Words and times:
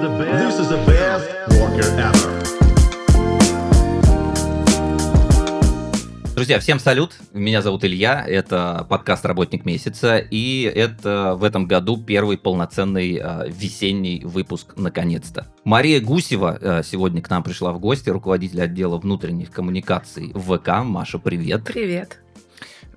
this 0.00 0.60
is 0.60 0.68
the 0.68 0.78
best 0.86 1.28
Walker 1.58 1.88
ever. 1.98 2.38
Друзья, 6.34 6.60
всем 6.60 6.78
салют. 6.78 7.16
Меня 7.32 7.62
зовут 7.62 7.84
Илья. 7.84 8.24
Это 8.24 8.86
подкаст 8.88 9.24
«Работник 9.26 9.64
месяца». 9.64 10.18
И 10.18 10.62
это 10.62 11.34
в 11.36 11.42
этом 11.42 11.66
году 11.66 11.96
первый 11.96 12.38
полноценный 12.38 13.20
э, 13.20 13.48
весенний 13.48 14.22
выпуск 14.24 14.74
наконец-то. 14.76 15.48
Мария 15.64 16.00
Гусева 16.00 16.56
э, 16.60 16.82
сегодня 16.84 17.20
к 17.20 17.28
нам 17.28 17.42
пришла 17.42 17.72
в 17.72 17.80
гости, 17.80 18.08
руководитель 18.10 18.62
отдела 18.62 18.98
внутренних 18.98 19.50
коммуникаций 19.50 20.32
ВК. 20.32 20.84
Маша, 20.84 21.18
привет. 21.18 21.64
Привет. 21.64 22.20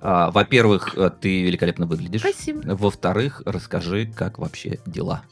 А, 0.04 0.32
Во-первых, 0.32 0.96
э, 0.96 1.10
ты 1.20 1.42
великолепно 1.42 1.86
выглядишь. 1.86 2.20
Спасибо. 2.22 2.60
Во-вторых, 2.74 3.40
расскажи, 3.46 4.06
как 4.06 4.38
вообще 4.38 4.80
дела. 4.84 5.22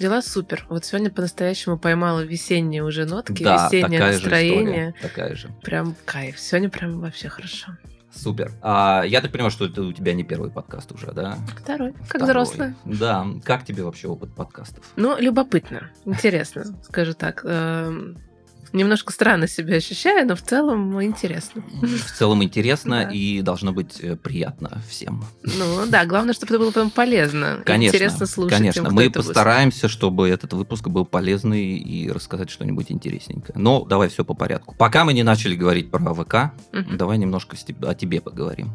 Дела 0.00 0.20
супер. 0.20 0.66
Вот 0.68 0.84
сегодня 0.84 1.10
по-настоящему 1.10 1.78
поймала 1.78 2.20
весенние 2.20 2.82
уже 2.82 3.04
нотки, 3.06 3.44
да, 3.44 3.66
весеннее 3.66 3.98
такая 4.00 4.12
настроение. 4.14 4.56
же 4.56 4.90
история. 4.90 4.94
Такая 5.00 5.34
же. 5.36 5.48
Прям 5.62 5.94
кайф. 6.04 6.40
Сегодня 6.40 6.70
прям 6.70 7.00
вообще 7.00 7.28
хорошо. 7.28 7.76
Супер. 8.12 8.50
А, 8.62 9.04
я 9.06 9.20
так 9.20 9.30
понимаю, 9.30 9.50
что 9.50 9.66
это 9.66 9.82
у 9.82 9.92
тебя 9.92 10.12
не 10.12 10.24
первый 10.24 10.50
подкаст 10.50 10.90
уже, 10.90 11.12
да? 11.12 11.38
Второй, 11.60 11.92
как 11.92 12.04
Второй. 12.22 12.26
взрослая. 12.26 12.74
Да. 12.84 13.26
Как 13.44 13.64
тебе 13.64 13.84
вообще 13.84 14.08
опыт 14.08 14.34
подкастов? 14.34 14.84
Ну, 14.96 15.16
любопытно, 15.20 15.90
интересно, 16.04 16.64
скажу 16.82 17.12
так. 17.14 17.44
Немножко 18.72 19.12
странно 19.12 19.48
себя 19.48 19.76
ощущаю, 19.76 20.26
но 20.26 20.36
в 20.36 20.42
целом 20.42 21.02
интересно. 21.02 21.62
В 21.82 22.12
целом 22.18 22.42
интересно 22.42 23.04
Да. 23.04 23.10
и 23.10 23.40
должно 23.42 23.72
быть 23.72 23.98
э, 24.00 24.16
приятно 24.16 24.82
всем. 24.88 25.24
Ну 25.42 25.86
да, 25.86 26.04
главное, 26.04 26.34
чтобы 26.34 26.54
это 26.54 26.58
было 26.58 26.70
потом 26.70 26.90
полезно. 26.90 27.62
Конечно, 27.64 27.96
Интересно 27.96 28.26
слушать. 28.26 28.58
конечно. 28.58 28.82
тем, 28.84 28.92
Мы 28.94 29.04
будет 29.04 29.14
постараемся, 29.14 29.88
чтобы 29.88 30.28
этот 30.28 30.52
выпуск 30.52 30.88
был 30.88 31.04
полезный 31.04 31.76
и 31.78 32.10
рассказать 32.10 32.50
что-нибудь 32.50 32.90
интересненькое. 32.90 33.58
Но 33.58 33.84
давай 33.84 34.08
все 34.08 34.24
по 34.24 34.34
порядку. 34.34 34.74
Пока 34.78 35.04
мы 35.04 35.12
не 35.12 35.22
начали 35.22 35.54
говорить 35.54 35.90
про 35.90 36.14
ВК, 36.14 36.52
давай 36.72 37.18
немножко 37.18 37.56
о 37.82 37.94
тебе 37.94 38.20
поговорим. 38.20 38.72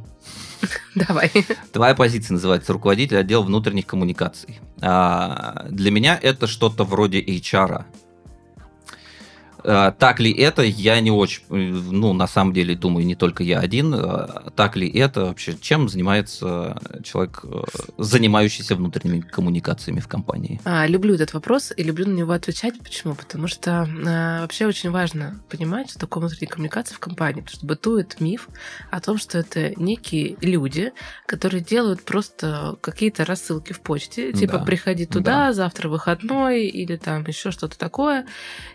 Давай. 0.95 1.31
Твоя 1.72 1.95
позиция 1.95 2.34
называется 2.36 2.73
руководитель 2.73 3.17
отдела 3.17 3.42
внутренних 3.42 3.88
коммуникаций. 3.88 4.59
А, 4.80 5.66
для 5.72 5.89
меня 5.89 6.19
это 6.22 6.45
что-то 6.45 6.84
вроде 6.84 7.19
HR. 7.19 7.86
А, 9.64 9.92
Так 9.92 10.20
ли 10.20 10.31
это, 10.31 10.62
я 10.62 11.00
не 11.00 11.12
очень, 11.12 11.44
э, 11.50 11.56
ну, 11.56 12.14
на 12.14 12.28
самом 12.28 12.54
деле, 12.54 12.76
думаю, 12.76 13.06
не 13.06 13.16
только 13.16 13.44
я 13.44 13.59
один. 13.59 13.94
А, 13.94 14.52
Так 14.56 14.76
ли 14.76 14.90
это 14.90 15.26
вообще, 15.26 15.56
чем 15.59 15.90
занимается 15.90 16.80
человек, 17.03 17.42
э, 17.44 17.62
занимающийся 17.98 18.76
внутренними 18.76 19.22
коммуникациями 19.22 20.00
в 20.00 20.08
компании? 20.08 20.59
А, 20.66 20.88
люблю 20.88 21.16
этот 21.16 21.34
вопрос 21.34 21.72
и 21.76 21.84
люблю 21.84 22.08
на 22.08 22.14
него 22.14 22.31
отвечать. 22.31 22.80
Почему? 22.80 23.16
Потому 23.16 23.48
что 23.48 23.88
а, 24.08 24.42
вообще 24.42 24.66
очень 24.66 24.92
важно 24.92 25.40
понимать, 25.50 25.90
что 25.90 26.00
такое 26.00 26.22
внутренняя 26.22 26.50
коммуникация 26.50 26.96
в 26.96 27.00
компании, 27.00 27.42
потому 27.42 27.58
что 27.58 27.66
бытует 27.66 28.20
миф 28.22 28.50
о 28.90 29.00
том, 29.00 29.18
что 29.18 29.38
это 29.38 29.73
некие 29.80 30.38
люди, 30.42 30.92
которые 31.25 31.62
делают 31.62 32.03
просто 32.03 32.78
какие-то 32.81 33.25
рассылки 33.25 33.73
в 33.73 33.81
почте, 33.81 34.34
типа 34.34 34.59
Да, 34.59 34.66
приходи 34.66 35.06
туда, 35.06 35.53
завтра 35.53 35.90
выходной 35.90 36.66
или 36.66 36.96
там 36.98 37.25
еще 37.25 37.52
что-то 37.52 37.78
такое, 37.78 38.25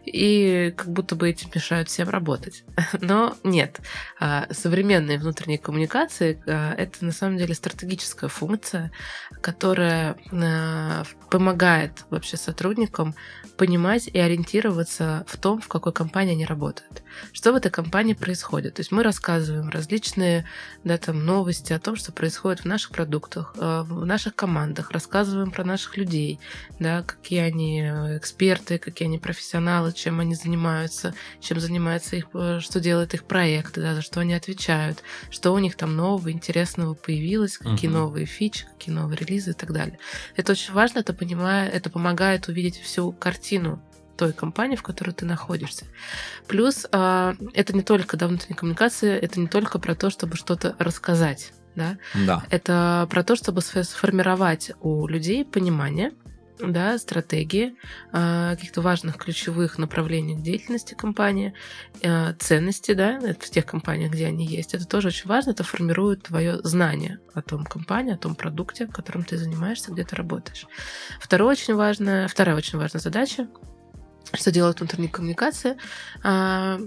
и 0.04 0.74
как 0.76 0.88
будто 0.88 1.16
бы 1.16 1.28
этим 1.28 1.50
мешают 1.54 1.88
всем 1.88 2.08
работать. 2.08 2.64
Но 3.00 3.36
нет, 3.42 3.80
А, 4.20 4.46
современные 4.50 5.18
внутренние 5.18 5.58
коммуникации 5.58 6.40
а, 6.46 6.74
это 6.74 7.04
на 7.04 7.12
самом 7.12 7.38
деле 7.38 7.54
стратегическая 7.54 8.28
функция, 8.28 8.92
которая 9.40 10.16
а, 10.32 11.04
помогает 11.30 12.04
вообще 12.10 12.36
сотрудникам 12.36 13.14
понимать 13.56 14.06
и 14.06 14.18
ориентироваться 14.18 15.24
в 15.26 15.38
том, 15.38 15.60
в 15.60 15.68
какой 15.68 15.92
компании 15.92 16.32
они 16.32 16.44
работают. 16.44 17.02
Что 17.32 17.52
в 17.52 17.56
этой 17.56 17.70
компании 17.70 18.12
происходит. 18.12 18.74
То 18.74 18.80
есть 18.80 18.92
мы 18.92 19.02
рассказываем 19.02 19.70
различные 19.70 20.46
да, 20.84 20.98
там, 20.98 21.24
новости 21.24 21.72
о 21.72 21.78
том, 21.78 21.96
что 21.96 22.12
происходит 22.12 22.60
в 22.60 22.64
наших 22.66 22.90
продуктах, 22.90 23.54
в 23.56 24.04
наших 24.04 24.34
командах, 24.34 24.90
рассказываем 24.90 25.50
про 25.50 25.64
наших 25.64 25.96
людей, 25.96 26.38
да, 26.78 27.02
какие 27.02 27.40
они 27.40 27.80
э, 27.82 28.18
эксперты, 28.18 28.78
какие 28.78 29.08
они 29.08 29.18
профессионалы, 29.18 29.92
чем 29.92 30.20
они 30.20 30.34
занимаются, 30.34 30.65
чем 31.40 31.60
занимается 31.60 32.16
их, 32.16 32.26
э, 32.34 32.60
что 32.60 32.80
делают 32.80 33.14
их 33.14 33.24
проекты, 33.24 33.80
да, 33.80 33.94
за 33.94 34.02
что 34.02 34.20
они 34.20 34.34
отвечают, 34.34 35.02
что 35.30 35.52
у 35.52 35.58
них 35.58 35.76
там 35.76 35.96
нового, 35.96 36.30
интересного 36.30 36.94
появилось, 36.94 37.58
какие 37.58 37.88
Мгм. 37.90 37.98
новые 37.98 38.26
фичи, 38.26 38.66
какие 38.78 38.94
новые 38.94 39.16
релизы 39.18 39.50
и 39.50 39.54
так 39.54 39.72
далее. 39.72 39.98
Это 40.36 40.52
очень 40.52 40.72
важно, 40.72 41.00
это, 41.00 41.12
понимая, 41.12 41.68
это 41.68 41.90
помогает 41.90 42.48
увидеть 42.48 42.76
всю 42.80 43.12
картину 43.12 43.82
той 44.16 44.32
компании, 44.32 44.76
в 44.76 44.82
которой 44.82 45.10
ты 45.10 45.26
находишься. 45.26 45.84
Плюс 46.46 46.86
а, 46.90 47.34
это 47.52 47.74
не 47.74 47.82
только 47.82 48.16
да, 48.16 48.28
внутренняя 48.28 48.56
коммуникация, 48.56 49.18
это 49.18 49.38
не 49.40 49.46
только 49.46 49.78
про 49.78 49.94
то, 49.94 50.08
чтобы 50.10 50.36
что-то 50.36 50.74
рассказать. 50.78 51.52
Да? 51.74 51.98
Да. 52.14 52.42
Это 52.48 53.06
про 53.10 53.22
то, 53.22 53.36
чтобы 53.36 53.60
сф- 53.60 53.84
сформировать 53.84 54.70
у 54.80 55.06
людей 55.06 55.44
понимание, 55.44 56.12
да, 56.58 56.98
стратегии, 56.98 57.76
а, 58.12 58.54
каких-то 58.54 58.80
важных 58.80 59.16
ключевых 59.16 59.78
направлений 59.78 60.36
деятельности 60.36 60.94
компании, 60.94 61.54
а, 62.02 62.34
ценности, 62.34 62.92
да, 62.92 63.20
в 63.20 63.50
тех 63.50 63.66
компаниях, 63.66 64.12
где 64.12 64.26
они 64.26 64.46
есть. 64.46 64.74
Это 64.74 64.86
тоже 64.86 65.08
очень 65.08 65.28
важно, 65.28 65.50
это 65.50 65.64
формирует 65.64 66.24
твое 66.24 66.58
знание 66.62 67.18
о 67.34 67.42
том 67.42 67.64
компании, 67.64 68.14
о 68.14 68.18
том 68.18 68.34
продукте, 68.34 68.86
которым 68.86 69.24
ты 69.24 69.36
занимаешься, 69.36 69.92
где 69.92 70.04
ты 70.04 70.16
работаешь. 70.16 70.66
Второе 71.20 71.52
очень 71.52 71.74
важное, 71.74 72.28
вторая 72.28 72.56
очень 72.56 72.78
важная 72.78 73.00
задача, 73.00 73.48
что 74.32 74.50
делают 74.50 74.80
внутренние 74.80 75.10
коммуникации, 75.10 75.76
а, 76.22 76.80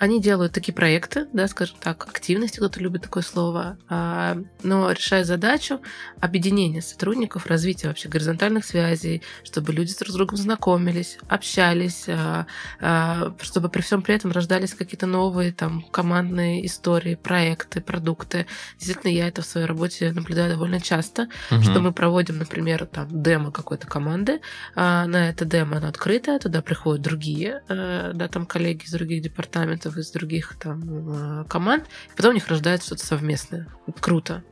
они 0.00 0.18
делают 0.20 0.54
такие 0.54 0.72
проекты, 0.72 1.26
да, 1.34 1.46
скажем 1.46 1.76
так, 1.78 2.08
активности, 2.08 2.56
кто-то 2.56 2.80
любит 2.80 3.02
такое 3.02 3.22
слово, 3.22 3.76
а, 3.88 4.38
но 4.62 4.90
решая 4.90 5.24
задачу 5.24 5.80
объединения 6.20 6.80
сотрудников, 6.80 7.46
развития 7.46 7.88
вообще 7.88 8.08
горизонтальных 8.08 8.64
связей, 8.64 9.22
чтобы 9.44 9.74
люди 9.74 9.94
друг 9.98 10.08
с 10.10 10.14
другом 10.14 10.36
знакомились, 10.38 11.18
общались, 11.28 12.06
а, 12.08 12.46
а, 12.80 13.34
чтобы 13.42 13.68
при 13.68 13.82
всем 13.82 14.00
при 14.00 14.14
этом 14.14 14.32
рождались 14.32 14.72
какие-то 14.72 15.06
новые 15.06 15.52
там 15.52 15.82
командные 15.82 16.64
истории, 16.64 17.14
проекты, 17.14 17.82
продукты. 17.82 18.46
Действительно, 18.78 19.10
я 19.10 19.28
это 19.28 19.42
в 19.42 19.46
своей 19.46 19.66
работе 19.66 20.12
наблюдаю 20.12 20.50
довольно 20.50 20.80
часто, 20.80 21.28
что 21.48 21.80
мы 21.80 21.92
проводим, 21.92 22.38
например, 22.38 22.86
там 22.86 23.22
демо 23.22 23.52
какой-то 23.52 23.86
команды, 23.86 24.40
на 24.74 25.28
это 25.28 25.44
демо 25.44 25.76
оно 25.76 25.88
открытое, 25.88 26.38
туда 26.38 26.62
приходят 26.62 27.02
другие, 27.02 27.62
э, 27.68 28.12
да, 28.14 28.28
там 28.28 28.46
коллеги 28.46 28.84
из 28.84 28.92
других 28.92 29.22
департаментов, 29.22 29.89
из 29.98 30.10
других 30.10 30.56
там 30.58 31.42
э, 31.42 31.44
команд, 31.48 31.84
и 32.12 32.16
потом 32.16 32.30
у 32.30 32.34
них 32.34 32.48
рождается 32.48 32.86
что-то 32.86 33.06
совместное. 33.06 33.68
Круто. 34.00 34.42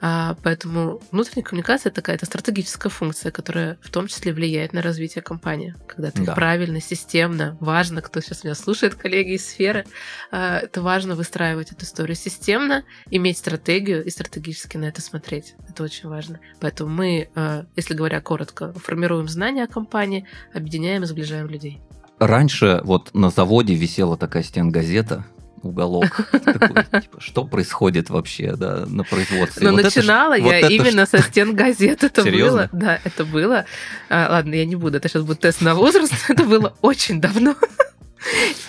А, 0.00 0.36
Поэтому 0.42 1.00
внутренняя 1.10 1.44
коммуникация 1.44 1.92
такая, 1.92 2.16
это 2.16 2.26
стратегическая 2.26 2.88
функция, 2.88 3.30
которая 3.30 3.78
в 3.82 3.90
том 3.90 4.06
числе 4.06 4.32
влияет 4.32 4.72
на 4.72 4.82
развитие 4.82 5.22
компании. 5.22 5.74
Когда 5.86 6.10
ты 6.10 6.24
Да. 6.24 6.34
правильно, 6.34 6.80
системно, 6.80 7.56
важно, 7.60 8.02
кто 8.02 8.20
сейчас 8.20 8.44
меня 8.44 8.54
слушает, 8.54 8.94
коллеги 8.94 9.34
из 9.34 9.46
сферы, 9.46 9.84
а, 10.30 10.58
это 10.58 10.82
важно 10.82 11.14
выстраивать 11.14 11.72
эту 11.72 11.84
историю 11.84 12.16
системно, 12.16 12.84
иметь 13.10 13.38
стратегию 13.38 14.04
и 14.04 14.10
стратегически 14.10 14.76
на 14.76 14.86
это 14.86 15.00
смотреть. 15.00 15.54
Это 15.68 15.82
очень 15.82 16.08
важно. 16.08 16.40
Поэтому 16.60 16.90
мы, 16.90 17.28
э, 17.34 17.64
если 17.76 17.94
говоря 17.94 18.20
коротко, 18.20 18.72
формируем 18.72 19.28
знания 19.28 19.64
о 19.64 19.68
компании, 19.68 20.26
объединяем 20.52 21.02
и 21.02 21.06
сближаем 21.06 21.48
людей. 21.48 21.80
Раньше 22.26 22.80
вот 22.84 23.10
на 23.14 23.30
заводе 23.30 23.74
висела 23.74 24.16
такая 24.16 24.42
стенгазета, 24.42 25.24
уголок 25.62 26.28
такой, 26.30 27.00
типа, 27.00 27.20
что 27.20 27.44
происходит 27.44 28.10
вообще 28.10 28.54
да, 28.56 28.84
на 28.86 29.04
производстве. 29.04 29.66
Но 29.66 29.72
Вот 29.72 29.80
это 29.80 29.90
ж- 29.90 29.96
начинала 29.96 30.36
вот 30.38 30.50
я 30.50 30.58
это 30.60 30.68
именно 30.68 31.06
со 31.06 31.18
стен 31.18 31.54
газет. 31.54 32.04
Это 32.04 32.22
Серьезно? 32.22 32.68
было. 32.72 32.80
Да, 32.80 33.00
это 33.04 33.24
было. 33.24 33.64
А, 34.08 34.28
ладно, 34.30 34.54
я 34.54 34.64
не 34.64 34.76
буду. 34.76 34.96
Это 34.98 35.08
сейчас 35.08 35.22
будет 35.22 35.40
тест 35.40 35.60
на 35.60 35.74
возраст. 35.74 36.12
Это 36.28 36.44
было 36.44 36.74
очень 36.80 37.20
давно. 37.20 37.54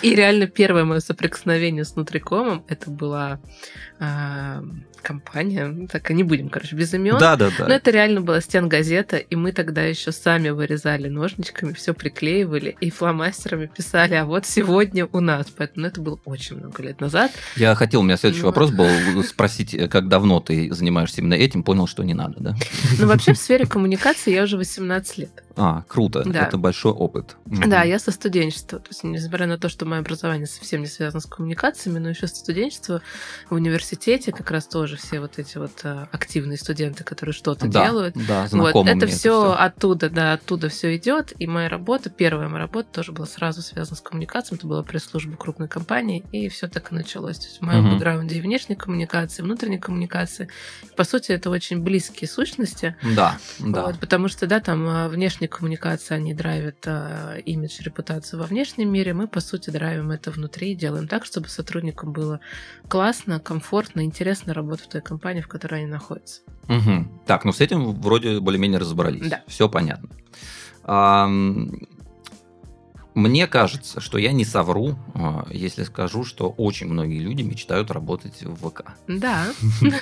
И 0.04 0.14
реально 0.14 0.46
первое 0.46 0.84
мое 0.84 1.00
соприкосновение 1.00 1.82
с 1.82 1.96
Нутрикомом 1.96 2.62
это 2.68 2.90
была 2.90 3.40
а, 3.98 4.62
компания. 5.00 5.66
Ну, 5.66 5.86
Так 5.86 6.10
и 6.10 6.14
не 6.14 6.24
будем, 6.24 6.48
короче, 6.48 6.76
без 6.76 6.92
имен. 6.92 7.16
Да, 7.18 7.36
да, 7.36 7.50
да. 7.56 7.68
Но 7.68 7.74
это 7.74 7.90
реально 7.90 8.20
была 8.20 8.40
стен 8.40 8.68
газета, 8.68 9.16
и 9.16 9.36
мы 9.36 9.52
тогда 9.52 9.82
еще 9.82 10.12
сами 10.12 10.48
вырезали 10.50 11.08
ножничками, 11.08 11.72
все 11.72 11.94
приклеивали 11.94 12.76
и 12.80 12.90
фломастерами 12.90 13.66
писали, 13.66 14.14
а 14.14 14.24
вот 14.24 14.46
сегодня 14.46 15.06
у 15.12 15.20
нас. 15.20 15.46
Поэтому 15.56 15.86
это 15.86 16.00
было 16.00 16.18
очень 16.24 16.56
много 16.56 16.82
лет 16.82 17.00
назад. 17.00 17.30
Я 17.56 17.74
хотел, 17.74 18.00
у 18.00 18.02
меня 18.02 18.16
следующий 18.16 18.42
Ну 18.42 18.48
вопрос 18.48 18.72
был 18.72 19.22
спросить, 19.22 19.74
э, 19.74 19.88
как 19.88 20.08
давно 20.08 20.40
ты 20.40 20.72
занимаешься 20.74 21.20
именно 21.20 21.34
этим, 21.34 21.62
понял, 21.62 21.86
что 21.86 22.02
не 22.02 22.14
надо, 22.14 22.36
да? 22.40 22.56
Но 22.98 23.06
вообще 23.06 23.32
в 23.32 23.38
сфере 23.38 23.66
коммуникации 23.66 24.34
я 24.34 24.42
уже 24.42 24.56
18 24.56 25.18
лет. 25.18 25.44
А, 25.56 25.84
круто, 25.86 26.24
Да. 26.26 26.46
это 26.46 26.58
большой 26.58 26.92
опыт. 26.92 27.36
Да, 27.46 27.84
я 27.84 27.98
со 27.98 28.10
студенчества. 28.10 28.80
То 28.80 28.88
есть, 28.90 29.04
несмотря 29.04 29.46
на 29.46 29.56
то, 29.56 29.68
что 29.68 29.86
мое 29.94 30.00
образование 30.00 30.46
совсем 30.46 30.80
не 30.82 30.86
связано 30.86 31.20
с 31.20 31.26
коммуникациями, 31.26 31.98
но 31.98 32.08
еще 32.10 32.26
со 32.26 32.36
студенчества 32.36 33.00
в 33.48 33.54
университете 33.54 34.32
как 34.32 34.50
раз 34.50 34.66
тоже 34.66 34.96
все 34.96 35.20
вот 35.20 35.38
эти 35.38 35.58
вот 35.58 35.72
а, 35.84 36.08
активные 36.12 36.58
студенты, 36.58 37.04
которые 37.04 37.32
что-то 37.32 37.66
Да, 37.68 37.84
делают. 37.86 38.14
да, 38.14 38.46
Вот, 38.50 38.74
это 38.74 38.94
мне 38.94 39.06
все 39.06 39.52
оттуда, 39.52 40.10
да, 40.10 40.32
оттуда 40.34 40.68
все 40.68 40.96
идет. 40.96 41.32
И 41.38 41.46
моя 41.46 41.68
работа, 41.68 42.10
первая 42.10 42.48
моя 42.48 42.60
работа 42.64 42.88
тоже 42.92 43.12
была 43.12 43.26
сразу 43.26 43.62
связана 43.62 43.96
с 43.96 44.00
коммуникацией. 44.00 44.58
Это 44.58 44.66
была 44.66 44.82
пресс-служба 44.82 45.36
крупной 45.36 45.68
компании, 45.68 46.24
и 46.32 46.48
все 46.48 46.68
так 46.68 46.90
и 46.92 46.94
началось. 46.94 47.38
То 47.38 47.46
есть 47.46 47.58
в 47.58 47.62
моем 47.62 47.82
Мгм. 47.84 47.94
бэкграунде 47.94 48.36
и 48.36 48.40
внешней 48.40 48.74
коммуникации, 48.76 49.42
и 49.42 49.44
внутренней 49.44 49.78
коммуникации. 49.78 50.48
По 50.96 51.04
сути, 51.04 51.32
это 51.32 51.50
очень 51.50 51.80
близкие 51.82 52.28
сущности. 52.28 52.96
Да, 53.02 53.38
да. 53.58 53.82
Вот, 53.82 53.98
потому 54.00 54.28
что, 54.28 54.46
да, 54.46 54.60
там 54.60 54.86
а, 54.88 55.08
внешние 55.08 55.48
коммуникации, 55.48 56.14
они 56.14 56.34
драйвят 56.34 56.76
а, 56.86 57.36
имидж, 57.44 57.80
репутацию 57.82 58.40
во 58.40 58.46
внешнем 58.46 58.92
мире. 58.92 59.12
Мы, 59.14 59.28
по 59.28 59.40
сути, 59.40 59.70
драйвим 59.70 59.83
это 59.84 60.30
внутри 60.30 60.72
и 60.72 60.74
делаем 60.74 61.08
так, 61.08 61.24
чтобы 61.24 61.48
сотрудникам 61.48 62.12
было 62.12 62.40
классно, 62.88 63.40
комфортно, 63.40 64.04
интересно 64.04 64.54
работать 64.54 64.86
в 64.86 64.88
той 64.90 65.00
компании, 65.00 65.40
в 65.40 65.48
которой 65.48 65.82
они 65.82 65.90
находятся. 65.90 66.42
Мгм. 66.68 67.20
Так, 67.26 67.44
ну 67.44 67.52
с 67.52 67.60
этим 67.60 67.92
вроде 68.00 68.40
более-менее 68.40 68.78
разобрались. 68.78 69.28
Да. 69.28 69.42
Все 69.46 69.68
понятно. 69.68 70.08
Ам, 70.84 71.86
Мне 73.14 73.46
кажется, 73.46 74.00
что 74.00 74.18
я 74.18 74.32
не 74.32 74.44
совру, 74.44 74.96
а, 75.14 75.46
если 75.50 75.84
скажу, 75.84 76.24
что 76.24 76.48
очень 76.50 76.88
многие 76.88 77.20
люди 77.20 77.42
мечтают 77.42 77.90
работать 77.92 78.42
в 78.42 78.68
ВК. 78.68 78.82
Да. 79.08 79.46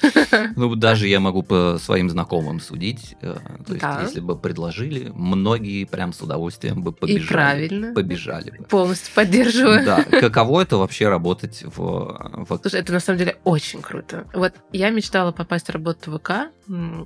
Ну, 0.57 0.75
даже 0.75 1.09
я 1.09 1.21
могу 1.21 1.43
по 1.43 1.79
своим 1.81 2.09
знакомым 2.11 2.61
судить. 2.61 3.17
э, 3.21 3.37
То 3.67 3.75
есть, 3.75 3.85
если 4.03 4.21
бы 4.21 4.37
предложили, 4.39 5.11
многие 5.15 5.85
прям 5.85 6.13
с 6.13 6.21
удовольствием 6.21 6.83
бы 6.83 6.91
И 6.91 6.95
побежали. 6.95 7.27
правильно. 7.29 7.95
Побежали 7.95 8.51
бы. 8.51 8.65
Полностью 8.65 9.15
поддерживаю. 9.15 9.85
Да, 9.85 10.03
каково 10.05 10.63
это 10.63 10.77
вообще 10.79 11.09
работать 11.09 11.63
в, 11.65 11.77
в 12.49 12.59
Слушай, 12.63 12.81
это 12.81 12.93
на 12.93 13.01
самом 13.01 13.19
деле 13.19 13.37
очень 13.45 13.83
круто. 13.83 14.27
Вот 14.35 14.55
я 14.73 14.91
мечтала 14.91 15.33
попасть 15.33 15.69
работать 15.71 16.07
в 16.07 16.19
ВК 16.19 16.31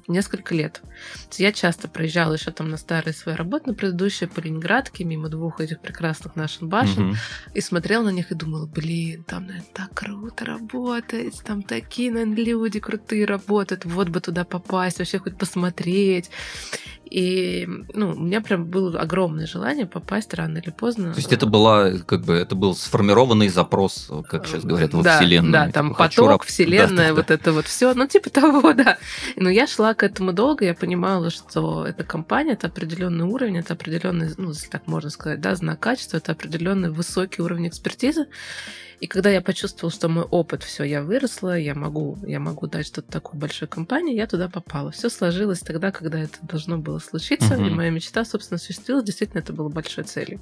несколько 0.07 0.55
лет. 0.55 0.81
Я 1.39 1.53
часто 1.53 1.89
проезжала 1.89 2.35
еще 2.35 2.51
там 2.51 2.69
на 2.71 2.77
старые 2.77 3.15
свои 3.15 3.35
работы, 3.35 3.69
на 3.71 3.75
предыдущие 3.75 4.29
по 4.29 4.41
Ленинградке, 4.41 5.05
мимо 5.05 5.29
двух 5.29 5.61
этих 5.61 5.81
прекрасных 5.81 6.37
наших 6.37 6.63
башен, 6.63 7.09
Мгм. 7.09 7.17
и 7.55 7.61
смотрела 7.61 8.05
на 8.05 8.11
них 8.11 8.31
и 8.31 8.35
думала, 8.35 8.67
блин, 8.67 9.25
там, 9.25 9.47
наверное, 9.47 9.69
так 9.75 9.93
круто 9.95 10.45
работать, 10.45 11.43
там 11.45 11.63
такие, 11.63 12.11
наверное, 12.13 12.37
люди 12.45 12.81
крутые 12.81 13.25
работают, 13.27 13.85
вот 13.85 14.09
бы 14.09 14.21
туда 14.21 14.45
попасть, 14.45 14.99
вообще 14.99 15.19
хоть 15.19 15.37
посмотреть. 15.37 16.31
И, 17.09 17.69
ну, 17.95 18.11
у 18.11 18.21
меня 18.21 18.41
прям 18.41 18.67
было 18.67 18.99
огромное 18.99 19.47
желание 19.47 19.87
попасть 19.87 20.35
рано 20.35 20.59
или 20.59 20.71
поздно. 20.71 21.13
То 21.13 21.19
есть 21.19 21.33
это 21.33 21.47
была, 21.47 21.93
как 21.99 22.25
бы, 22.25 22.35
это 22.35 22.57
был 22.57 22.75
сформированный 22.75 23.49
запрос, 23.49 24.11
как 24.29 24.47
сейчас 24.47 24.65
говорят, 24.65 24.93
во 24.93 25.03
да, 25.03 25.19
Вселенную. 25.19 25.53
Да, 25.53 25.71
там 25.71 25.91
Типа, 25.91 25.99
поток, 25.99 26.29
раб- 26.29 26.45
Вселенная, 26.45 26.89
Да, 26.89 27.09
да, 27.09 27.15
вот 27.15 27.31
это 27.31 27.53
вот 27.53 27.67
все, 27.67 27.95
ну 27.95 28.09
типа 28.09 28.31
того, 28.31 28.73
да. 28.75 28.99
Но 29.37 29.49
я 29.49 29.69
шла 29.69 29.95
к 29.95 30.03
этому 30.03 30.33
долго, 30.33 30.65
я 30.65 30.75
понимала, 30.75 31.31
что 31.31 31.87
эта 31.87 32.03
компания, 32.03 32.53
это 32.53 32.67
определенный 32.67 33.25
уровень, 33.25 33.59
это 33.59 33.75
определенный, 33.75 34.31
ну, 34.37 34.49
если 34.49 34.69
так 34.69 34.89
можно 34.89 35.11
сказать, 35.11 35.41
да, 35.41 35.55
знак 35.55 35.79
качества, 35.79 36.17
это 36.17 36.33
определенный 36.33 36.91
высокий 36.91 37.41
уровень 37.41 37.69
экспертизы. 37.69 38.27
И 39.01 39.07
когда 39.07 39.31
я 39.31 39.43
почувствовала, 39.43 39.93
что 39.93 40.09
мой 40.09 40.25
опыт, 40.25 40.63
все, 40.63 40.85
я 40.85 41.03
выросла, 41.03 41.59
я 41.59 41.75
могу, 41.75 42.19
я 42.27 42.41
могу 42.41 42.67
дать 42.67 42.87
что-то 42.87 43.13
такой 43.13 43.39
большой 43.39 43.69
компании, 43.69 44.17
я 44.17 44.27
туда 44.27 44.49
попала. 44.49 44.91
Все 44.91 45.11
сложилось 45.11 45.61
тогда, 45.61 45.93
когда 45.93 46.19
это 46.19 46.39
должно 46.43 46.79
было 46.79 46.96
случиться, 47.01 47.55
Мгм. 47.55 47.67
и 47.67 47.71
моя 47.71 47.91
мечта, 47.91 48.25
собственно, 48.25 48.57
осуществилась. 48.57 49.05
Действительно, 49.05 49.41
это 49.41 49.53
было 49.53 49.69
большой 49.69 50.05
целью. 50.05 50.41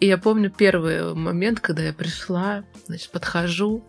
И 0.00 0.06
я 0.06 0.18
помню 0.18 0.50
первый 0.50 1.14
момент, 1.14 1.60
когда 1.60 1.82
я 1.82 1.92
пришла, 1.92 2.64
значит, 2.86 3.10
подхожу, 3.10 3.84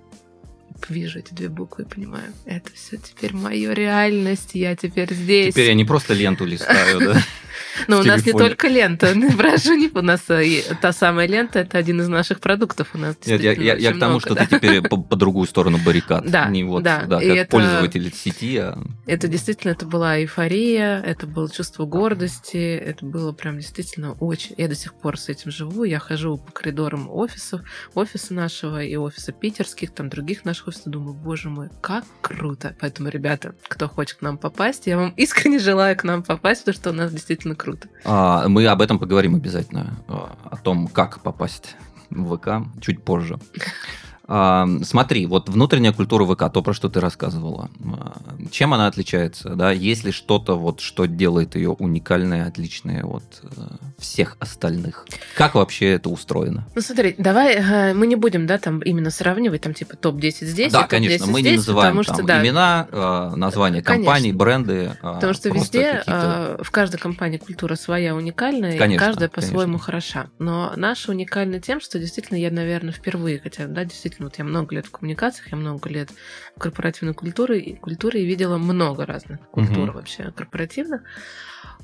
вижу 0.89 1.19
эти 1.19 1.33
две 1.33 1.49
буквы 1.49 1.83
и 1.83 1.87
понимаю, 1.87 2.33
это 2.45 2.71
все 2.73 2.97
теперь 2.97 3.33
моя 3.33 3.73
реальность, 3.73 4.51
я 4.53 4.75
теперь 4.75 5.13
здесь. 5.13 5.53
Теперь 5.53 5.67
я 5.67 5.73
не 5.73 5.85
просто 5.85 6.13
ленту 6.13 6.45
листаю, 6.45 6.99
да? 6.99 7.21
Но 7.87 7.97
в 7.97 8.01
у 8.01 8.03
нас 8.03 8.25
не 8.25 8.33
только 8.33 8.67
лента, 8.67 9.15
прошу 9.37 9.75
не 9.75 9.89
у 9.93 10.01
нас 10.01 10.21
э, 10.29 10.61
та 10.81 10.91
самая 10.91 11.27
лента 11.27 11.59
это 11.59 11.77
один 11.77 12.01
из 12.01 12.07
наших 12.07 12.39
продуктов 12.39 12.89
у 12.93 12.97
нас. 12.97 13.15
Нет, 13.25 13.41
я, 13.41 13.93
к 13.93 13.99
тому, 13.99 14.19
что 14.19 14.35
ты 14.35 14.45
теперь 14.45 14.81
по, 14.81 14.97
по 14.97 15.15
другую 15.15 15.47
сторону 15.47 15.77
баррикад. 15.83 16.29
Да, 16.29 16.49
не 16.49 16.63
вот, 16.63 16.83
да, 16.83 17.05
как 17.07 17.49
пользователь 17.49 18.13
сети, 18.13 18.57
а 18.57 18.77
Это 19.05 19.27
действительно, 19.27 19.71
это 19.71 19.85
была 19.85 20.19
эйфория, 20.19 21.01
это 21.01 21.27
было 21.27 21.49
чувство 21.49 21.85
гордости, 21.85 22.57
это 22.57 23.05
было 23.05 23.31
прям 23.31 23.57
действительно 23.57 24.13
очень... 24.13 24.55
Я 24.57 24.67
до 24.67 24.75
сих 24.75 24.93
пор 24.93 25.19
с 25.19 25.29
этим 25.29 25.51
живу, 25.51 25.83
я 25.83 25.99
хожу 25.99 26.37
по 26.37 26.51
коридорам 26.51 27.09
офисов, 27.09 27.61
офиса 27.93 28.33
нашего 28.33 28.83
и 28.83 28.95
офиса 28.95 29.31
питерских, 29.31 29.91
там 29.91 30.09
других 30.09 30.45
наших 30.45 30.67
офисов, 30.69 30.87
думаю, 30.87 31.13
боже 31.13 31.49
мой, 31.49 31.69
как 31.81 32.05
круто. 32.21 32.75
Поэтому, 32.79 33.09
ребята, 33.09 33.53
кто 33.67 33.87
хочет 33.87 34.19
к 34.19 34.21
нам 34.21 34.37
попасть, 34.37 34.87
я 34.87 34.97
вам 34.97 35.09
искренне 35.17 35.59
желаю 35.59 35.97
к 35.97 36.03
нам 36.03 36.23
попасть, 36.23 36.61
потому 36.61 36.75
что 36.75 36.89
у 36.91 36.93
нас 36.93 37.11
действительно 37.11 37.55
круто. 37.55 37.89
А, 38.05 38.47
мы 38.47 38.65
об 38.67 38.81
этом 38.81 38.99
поговорим 38.99 39.35
обязательно, 39.35 39.99
а, 40.07 40.37
о 40.51 40.57
том, 40.57 40.87
как 40.87 41.21
попасть 41.21 41.75
в 42.09 42.37
ВК 42.37 42.81
чуть 42.81 43.03
позже. 43.03 43.37
Смотри, 44.83 45.25
вот 45.25 45.49
внутренняя 45.49 45.91
культура 45.91 46.23
ВК, 46.25 46.53
то, 46.53 46.61
про 46.61 46.73
что 46.73 46.87
ты 46.87 46.99
рассказывала, 46.99 47.69
а, 47.83 48.13
чем 48.51 48.75
она 48.75 48.85
отличается? 48.85 49.55
Да? 49.55 49.71
Есть 49.71 50.03
ли 50.03 50.11
что-то, 50.11 50.55
вот, 50.55 50.81
что 50.81 51.05
делает 51.05 51.55
ее 51.55 51.71
уникальной, 51.71 52.43
отличной 52.43 53.01
от 53.01 53.23
э, 53.41 53.47
всех 53.97 54.37
остальных? 54.39 55.07
Как 55.35 55.55
вообще 55.55 55.93
это 55.93 56.09
устроено? 56.09 56.67
Ну 56.75 56.81
смотри, 56.81 57.15
давай 57.17 57.55
э, 57.55 57.93
мы 57.93 58.05
не 58.05 58.15
будем, 58.15 58.45
да, 58.45 58.59
там 58.59 58.79
именно 58.79 59.09
сравнивать, 59.09 59.61
там 59.61 59.73
типа 59.73 59.95
топ-10 59.95 60.45
здесь, 60.45 60.71
да, 60.71 60.79
и 60.79 60.81
топ-10 60.83 60.87
конечно, 60.89 61.25
мы 61.27 61.41
не 61.41 61.49
здесь, 61.49 61.57
называем 61.57 61.97
потому 61.97 62.03
там 62.03 62.15
что, 62.15 62.27
да, 62.27 62.41
имена, 62.43 62.87
а, 62.91 63.35
названия 63.35 63.81
Конечно. 63.81 64.05
компаний, 64.05 64.31
бренды. 64.31 64.91
а, 65.01 65.15
Потому 65.15 65.33
что 65.33 65.49
везде, 65.49 66.03
в 66.05 66.71
каждой 66.71 66.97
компании 66.97 67.37
культура 67.37 67.75
своя 67.75 68.15
уникальная, 68.15 68.77
Конечно, 68.77 69.03
и 69.03 69.05
каждая 69.05 69.29
по-своему 69.29 69.77
хороша. 69.77 70.27
Но 70.37 70.73
наша 70.75 71.11
уникальна 71.11 71.59
тем, 71.59 71.81
что 71.81 71.99
действительно 71.99 72.37
я, 72.37 72.51
наверное, 72.51 72.91
впервые, 72.91 73.39
хотя, 73.39 73.67
да, 73.67 73.85
действительно, 73.85 74.18
вот 74.25 74.37
я 74.37 74.43
много 74.45 74.75
лет 74.75 74.85
в 74.85 74.91
коммуникациях, 74.91 75.51
я 75.51 75.57
много 75.57 75.89
лет 75.89 76.11
в 76.55 76.59
корпоративной 76.59 77.13
культуре, 77.13 77.59
и 77.59 77.75
культуре 77.75 78.23
и 78.23 78.25
видела 78.25 78.57
много 78.57 79.05
разных 79.05 79.39
культур 79.49 79.85
Мгм. 79.85 79.93
вообще 79.93 80.31
корпоративных. 80.31 81.01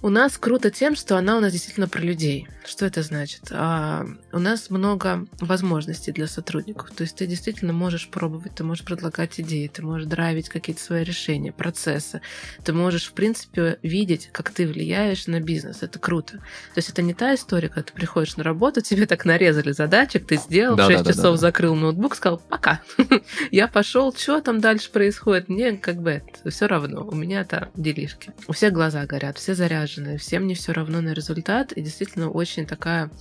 У 0.02 0.10
нас 0.10 0.38
круто 0.38 0.70
тем, 0.70 0.96
что 0.96 1.18
она 1.18 1.38
у 1.38 1.40
нас 1.40 1.52
действительно 1.52 1.88
про 1.88 2.02
людей. 2.02 2.48
Что 2.66 2.86
это 2.86 3.02
значит? 3.02 3.44
А, 3.52 4.06
у 4.32 4.40
нас 4.40 4.70
много 4.70 5.26
возможностей 5.40 6.12
для 6.12 6.28
сотрудников. 6.28 6.92
То 6.92 7.04
есть 7.04 7.16
ты 7.16 7.26
действительно 7.26 7.74
можешь 7.74 8.10
пробовать, 8.10 8.56
ты 8.56 8.64
можешь 8.64 8.84
предлагать 8.84 9.40
идеи, 9.40 9.68
ты 9.68 9.82
можешь 9.82 10.08
драйвить 10.08 10.50
какие-то 10.50 10.82
свои 10.82 11.04
решения, 11.04 11.52
процессы. 11.52 12.22
Ты 12.64 12.74
можешь, 12.74 13.06
в 13.06 13.14
принципе, 13.14 13.80
видеть, 13.82 14.30
как 14.32 14.52
ты 14.52 14.68
влияешь 14.68 15.28
на 15.28 15.40
бизнес. 15.40 15.82
Это 15.82 15.98
круто. 15.98 16.34
То 16.34 16.78
есть 16.78 16.90
это 16.90 17.02
не 17.02 17.14
та 17.14 17.34
история, 17.34 17.70
когда 17.70 17.84
ты 17.84 17.94
приходишь 17.94 18.36
на 18.36 18.44
работу, 18.44 18.82
тебе 18.82 19.06
так 19.06 19.26
нарезали 19.26 19.72
задачек, 19.72 20.28
ты 20.28 20.38
сделал, 20.38 20.76
в 20.76 20.80
6 20.80 20.90
Да-да-да-да-да. 20.90 21.14
часов 21.14 21.40
закрыл 21.40 21.76
ноутбук, 21.76 22.16
сказал 22.16 22.40
«пока». 22.50 22.82
Я 23.52 23.68
пошел, 23.68 24.14
что 24.14 24.42
там 24.42 24.60
дальше 24.60 24.92
происходит? 24.92 25.50
Мне 25.50 25.78
как 25.78 26.02
бы 26.02 26.22
все 26.50 26.68
равно. 26.68 27.06
У 27.06 27.16
меня 27.16 27.42
это 27.42 27.70
делишки. 27.76 28.34
У 28.48 28.54
всех 28.54 28.74
глаза 28.74 29.06
горят, 29.06 29.38
все 29.38 29.56
заряжены, 29.56 29.85
всем 30.18 30.48
не 30.48 30.56
все 30.56 30.72
равно 30.74 31.02
на 31.02 31.14
результат. 31.14 31.72
И 31.72 31.82
действительно 31.82 32.30
очень 32.30 32.66
такая 32.66 33.12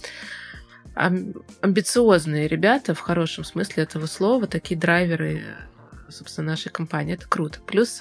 ам- 0.94 1.34
амбициозные 1.60 2.48
ребята 2.48 2.94
в 2.94 3.00
хорошем 3.00 3.44
смысле 3.44 3.82
этого 3.84 4.06
слова, 4.06 4.46
такие 4.46 4.78
драйверы 4.78 5.42
собственно, 6.08 6.48
нашей 6.50 6.70
компании. 6.70 7.14
Это 7.14 7.26
круто. 7.28 7.60
Плюс 7.66 8.00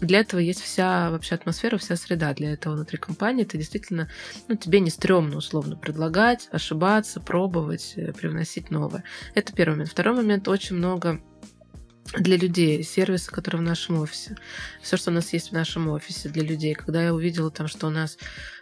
для 0.00 0.20
этого 0.20 0.40
есть 0.40 0.60
вся 0.60 1.10
вообще 1.10 1.34
атмосфера, 1.34 1.76
вся 1.78 1.96
среда 1.96 2.32
для 2.34 2.52
этого 2.52 2.74
внутри 2.74 2.98
компании. 2.98 3.44
Ты 3.44 3.58
действительно, 3.58 4.10
ну, 4.48 4.56
тебе 4.56 4.80
не 4.80 4.90
стрёмно 4.90 5.36
условно 5.36 5.76
предлагать, 5.76 6.48
ошибаться, 6.50 7.20
пробовать, 7.20 7.94
э, 7.96 8.12
привносить 8.12 8.70
новое. 8.70 9.04
Это 9.34 9.52
первый 9.52 9.72
момент. 9.74 9.90
Второй 9.90 10.16
момент, 10.16 10.48
очень 10.48 10.76
много 10.76 11.20
для 12.18 12.36
людей, 12.36 12.82
сервисы, 12.82 13.30
которые 13.30 13.62
в 13.62 13.64
нашем 13.64 13.98
офисе. 14.00 14.36
Все, 14.82 14.96
что 14.96 15.10
у 15.10 15.14
нас 15.14 15.32
есть 15.32 15.50
в 15.50 15.52
нашем 15.52 15.88
офисе 15.88 16.28
для 16.28 16.42
людей. 16.42 16.74
Когда 16.74 17.02
я 17.02 17.14
увидела 17.14 17.50
там, 17.50 17.68
что 17.68 17.86
у 17.86 17.90
нас, 17.90 18.18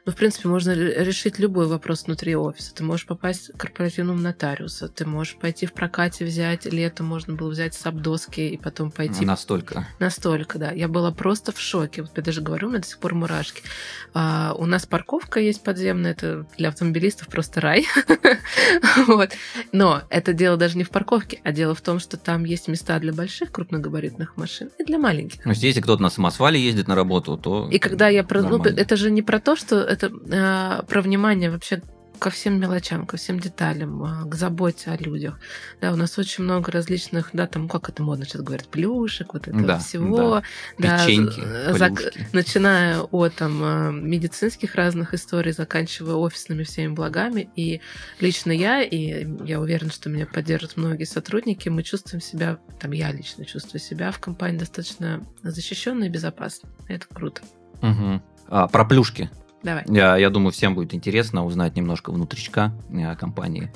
ну, 0.06 0.12
в 0.12 0.14
принципе, 0.16 0.48
можно 0.48 0.74
ре- 0.74 1.04
решить 1.04 1.38
любой 1.38 1.66
вопрос 1.66 2.04
внутри 2.04 2.36
офиса. 2.36 2.74
Ты 2.74 2.84
можешь 2.84 3.06
попасть 3.06 3.50
к 3.52 3.56
корпоративному 3.56 4.20
нотариусу, 4.20 4.88
ты 4.88 5.04
можешь 5.04 5.36
пойти 5.36 5.66
в 5.66 5.72
прокате 5.72 6.24
взять, 6.24 6.66
летом 6.66 7.06
можно 7.06 7.34
было 7.34 7.50
взять 7.50 7.74
сабдоски 7.74 8.40
и 8.40 8.56
потом 8.56 8.92
пойти 8.92 9.24
Настолько. 9.24 9.86
Настолько, 9.98 10.58
да. 10.58 10.70
Я 10.70 10.86
была 10.86 11.10
просто 11.10 11.50
в 11.50 11.58
шоке. 11.58 12.02
Вот 12.02 12.12
я 12.16 12.22
даже 12.22 12.42
говорю, 12.42 12.68
у 12.68 12.70
меня 12.70 12.82
до 12.82 12.86
сих 12.86 12.98
пор 12.98 13.14
мурашки. 13.14 13.62
А, 14.14 14.54
у 14.56 14.66
нас 14.66 14.86
парковка 14.86 15.40
есть 15.40 15.64
подземная, 15.64 16.12
это 16.12 16.46
для 16.56 16.68
автомобилистов 16.68 17.26
просто 17.26 17.60
рай. 17.60 17.86
вот. 19.08 19.30
Но 19.72 20.02
это 20.08 20.34
дело 20.34 20.56
даже 20.56 20.76
не 20.76 20.84
в 20.84 20.90
парковке, 20.90 21.40
а 21.42 21.52
дело 21.52 21.74
в 21.74 21.80
том, 21.80 21.98
что 21.98 22.16
там 22.16 22.44
есть 22.44 22.68
места 22.68 22.98
для 23.00 23.12
больших 23.12 23.29
крупногабаритных 23.50 24.36
машин 24.36 24.70
и 24.78 24.84
для 24.84 24.98
маленьких. 24.98 25.42
То 25.42 25.50
есть, 25.50 25.62
если 25.62 25.80
кто-то 25.80 26.02
на 26.02 26.10
самосвале 26.10 26.60
ездит 26.60 26.88
на 26.88 26.94
работу, 26.94 27.36
то... 27.36 27.68
И 27.70 27.78
когда 27.78 28.08
я 28.08 28.24
про... 28.24 28.42
Ну, 28.42 28.62
это 28.62 28.96
же 28.96 29.10
не 29.10 29.22
про 29.22 29.40
то, 29.40 29.56
что 29.56 29.76
это 29.80 30.10
а, 30.32 30.82
про 30.82 31.02
внимание 31.02 31.50
вообще 31.50 31.82
ко 32.20 32.30
всем 32.30 32.60
мелочам, 32.60 33.06
ко 33.06 33.16
всем 33.16 33.40
деталям, 33.40 34.02
а, 34.04 34.24
к 34.26 34.34
заботе 34.36 34.90
о 34.90 34.96
людях. 34.96 35.40
Да, 35.80 35.92
у 35.92 35.96
нас 35.96 36.18
очень 36.18 36.44
много 36.44 36.70
различных, 36.70 37.30
да, 37.32 37.46
там, 37.46 37.68
как 37.68 37.88
это 37.88 38.02
модно 38.02 38.24
сейчас 38.26 38.42
говорят, 38.42 38.68
плюшек, 38.68 39.32
вот 39.34 39.48
этого 39.48 39.66
Да, 39.66 39.78
всего. 39.78 40.16
да. 40.16 40.42
Да, 40.78 41.06
Печеньки, 41.06 41.40
плюшки. 41.72 42.26
начиная 42.32 43.00
от 43.00 43.34
там 43.34 43.60
а, 43.62 43.90
медицинских 43.90 44.74
разных 44.74 45.14
историй, 45.14 45.52
заканчивая 45.52 46.14
офисными 46.14 46.62
всеми 46.62 46.92
благами. 46.92 47.50
И 47.56 47.80
лично 48.20 48.52
я, 48.52 48.82
и 48.82 49.26
я 49.44 49.58
уверена, 49.58 49.90
что 49.90 50.10
меня 50.10 50.26
поддержат 50.26 50.76
многие 50.76 51.04
сотрудники, 51.04 51.68
мы 51.70 51.82
чувствуем 51.82 52.20
себя, 52.20 52.58
там 52.78 52.92
я 52.92 53.10
лично 53.10 53.44
чувствую 53.46 53.80
себя 53.80 54.12
в 54.12 54.18
компании 54.20 54.58
достаточно 54.58 55.26
защищенно 55.42 56.04
и 56.04 56.08
безопасно. 56.10 56.68
Это 56.86 57.06
круто. 57.12 57.40
Мгм. 57.80 58.22
А, 58.48 58.68
про 58.68 58.84
плюшки. 58.84 59.30
Давай. 59.62 59.84
Я, 59.88 60.16
я 60.16 60.30
думаю, 60.30 60.52
всем 60.52 60.74
будет 60.74 60.94
интересно 60.94 61.44
узнать 61.44 61.76
немножко 61.76 62.10
внутричка 62.12 62.72
э, 62.90 63.14
компании. 63.16 63.70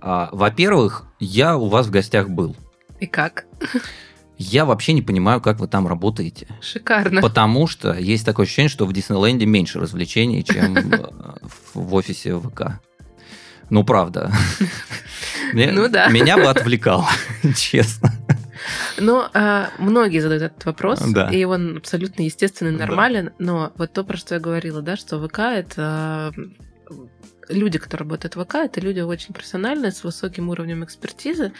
А, 0.00 0.30
Во-первых, 0.32 1.06
я 1.18 1.56
у 1.56 1.68
вас 1.68 1.86
в 1.86 1.90
гостях 1.90 2.30
был. 2.30 2.56
И 3.00 3.06
как? 3.06 3.44
Я 4.38 4.64
вообще 4.64 4.92
не 4.92 5.02
понимаю, 5.02 5.40
как 5.40 5.58
вы 5.58 5.66
там 5.66 5.86
работаете. 5.88 6.46
Шикарно. 6.60 7.20
Потому 7.20 7.66
что 7.66 7.92
есть 7.92 8.24
такое 8.24 8.46
ощущение, 8.46 8.70
что 8.70 8.86
в 8.86 8.92
Диснейленде 8.92 9.46
меньше 9.46 9.80
развлечений, 9.80 10.44
чем 10.44 10.76
э, 10.76 11.08
в 11.74 11.94
офисе 11.94 12.38
ВК. 12.38 12.80
Ну, 13.70 13.84
правда. 13.84 14.32
Ну 15.54 15.88
да. 15.88 16.08
Меня 16.08 16.36
бы 16.36 16.44
отвлекал, 16.44 17.06
честно. 17.56 18.12
Но 19.00 19.30
а, 19.34 19.70
многие 19.78 20.20
задают 20.20 20.42
этот 20.44 20.64
вопрос, 20.64 21.00
Да. 21.00 21.30
и 21.30 21.44
он 21.44 21.76
абсолютно 21.78 22.22
естественный, 22.22 22.72
Да. 22.76 22.86
нормален. 22.86 23.30
Но 23.38 23.72
вот 23.76 23.92
то, 23.92 24.04
про 24.04 24.16
что 24.16 24.34
я 24.34 24.40
говорила, 24.40 24.82
да, 24.82 24.96
что 24.96 25.18
ВК 25.26 25.38
это 25.40 26.32
м, 26.36 26.56
люди, 27.48 27.78
которые 27.78 28.04
работают 28.04 28.36
в 28.36 28.44
ВК, 28.44 28.56
это 28.56 28.80
люди 28.80 29.00
очень 29.00 29.34
профессиональные, 29.34 29.92
с 29.92 30.04
высоким 30.04 30.48
уровнем 30.48 30.84
экспертизы. 30.84 31.52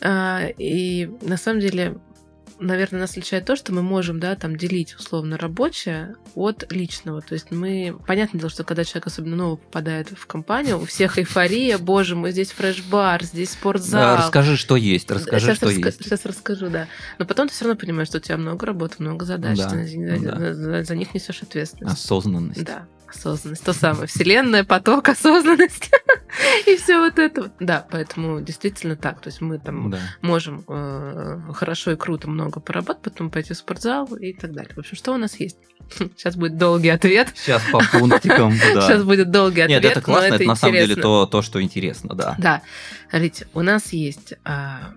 А, 0.00 0.46
И 0.58 1.08
на 1.22 1.36
самом 1.36 1.60
деле, 1.60 1.96
наверное, 2.60 3.00
нас 3.00 3.10
отличает 3.12 3.44
то, 3.44 3.56
что 3.56 3.72
мы 3.72 3.82
можем, 3.82 4.20
да, 4.20 4.34
там 4.36 4.56
делить 4.56 4.94
условно 4.94 5.36
рабочее 5.36 6.14
от 6.34 6.70
личного. 6.72 7.20
То 7.22 7.34
есть 7.34 7.50
мы, 7.50 7.96
понятное 8.06 8.38
дело, 8.38 8.50
что 8.50 8.64
когда 8.64 8.84
человек 8.84 9.06
особенно 9.08 9.36
новый 9.36 9.58
попадает 9.58 10.08
в 10.16 10.26
компанию, 10.26 10.80
у 10.80 10.84
всех 10.84 11.18
эйфория, 11.18 11.78
боже 11.78 12.16
мой, 12.16 12.32
здесь 12.32 12.50
фреш-бар, 12.52 13.24
здесь 13.24 13.50
спортзал. 13.52 14.16
Да, 14.16 14.22
Расскажи, 14.24 14.56
что 14.56 14.76
есть, 14.76 15.10
расскажи, 15.10 15.46
сейчас, 15.46 15.56
что 15.56 15.66
раска- 15.70 15.86
есть. 15.86 16.04
сейчас 16.04 16.24
расскажу, 16.24 16.68
да. 16.70 16.86
Но 17.18 17.24
потом 17.24 17.48
ты 17.48 17.54
все 17.54 17.64
равно 17.64 17.78
понимаешь, 17.80 18.08
что 18.08 18.18
у 18.18 18.20
тебя 18.20 18.36
много 18.36 18.66
работы, 18.66 18.96
много 18.98 19.24
задач, 19.24 19.58
Да, 19.58 19.68
ты 19.70 19.84
за, 19.86 20.16
за- 20.18 20.30
да. 20.38 20.54
за- 20.54 20.82
за 20.84 20.96
них 20.96 21.14
несешь 21.14 21.42
ответственность. 21.42 21.94
Осознанность. 21.96 22.64
Да, 22.64 22.86
осознанность. 23.14 23.64
То 23.64 23.72
самое. 23.72 24.06
Вселенная, 24.06 24.64
поток, 24.64 25.08
осознанность. 25.10 25.90
И 26.66 26.76
все 26.76 26.98
вот 26.98 27.18
это. 27.18 27.52
Да, 27.60 27.86
поэтому 27.90 28.40
действительно 28.40 28.96
так. 28.96 29.20
То 29.20 29.28
есть 29.28 29.40
мы 29.40 29.58
там 29.58 29.90
Да. 29.90 29.98
можем 30.20 30.64
э, 30.68 31.40
хорошо 31.54 31.92
и 31.92 31.96
круто 31.96 32.28
много 32.28 32.60
поработать, 32.60 33.02
потом 33.02 33.30
пойти 33.30 33.54
в 33.54 33.56
спортзал 33.56 34.06
и 34.16 34.32
так 34.32 34.52
далее. 34.52 34.74
В 34.74 34.78
общем, 34.78 34.96
что 34.96 35.12
у 35.12 35.16
нас 35.16 35.38
есть? 35.40 35.58
Сейчас 36.16 36.36
будет 36.36 36.56
долгий 36.56 36.88
ответ. 36.88 37.28
Сейчас 37.34 37.62
по 37.70 37.80
пунктикам, 37.92 38.52
да. 38.74 38.80
Сейчас 38.82 39.04
будет 39.04 39.30
долгий 39.30 39.60
ответ. 39.60 39.82
Нет, 39.82 39.90
это 39.92 40.00
но 40.00 40.04
классно, 40.14 40.34
это, 40.34 40.44
на 40.44 40.56
самом 40.56 40.74
деле 40.74 40.96
то, 40.96 41.26
то, 41.26 41.42
что 41.42 41.62
интересно, 41.62 42.14
да. 42.14 42.34
Да, 42.38 42.62
смотрите, 43.10 43.46
у 43.54 43.60
нас 43.62 43.92
есть... 43.92 44.34
а, 44.44 44.92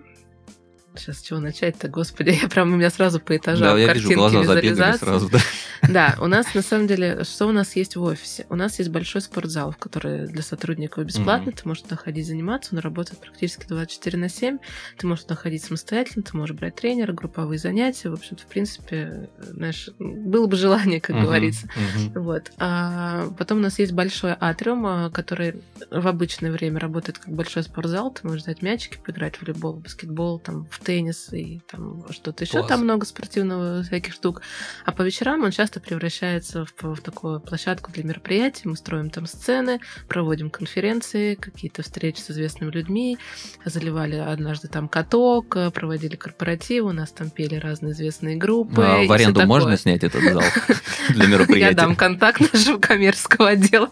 Сейчас 0.98 1.18
с 1.18 1.22
чего 1.22 1.38
начать-то, 1.40 1.88
господи, 1.88 2.30
я 2.42 2.48
прям 2.48 2.72
у 2.72 2.76
меня 2.76 2.90
сразу 2.90 3.20
по 3.20 3.36
этажам 3.36 3.62
Да, 3.64 3.70
я 3.78 3.92
вижу, 3.92 4.08
картинки 4.08 4.14
глаза 4.14 4.42
забегали 4.42 4.70
визуализации. 4.70 5.04
сразу, 5.04 5.30
да. 5.30 5.38
Да, 5.88 6.16
у 6.20 6.26
нас 6.26 6.54
на 6.54 6.62
самом 6.62 6.88
деле, 6.88 7.22
что 7.22 7.46
у 7.46 7.52
нас 7.52 7.76
есть 7.76 7.94
в 7.94 8.02
офисе? 8.02 8.46
У 8.48 8.56
нас 8.56 8.78
есть 8.80 8.90
большой 8.90 9.20
спортзал, 9.20 9.70
в 9.70 9.76
который 9.76 10.26
для 10.26 10.42
сотрудников 10.42 11.04
бесплатный, 11.04 11.52
ты 11.52 11.66
можешь 11.68 11.84
туда 11.84 11.94
ходить 11.94 12.26
заниматься, 12.26 12.74
он 12.74 12.80
работает 12.80 13.20
практически 13.20 13.64
24 13.68 14.18
на 14.18 14.28
7, 14.28 14.58
ты 14.98 15.06
можешь 15.06 15.22
туда 15.24 15.36
ходить 15.36 15.62
самостоятельно, 15.64 16.24
ты 16.24 16.36
можешь 16.36 16.56
брать 16.56 16.74
тренера, 16.74 17.12
групповые 17.12 17.60
занятия, 17.60 18.10
в 18.10 18.14
общем-то, 18.14 18.42
в 18.42 18.46
принципе, 18.46 19.30
знаешь, 19.38 19.88
было 20.00 20.46
бы 20.48 20.56
желание, 20.56 21.00
как 21.00 21.14
Мгм, 21.14 21.24
говорится. 21.26 21.68
мгм. 21.76 22.22
Вот. 22.24 22.50
А 22.58 23.28
потом 23.38 23.58
у 23.58 23.62
нас 23.62 23.78
есть 23.78 23.92
большой 23.92 24.34
атриум, 24.38 24.84
а, 24.84 25.10
который 25.10 25.62
в 25.92 26.08
обычное 26.08 26.50
время 26.50 26.80
работает 26.80 27.18
как 27.18 27.32
большой 27.32 27.62
спортзал. 27.62 28.10
Ты 28.12 28.26
можешь 28.26 28.42
взять 28.42 28.62
мячики, 28.62 28.98
поиграть 29.04 29.36
в 29.36 29.42
волейбол, 29.42 29.74
в 29.74 29.82
баскетбол, 29.82 30.40
там, 30.40 30.66
в 30.70 30.80
теннис 30.88 31.28
и 31.34 31.60
там 31.70 32.02
что-то 32.10 32.44
еще. 32.44 32.60
Класс. 32.60 32.68
Там 32.68 32.80
много 32.84 33.04
спортивного 33.04 33.82
всяких 33.82 34.14
штук. 34.14 34.40
А 34.86 34.92
по 34.92 35.02
вечерам 35.02 35.44
он 35.44 35.50
часто 35.50 35.80
превращается 35.80 36.64
в, 36.64 36.72
в 36.82 37.00
такую 37.02 37.40
площадку 37.40 37.92
для 37.92 38.04
мероприятий. 38.04 38.62
Мы 38.66 38.74
строим 38.74 39.10
там 39.10 39.26
сцены, 39.26 39.80
проводим 40.08 40.48
конференции, 40.48 41.34
какие-то 41.34 41.82
встречи 41.82 42.20
с 42.20 42.30
известными 42.30 42.70
людьми. 42.70 43.18
Заливали 43.66 44.16
однажды 44.16 44.68
там 44.68 44.88
каток, 44.88 45.54
э, 45.56 45.70
проводили 45.70 46.16
корпоративы, 46.16 46.88
у 46.88 46.92
нас 46.92 47.12
там 47.12 47.28
пели 47.28 47.56
разные 47.56 47.92
известные 47.92 48.36
группы. 48.36 48.82
А 48.82 49.04
в 49.06 49.12
аренду 49.12 49.46
можно 49.46 49.76
снять 49.76 50.04
этот 50.04 50.22
зал 50.22 50.42
для 51.10 51.24
Я 51.24 51.30
мероприятий? 51.30 51.76
дам 51.76 51.96
контакт 51.96 52.40
нашего 52.50 52.78
коммерческого 52.78 53.50
отдела. 53.50 53.90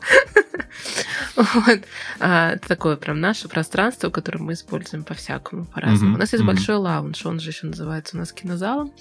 Вот. 1.37 1.81
А, 2.21 2.53
Это 2.53 2.69
такое 2.69 2.97
прям 2.97 3.21
наше 3.21 3.49
пространство, 3.49 4.11
которое 4.11 4.39
мы 4.39 4.53
используем 4.55 5.05
по-всякому, 5.05 5.65
по-разному. 5.67 6.11
Мгм, 6.13 6.15
У 6.15 6.19
нас 6.19 6.33
есть 6.33 6.45
мгм. 6.45 6.55
большой 6.55 6.77
лаунж, 6.77 7.25
он 7.27 7.41
же 7.41 7.51
еще 7.51 7.67
называется 7.67 8.17
у 8.17 8.21
нас 8.21 8.33
кинозалом. 8.33 8.93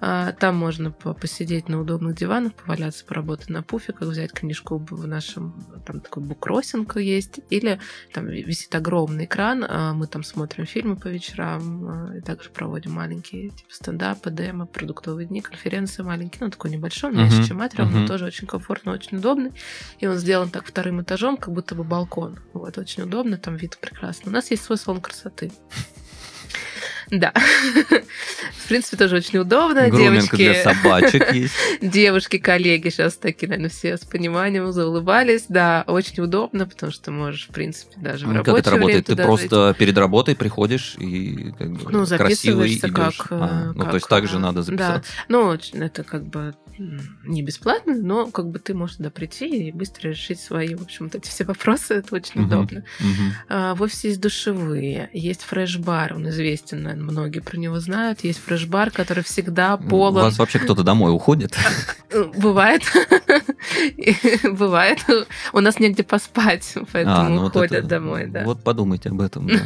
А, 0.00 0.32
Там 0.32 0.56
можно 0.56 0.90
по- 0.90 1.14
посидеть 1.14 1.68
на 1.68 1.80
удобных 1.80 2.16
диванах, 2.16 2.54
поваляться, 2.54 3.04
поработать 3.04 3.50
на 3.50 3.62
пуфиках, 3.62 4.08
взять 4.08 4.32
книжку 4.32 4.78
в 4.90 5.06
нашем, 5.06 5.54
там 5.86 6.00
такой 6.00 6.22
буккроссинг 6.22 6.96
есть, 6.96 7.40
или 7.50 7.78
там 8.12 8.26
висит 8.26 8.74
огромный 8.74 9.24
экран, 9.26 9.64
а 9.68 9.92
мы 9.92 10.06
там 10.06 10.22
смотрим 10.24 10.66
фильмы 10.66 10.96
по 10.96 11.08
вечерам, 11.08 11.84
а, 12.12 12.16
и 12.16 12.20
также 12.20 12.50
проводим 12.50 12.92
маленькие 12.92 13.50
типа 13.50 13.72
стендапы, 13.72 14.30
демо, 14.30 14.66
продуктовые 14.66 15.26
дни, 15.26 15.40
конференции 15.40 16.02
маленькие, 16.02 16.44
ну 16.44 16.50
такой 16.50 16.70
небольшой, 16.70 17.12
меньше, 17.12 17.38
Мгм, 17.38 17.46
чем 17.46 17.60
атриум, 17.62 17.92
но 17.92 18.06
тоже 18.06 18.24
очень 18.26 18.46
комфортно, 18.46 18.92
очень 18.92 19.18
удобный. 19.18 19.52
И 19.98 20.06
он 20.06 20.16
сделан 20.16 20.48
так 20.50 20.64
вторым 20.66 21.02
этажом, 21.02 21.13
как 21.36 21.52
будто 21.52 21.74
бы 21.74 21.84
балкон. 21.84 22.38
Вот, 22.52 22.76
очень 22.78 23.02
удобно, 23.04 23.36
там 23.38 23.56
вид 23.56 23.78
прекрасный. 23.80 24.30
У 24.30 24.32
нас 24.32 24.50
есть 24.50 24.64
свой 24.64 24.78
салон 24.78 25.00
красоты. 25.00 25.52
Да. 27.10 27.32
В 28.64 28.68
принципе, 28.68 28.96
тоже 28.96 29.16
очень 29.16 29.38
удобно. 29.38 29.88
Груминг 29.88 30.30
для 30.34 30.54
Девочки, 30.54 30.62
собачек 30.62 31.32
есть. 31.34 31.54
девушки, 31.82 32.38
коллеги 32.38 32.88
сейчас 32.88 33.16
такие, 33.16 33.48
наверное, 33.48 33.70
все 33.70 33.96
с 33.96 34.00
пониманием 34.04 34.72
заулыбались. 34.72 35.44
Да, 35.48 35.84
очень 35.86 36.22
удобно, 36.22 36.66
потому 36.66 36.92
что 36.92 37.10
можешь, 37.10 37.48
в 37.48 37.52
принципе, 37.52 38.00
даже 38.00 38.26
в 38.26 38.32
Ну, 38.32 38.38
Как 38.38 38.46
рабочее 38.48 38.60
это 38.60 38.70
работает? 38.70 39.06
Ты 39.06 39.16
просто 39.16 39.76
перед 39.78 39.98
работой 39.98 40.34
приходишь 40.34 40.94
и 40.98 41.52
как 41.58 41.72
бы 41.72 41.92
Ну, 41.92 42.06
красивый 42.06 42.72
идешь. 42.74 42.92
как, 42.92 43.26
А, 43.30 43.64
э, 43.66 43.72
Ну, 43.74 43.80
как, 43.82 43.90
то 43.90 43.94
есть 43.96 44.08
так 44.08 44.26
же 44.26 44.36
э, 44.36 44.40
надо 44.40 44.60
да. 44.60 44.62
записаться. 44.62 45.12
Ну, 45.28 45.42
очень- 45.44 45.82
это 45.82 46.04
как 46.04 46.24
бы 46.24 46.54
не 46.78 47.42
бесплатно, 47.42 47.94
но 47.96 48.26
как 48.30 48.48
бы 48.50 48.58
ты 48.58 48.74
можешь 48.74 48.96
туда 48.96 49.10
прийти 49.10 49.68
и 49.68 49.72
быстро 49.72 50.08
решить 50.10 50.40
свои, 50.40 50.74
в 50.74 50.82
общем, 50.82 51.06
вот 51.06 51.14
эти 51.14 51.28
все 51.28 51.44
вопросы. 51.44 51.94
Это 51.94 52.14
очень 52.14 52.40
Мгм. 52.42 52.46
удобно. 52.46 52.84
Мгм. 53.00 53.32
А, 53.48 53.74
В 53.74 53.82
офисе 53.82 54.08
есть 54.08 54.20
душевые, 54.20 55.10
есть 55.12 55.42
фреш-бар, 55.42 56.14
он 56.14 56.28
известен, 56.28 56.82
наверное, 56.82 57.04
многие 57.10 57.40
про 57.40 57.56
него 57.56 57.78
знают. 57.80 58.24
Есть 58.24 58.40
фреш-бар, 58.40 58.90
который 58.90 59.22
всегда 59.24 59.74
У 59.76 59.88
полон. 59.88 60.22
вас 60.24 60.38
вообще 60.38 60.58
кто-то 60.58 60.82
домой 60.82 61.12
уходит? 61.14 61.54
Э, 62.14 62.30
Бывает. 62.36 62.82
Бывает. 64.44 64.98
У 65.52 65.60
нас 65.60 65.80
негде 65.80 66.02
поспать, 66.04 66.74
поэтому 66.92 67.16
А, 67.16 67.28
ну 67.28 67.46
уходят 67.46 67.86
домой. 67.86 68.30
Вот 68.44 68.62
подумайте 68.62 69.08
об 69.10 69.20
этом. 69.20 69.48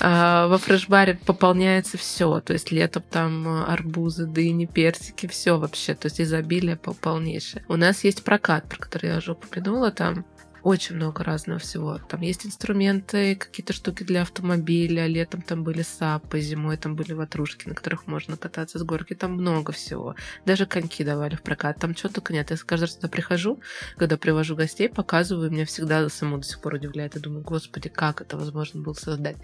А, 0.00 0.48
Во 0.48 0.58
фреш-баре 0.58 1.18
пополняется 1.24 1.96
все. 1.96 2.40
То 2.40 2.52
есть 2.52 2.70
летом 2.70 3.02
там 3.10 3.64
арбузы, 3.66 4.26
дыни, 4.26 4.66
персики, 4.66 5.26
все 5.26 5.56
вообще. 5.58 5.94
То 5.94 6.06
есть 6.06 6.20
изобилие 6.24 6.76
пол- 6.76 6.94
полнейшее. 6.94 7.64
У 7.68 7.76
нас 7.76 8.04
есть 8.04 8.24
прокат, 8.24 8.68
про 8.68 8.78
который 8.78 9.10
я 9.10 9.18
уже 9.18 9.32
упомянула. 9.32 9.90
Там 9.90 10.24
очень 10.64 10.96
много 10.96 11.22
разного 11.22 11.60
всего. 11.60 12.00
Там 12.08 12.22
есть 12.22 12.46
инструменты, 12.46 13.36
какие-то 13.36 13.74
штуки 13.74 14.02
для 14.02 14.22
автомобиля. 14.22 15.06
Летом 15.06 15.42
там 15.42 15.62
были 15.62 15.82
сапы, 15.82 16.40
зимой 16.40 16.78
там 16.78 16.96
были 16.96 17.12
ватрушки, 17.12 17.68
на 17.68 17.74
которых 17.74 18.06
можно 18.06 18.38
кататься 18.38 18.78
с 18.78 18.82
горки. 18.82 19.14
Там 19.14 19.34
много 19.34 19.72
всего. 19.72 20.16
Даже 20.46 20.64
коньки 20.64 21.04
давали 21.04 21.36
в 21.36 21.42
прокат. 21.42 21.78
Там 21.78 21.94
чего 21.94 22.08
только 22.08 22.32
нет. 22.32 22.50
Я 22.50 22.56
каждый 22.56 22.84
раз 22.84 22.96
туда 22.96 23.08
прихожу, 23.08 23.60
когда 23.98 24.16
привожу 24.16 24.56
гостей, 24.56 24.88
показываю, 24.88 25.50
меня 25.50 25.66
всегда 25.66 26.08
саму 26.08 26.38
до 26.38 26.44
сих 26.44 26.60
пор 26.62 26.74
удивляет. 26.74 27.14
Я 27.14 27.20
думаю, 27.20 27.42
господи, 27.42 27.90
как 27.90 28.22
это 28.22 28.38
возможно 28.38 28.80
было 28.80 28.94
создать. 28.94 29.36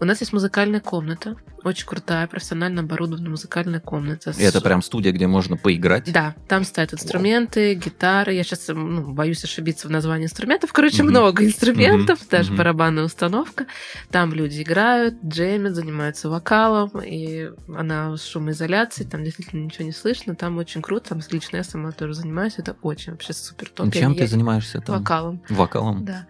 У 0.00 0.06
нас 0.06 0.20
есть 0.20 0.32
музыкальная 0.32 0.80
комната, 0.80 1.36
очень 1.64 1.86
крутая, 1.86 2.26
профессионально 2.28 2.80
оборудованная 2.80 3.30
музыкальная 3.30 3.80
комната. 3.80 4.30
И 4.38 4.42
это 4.42 4.62
прям 4.62 4.80
студия, 4.80 5.12
где 5.12 5.26
можно 5.26 5.58
поиграть. 5.58 6.10
Да, 6.10 6.34
там 6.48 6.64
стоят 6.64 6.94
инструменты, 6.94 7.74
гитары. 7.74 8.32
Я 8.32 8.42
сейчас 8.42 8.70
боюсь 8.74 9.44
ошибиться 9.44 9.86
в 9.88 9.90
названии 9.90 10.24
инструментов, 10.24 10.45
инструментов. 10.46 10.72
Короче, 10.72 11.02
Мгм. 11.02 11.10
много 11.10 11.44
инструментов, 11.44 12.20
Мгм. 12.20 12.28
даже 12.30 12.48
Мгм. 12.50 12.58
барабанная 12.58 13.04
установка. 13.04 13.66
Там 14.10 14.32
люди 14.32 14.62
играют, 14.62 15.16
джемят, 15.24 15.74
занимаются 15.74 16.28
вокалом, 16.30 16.90
и 17.04 17.50
она 17.76 18.16
с 18.16 18.24
шумоизоляцией, 18.24 19.08
там 19.10 19.24
действительно 19.24 19.64
ничего 19.64 19.84
не 19.84 19.92
слышно, 19.92 20.34
там 20.36 20.56
очень 20.58 20.82
круто, 20.82 21.10
там 21.10 21.20
лично 21.30 21.56
я 21.58 21.64
сама 21.64 21.90
тоже 21.92 22.14
занимаюсь, 22.14 22.54
это 22.58 22.76
очень 22.82 23.12
вообще 23.12 23.32
супер 23.32 23.68
топ. 23.70 23.86
Я 23.94 24.00
Чем 24.02 24.10
не- 24.12 24.16
ты 24.18 24.22
я- 24.22 24.28
занимаешься 24.28 24.80
там? 24.80 24.98
Вокалом. 24.98 25.42
Вокалом? 25.48 26.04
Да. 26.04 26.26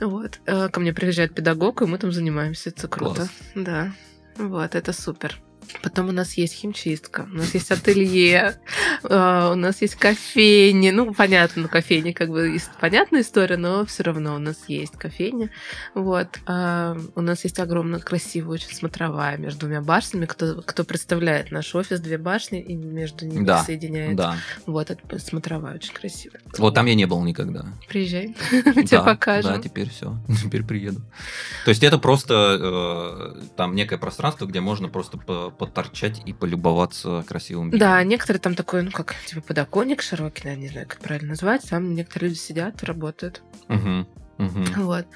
Вот. 0.00 0.40
Э, 0.46 0.68
Ко 0.68 0.80
мне 0.80 0.92
приезжает 0.92 1.34
педагог, 1.34 1.82
и 1.82 1.86
мы 1.86 1.98
там 1.98 2.12
занимаемся. 2.12 2.70
Это 2.70 2.88
круто. 2.88 3.14
Класс. 3.14 3.30
Да. 3.54 3.92
Вот, 4.36 4.74
это 4.74 4.92
супер. 4.92 5.40
Потом 5.82 6.08
у 6.08 6.12
нас 6.12 6.34
есть 6.34 6.54
химчистка, 6.54 7.26
у 7.30 7.36
нас 7.36 7.54
есть 7.54 7.70
ателье, 7.70 8.58
э, 9.02 9.50
у 9.52 9.54
нас 9.54 9.82
есть 9.82 9.96
кофейни. 9.96 10.90
Ну, 10.90 11.12
понятно, 11.14 11.62
ну, 11.62 11.68
кофейни 11.68 12.12
как 12.12 12.30
бы 12.30 12.56
понятная 12.80 13.22
история, 13.22 13.56
но 13.56 13.84
все 13.84 14.02
равно 14.02 14.34
у 14.34 14.38
нас 14.38 14.64
есть 14.68 14.96
кофейня. 14.96 15.50
Вот. 15.94 16.28
А, 16.46 16.96
У 17.14 17.20
нас 17.20 17.44
есть 17.44 17.58
огромная 17.58 18.00
красивая 18.00 18.54
очень 18.54 18.74
смотровая 18.74 19.36
между 19.36 19.60
двумя 19.60 19.80
башнями. 19.80 20.26
Кто, 20.26 20.62
кто 20.62 20.84
представляет 20.84 21.50
наш 21.50 21.74
офис, 21.74 22.00
две 22.00 22.18
башни, 22.18 22.60
и 22.60 22.74
между 22.74 23.26
ними 23.26 23.44
Да, 23.44 23.62
соединяется. 23.62 24.16
Да. 24.16 24.36
Вот, 24.66 24.90
это 24.90 25.18
смотровая 25.18 25.74
очень 25.74 25.92
красивая. 25.92 26.40
Вот 26.58 26.74
там 26.74 26.86
я 26.86 26.94
не 26.94 27.06
был 27.06 27.22
никогда. 27.22 27.66
Приезжай, 27.88 28.34
мы 28.52 28.84
тебе 28.84 29.02
покажем. 29.02 29.54
Да, 29.54 29.62
теперь 29.62 29.90
все. 29.90 30.16
Теперь 30.44 30.62
приеду. 30.64 31.00
То 31.64 31.70
есть 31.70 31.82
это 31.82 31.98
просто 31.98 32.58
э, 32.60 33.46
там 33.56 33.74
некое 33.74 33.98
пространство, 33.98 34.46
где 34.46 34.60
можно 34.60 34.88
просто 34.88 35.16
поторчать 35.58 36.22
и 36.26 36.32
полюбоваться 36.32 37.24
красивым 37.26 37.66
видом. 37.66 37.80
Да, 37.80 38.02
некоторые 38.04 38.40
там 38.40 38.54
такой, 38.54 38.82
ну 38.82 38.90
как, 38.90 39.14
типа 39.26 39.40
подоконник 39.40 40.02
широкий, 40.02 40.48
я 40.48 40.56
не 40.56 40.68
знаю, 40.68 40.86
как 40.88 41.00
правильно 41.00 41.30
назвать. 41.30 41.68
Там 41.68 41.94
некоторые 41.94 42.30
люди 42.30 42.38
сидят, 42.38 42.82
работают. 42.82 43.42
Мгм, 43.68 44.06
мгм. 44.38 44.64
Вот. 44.76 45.06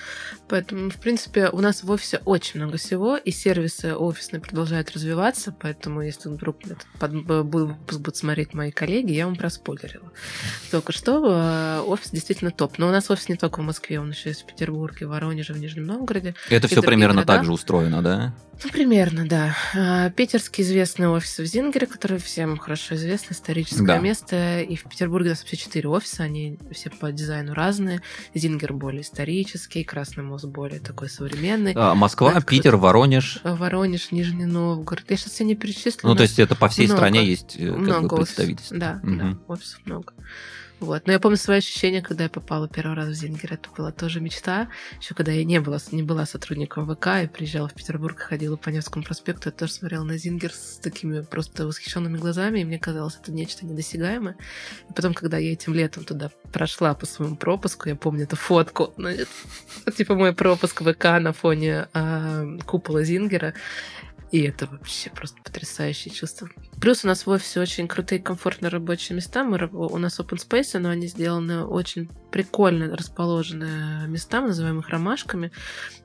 Поэтому, 0.48 0.90
в 0.90 0.96
принципе, 0.96 1.48
у 1.50 1.60
нас 1.60 1.82
в 1.82 1.90
офисе 1.90 2.20
очень 2.24 2.60
много 2.60 2.76
всего, 2.78 3.16
и 3.16 3.30
сервисы 3.30 3.94
офисные 3.94 4.40
продолжают 4.40 4.90
развиваться, 4.92 5.54
поэтому 5.58 6.00
если 6.02 6.28
вдруг 6.28 6.64
этот 6.64 6.86
под- 6.98 7.24
б- 7.26 7.40
бу- 7.42 7.66
выпуск 7.66 7.98
будут 8.00 8.16
смотреть 8.16 8.54
мои 8.54 8.70
коллеги, 8.70 9.12
я 9.12 9.26
вам 9.26 9.36
проспойлерила. 9.36 10.10
Только 10.70 10.92
что 10.92 11.22
э, 11.26 11.80
офис 11.86 12.10
действительно 12.10 12.50
топ. 12.50 12.78
Но 12.78 12.88
у 12.88 12.90
нас 12.90 13.10
офис 13.10 13.28
не 13.28 13.36
только 13.36 13.60
в 13.60 13.64
Москве, 13.64 14.00
он 14.00 14.10
еще 14.10 14.30
есть 14.30 14.42
в 14.42 14.46
Петербурге, 14.46 15.06
в 15.06 15.10
Воронеже, 15.10 15.52
в 15.52 15.58
Нижнем 15.58 15.84
Новгороде. 15.84 16.34
Это 16.48 16.68
все 16.68 16.82
примерно 16.82 17.16
городах. 17.22 17.36
так 17.36 17.44
же 17.44 17.52
устроено, 17.52 18.02
да? 18.02 18.34
Ну, 18.64 18.70
примерно, 18.70 19.24
да. 19.28 19.54
А, 19.76 20.10
Питерский 20.10 20.64
известный 20.64 21.06
офис 21.08 21.38
в 21.38 21.44
Зингере, 21.44 21.86
который 21.86 22.18
всем 22.18 22.56
хорошо 22.58 22.96
известно, 22.96 23.32
историческое 23.34 23.86
Да. 23.86 23.98
место. 23.98 24.60
И 24.62 24.74
в 24.74 24.82
Петербурге 24.84 25.28
у 25.28 25.32
нас 25.32 25.40
вообще 25.42 25.56
четыре 25.56 25.88
офиса, 25.88 26.24
они 26.24 26.58
все 26.72 26.90
по 26.90 27.12
дизайну 27.12 27.54
разные. 27.54 28.02
Зингер 28.34 28.72
более 28.72 29.04
исторический, 29.08 29.84
Красный 29.84 30.22
мост 30.22 30.44
более 30.44 30.80
такой 30.80 31.08
современный. 31.08 31.72
А, 31.74 31.94
Москва, 31.94 32.32
Так, 32.32 32.46
Питер, 32.46 32.76
Воронеж. 32.76 33.40
А 33.42 33.54
Воронеж, 33.54 34.12
Нижний 34.12 34.46
Новгород. 34.46 35.04
Я 35.10 35.16
сейчас 35.16 35.32
все 35.32 35.44
не 35.44 35.54
перечислю. 35.54 36.08
Ну, 36.08 36.14
то 36.14 36.22
есть 36.22 36.38
это 36.38 36.54
по 36.54 36.68
всей 36.68 36.86
много, 36.86 36.98
стране 36.98 37.24
есть 37.24 37.56
э, 37.58 37.68
как 37.68 37.78
много 37.78 38.08
бы 38.08 38.22
офисов. 38.22 38.36
представительств. 38.36 38.72
Да, 38.76 39.00
Мгм. 39.02 39.18
да, 39.18 39.52
офисов 39.52 39.80
много. 39.84 40.12
Вот. 40.80 41.06
Но 41.06 41.12
я 41.12 41.18
помню 41.18 41.36
свои 41.36 41.58
ощущения, 41.58 42.02
когда 42.02 42.24
я 42.24 42.30
попала 42.30 42.68
первый 42.68 42.94
раз 42.94 43.08
в 43.08 43.14
Зингер. 43.14 43.54
Это 43.54 43.68
была 43.76 43.90
тоже 43.90 44.20
мечта. 44.20 44.68
Еще 45.00 45.14
когда 45.14 45.32
я 45.32 45.44
не 45.44 45.60
была, 45.60 45.78
не 45.90 46.04
была 46.04 46.24
сотрудником 46.24 46.86
ВК 46.94 47.06
и 47.24 47.26
приезжала 47.26 47.68
в 47.68 47.74
Петербург, 47.74 48.18
ходила 48.18 48.56
по 48.56 48.68
Невскому 48.68 49.04
проспекту, 49.04 49.48
я 49.48 49.52
тоже 49.52 49.72
смотрела 49.72 50.04
на 50.04 50.16
Зингер 50.16 50.52
с 50.52 50.78
такими 50.78 51.22
просто 51.22 51.66
восхищенными 51.66 52.16
глазами, 52.16 52.60
и 52.60 52.64
мне 52.64 52.78
казалось, 52.78 53.18
это 53.20 53.32
нечто 53.32 53.66
недосягаемое. 53.66 54.36
И 54.88 54.92
потом, 54.92 55.14
когда 55.14 55.38
я 55.38 55.52
этим 55.52 55.74
летом 55.74 56.04
туда 56.04 56.30
прошла 56.52 56.94
по 56.94 57.06
своему 57.06 57.36
пропуску, 57.36 57.88
я 57.88 57.96
помню 57.96 58.24
эту 58.24 58.36
фотку, 58.36 58.94
ну, 58.96 59.10
типа 59.96 60.14
мой 60.14 60.32
пропуск 60.32 60.82
ВК 60.82 61.04
на 61.20 61.32
фоне 61.32 61.88
а, 61.92 62.44
купола 62.66 63.02
Зингера, 63.02 63.54
и 64.30 64.42
это 64.42 64.66
вообще 64.66 65.10
просто 65.10 65.38
потрясающее 65.42 66.14
чувство. 66.14 66.48
Плюс 66.80 67.04
у 67.04 67.08
нас 67.08 67.26
в 67.26 67.30
офисе 67.30 67.60
очень 67.60 67.88
крутые, 67.88 68.20
комфортные 68.20 68.70
рабочие 68.70 69.16
места. 69.16 69.44
Мы, 69.44 69.68
у 69.72 69.98
нас 69.98 70.18
open 70.20 70.38
space, 70.38 70.78
но 70.78 70.90
они 70.90 71.06
сделаны 71.06 71.64
очень 71.64 72.08
прикольно 72.30 72.94
расположенные 72.94 74.06
места, 74.06 74.40
мы 74.40 74.48
называем 74.48 74.78
их 74.80 74.88
ромашками. 74.88 75.50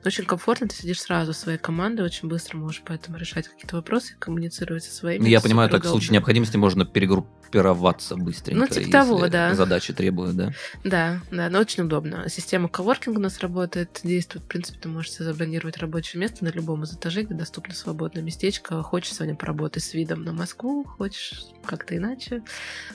Очень 0.04 0.24
комфортно, 0.24 0.68
ты 0.68 0.74
сидишь 0.74 1.00
сразу 1.00 1.32
в 1.32 1.36
своей 1.36 1.58
командой, 1.58 2.02
очень 2.02 2.28
быстро 2.28 2.56
можешь 2.56 2.82
поэтому 2.84 3.18
решать 3.18 3.48
какие-то 3.48 3.76
вопросы, 3.76 4.16
коммуницировать 4.18 4.84
со 4.84 4.92
своими. 4.92 5.22
Ну, 5.22 5.28
Я 5.28 5.40
понимаю, 5.40 5.70
так 5.70 5.84
в 5.84 5.88
случае 5.88 6.12
необходимости 6.12 6.56
можно 6.56 6.84
перегруппироваться 6.84 8.16
быстренько. 8.16 8.60
Ну, 8.60 8.66
типа 8.66 8.90
того, 8.90 9.28
да. 9.28 9.54
Задачи 9.54 9.92
требуют, 9.92 10.36
да. 10.36 10.52
Да, 10.82 11.20
да, 11.30 11.50
но 11.50 11.60
очень 11.60 11.84
удобно. 11.84 12.28
Система 12.28 12.68
коворкинга 12.68 13.18
у 13.18 13.22
нас 13.22 13.40
работает, 13.40 14.00
действует. 14.02 14.44
В 14.44 14.48
принципе, 14.48 14.78
ты 14.80 14.88
можешь 14.88 15.12
забронировать 15.12 15.76
рабочее 15.78 16.20
место 16.20 16.44
на 16.44 16.48
любом 16.48 16.84
из 16.84 16.92
этажей, 16.94 17.24
где 17.24 17.34
доступно 17.34 17.74
свободное 17.74 18.22
местечко. 18.22 18.82
Хочешь 18.82 19.14
сегодня 19.14 19.34
поработать 19.34 19.82
с 19.82 19.94
видом 19.94 20.24
на 20.24 20.32
Москву, 20.32 20.63
хочешь 20.84 21.44
как-то 21.64 21.96
иначе. 21.96 22.42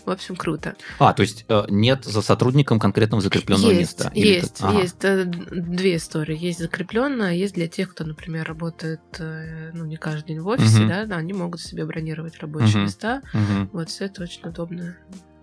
В 0.05 0.09
общем, 0.09 0.35
круто. 0.35 0.75
А, 0.97 1.13
то 1.13 1.21
есть 1.21 1.45
э, 1.47 1.65
нет 1.69 2.05
за 2.05 2.21
сотрудником 2.21 2.79
конкретного 2.79 3.21
закрепленного 3.21 3.71
есть, 3.71 3.99
места? 3.99 4.11
Или 4.15 4.33
есть? 4.33 4.57
Ага. 4.61 4.81
есть. 4.81 4.95
э, 5.03 5.25
Две 5.25 5.97
истории. 5.97 6.37
Есть 6.37 6.59
закрепленная, 6.59 7.33
есть 7.33 7.53
для 7.53 7.67
тех, 7.67 7.91
кто, 7.91 8.03
например, 8.03 8.47
работает, 8.47 9.01
э, 9.19 9.71
ну, 9.73 9.85
не 9.85 9.97
каждый 9.97 10.27
день 10.29 10.39
в 10.39 10.47
офисе, 10.47 10.79
Мгм. 10.79 10.87
да, 11.07 11.15
они 11.17 11.33
могут 11.33 11.61
себе 11.61 11.85
бронировать 11.85 12.39
рабочие 12.39 12.69
Мгм. 12.77 12.83
места. 12.83 13.21
Мгм. 13.33 13.69
Вот 13.71 13.89
все 13.89 14.05
это 14.05 14.23
очень 14.23 14.47
удобно. 14.47 14.95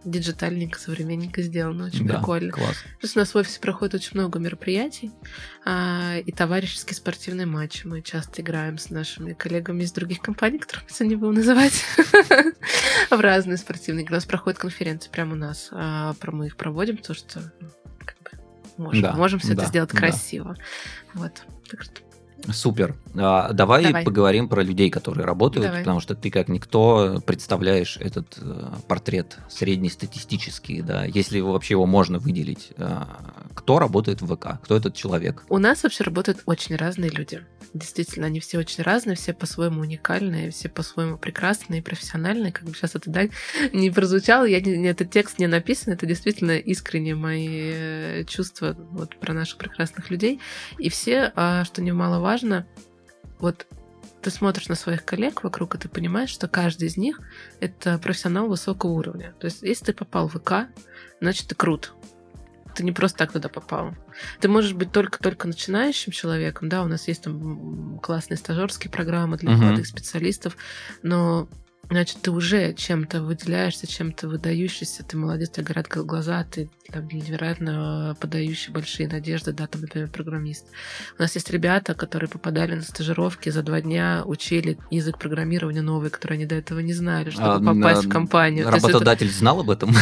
Диджитальненько, 0.07 0.79
современненько 0.79 1.43
сделано, 1.43 1.87
очень 1.87 2.07
Да, 2.07 2.15
прикольно. 2.19 2.53
класс. 2.53 2.77
Плюс 3.01 3.17
у 3.17 3.19
нас 3.19 3.35
в 3.35 3.37
офисе 3.37 3.59
проходит 3.61 3.95
очень 3.97 4.13
много 4.15 4.39
мероприятий 4.39 5.11
а, 5.65 6.17
и 6.25 6.31
товарищеские 6.31 6.95
спортивные 6.95 7.47
матчи. 7.47 7.87
Мы 7.87 8.03
часто 8.03 8.41
играем 8.41 8.79
с 8.79 8.91
нашими 8.91 9.33
коллегами 9.33 9.83
из 9.83 9.91
других 9.91 10.21
компаний, 10.21 10.59
которых 10.61 10.85
сегодня 10.89 11.15
не 11.15 11.21
будем 11.21 11.35
называть, 11.35 11.85
в 13.11 13.21
разные 13.21 13.57
спортивные. 13.57 14.07
У 14.09 14.13
нас 14.13 14.25
проходят 14.25 14.59
конференции 14.61 15.11
прямо 15.11 15.33
у 15.33 15.37
нас. 15.37 15.69
а, 15.73 16.15
Мы 16.27 16.47
их 16.47 16.57
проводим, 16.57 16.99
потому 16.99 17.17
что 17.17 17.53
ну, 18.79 18.85
можем, 18.85 19.03
Да, 19.03 19.13
можем 19.15 19.39
все 19.41 19.55
да, 19.55 19.63
это 19.63 19.71
сделать 19.71 19.91
да. 19.91 19.99
красиво. 19.99 20.57
Вот. 21.15 21.33
Так 21.69 21.83
что 21.83 22.01
Супер. 22.53 22.95
А, 23.15 23.53
давай, 23.53 23.85
Давай. 23.85 24.05
поговорим 24.05 24.49
про 24.49 24.63
людей, 24.63 24.91
которые 24.91 25.25
работают, 25.25 25.67
Давай. 25.67 25.81
потому 25.81 26.01
что 26.01 26.15
ты 26.15 26.31
как 26.31 26.49
никто 26.49 27.21
представляешь 27.27 27.97
этот 27.99 28.39
э, 28.41 28.69
портрет 28.89 29.39
среднестатистический, 29.49 30.83
да, 30.83 31.05
если 31.05 31.39
его 31.39 31.53
вообще 31.53 31.75
его 31.75 31.87
можно 31.87 32.19
выделить. 32.19 32.73
А, 32.79 33.09
кто 33.55 33.79
работает 33.79 34.21
в 34.23 34.35
ВК? 34.35 34.61
Кто 34.63 34.77
этот 34.77 34.95
человек? 34.95 35.45
У 35.49 35.59
нас 35.59 35.83
вообще 35.83 36.05
работают 36.05 36.43
очень 36.47 36.77
разные 36.77 37.11
люди. 37.11 37.43
Действительно, 37.75 38.27
они 38.27 38.41
все 38.41 38.59
очень 38.59 38.85
разные, 38.85 39.17
все 39.17 39.33
по-своему 39.33 39.81
уникальные, 39.81 40.51
все 40.51 40.69
по-своему 40.69 41.19
прекрасные 41.19 41.81
и 41.81 41.83
профессиональные. 41.83 42.53
Как 42.53 42.65
бы 42.65 42.73
сейчас 42.75 42.95
это 42.95 43.11
да, 43.11 43.23
не 43.73 43.91
прозвучало, 43.91 44.45
я 44.45 44.61
не, 44.61 44.77
не- 44.77 44.89
этот 44.89 45.11
текст 45.11 45.39
не 45.39 45.47
написан, 45.47 45.93
это 45.93 46.07
действительно 46.07 46.59
искренние 46.59 47.15
мои 47.15 47.49
э, 47.51 48.25
чувства 48.29 48.77
вот, 48.93 49.17
про 49.19 49.33
наших 49.33 49.59
прекрасных 49.59 50.11
людей. 50.11 50.41
И 50.79 50.89
все, 50.89 51.33
а, 51.35 51.65
что 51.65 51.83
немаловажно, 51.83 52.36
вот 53.39 53.67
ты 54.23 54.31
смотришь 54.31 54.69
на 54.69 54.75
своих 54.75 55.05
коллег 55.05 55.45
вокруг, 55.45 55.75
и 55.75 55.79
ты 55.79 55.89
понимаешь, 55.89 56.31
что 56.31 56.49
каждый 56.49 56.89
из 56.89 56.97
них— 56.97 57.21
это 57.61 57.99
профессионал 57.99 58.49
высокого 58.49 58.91
уровня. 58.91 59.35
То 59.39 59.45
есть, 59.45 59.63
если 59.63 59.87
ты 59.87 59.93
попал 59.93 60.29
в 60.29 60.39
ВК, 60.39 60.69
значит, 61.21 61.47
ты 61.49 61.55
крут. 61.55 61.93
Ты 62.75 62.83
не 62.83 62.93
просто 62.93 63.19
так 63.19 63.33
туда 63.33 63.49
попал. 63.49 63.95
Ты 64.41 64.49
можешь 64.49 64.75
быть 64.75 64.93
только-только 64.93 65.47
начинающим 65.47 66.13
человеком, 66.13 66.69
да, 66.69 66.83
у 66.83 66.89
нас 66.89 67.09
есть 67.09 67.23
там 67.23 67.99
классные 68.01 68.37
стажерские 68.37 68.91
программы 68.91 69.37
для 69.37 69.51
молодых 69.51 69.87
специалистов, 69.87 70.57
но 71.03 71.49
значит, 71.91 72.19
ты 72.23 72.31
уже 72.31 72.73
чем-то 72.75 73.23
выделяешься, 73.23 73.87
чем-то 73.87 74.29
выдающийся, 74.29 75.03
ты 75.05 75.17
молодец, 75.17 75.51
тебе 75.51 75.65
горят 75.67 75.89
гл- 75.89 76.05
глаза, 76.05 76.45
ты 76.45 76.69
там, 76.93 77.09
невероятно 77.09 78.17
подающий 78.21 78.73
большие 78.73 79.09
надежды, 79.09 79.53
да, 79.53 79.67
там, 79.67 79.81
например, 79.83 80.09
программист. 80.09 80.67
У 81.19 81.23
нас 81.23 81.35
есть 81.35 81.51
ребята, 81.51 81.95
которые 81.95 82.29
попадали 82.31 82.75
на 82.75 82.83
стажировки, 82.83 83.49
за 83.51 83.63
два 83.63 83.81
дня 83.81 84.23
учили 84.25 84.79
язык 84.91 85.19
программирования 85.19 85.83
новый, 85.83 86.11
который 86.11 86.35
они 86.35 86.47
до 86.47 86.55
этого 86.55 86.79
не 86.81 86.93
знали, 86.93 87.31
чтобы 87.31 87.49
А, 87.55 87.59
попасть 87.61 88.03
на- 88.05 88.09
в 88.09 88.13
компанию. 88.13 88.65
То 88.65 88.71
есть 88.75 88.79
это- 88.85 88.93
Работодатель 88.93 89.31
знал 89.31 89.61
об 89.61 89.71
этом? 89.71 89.95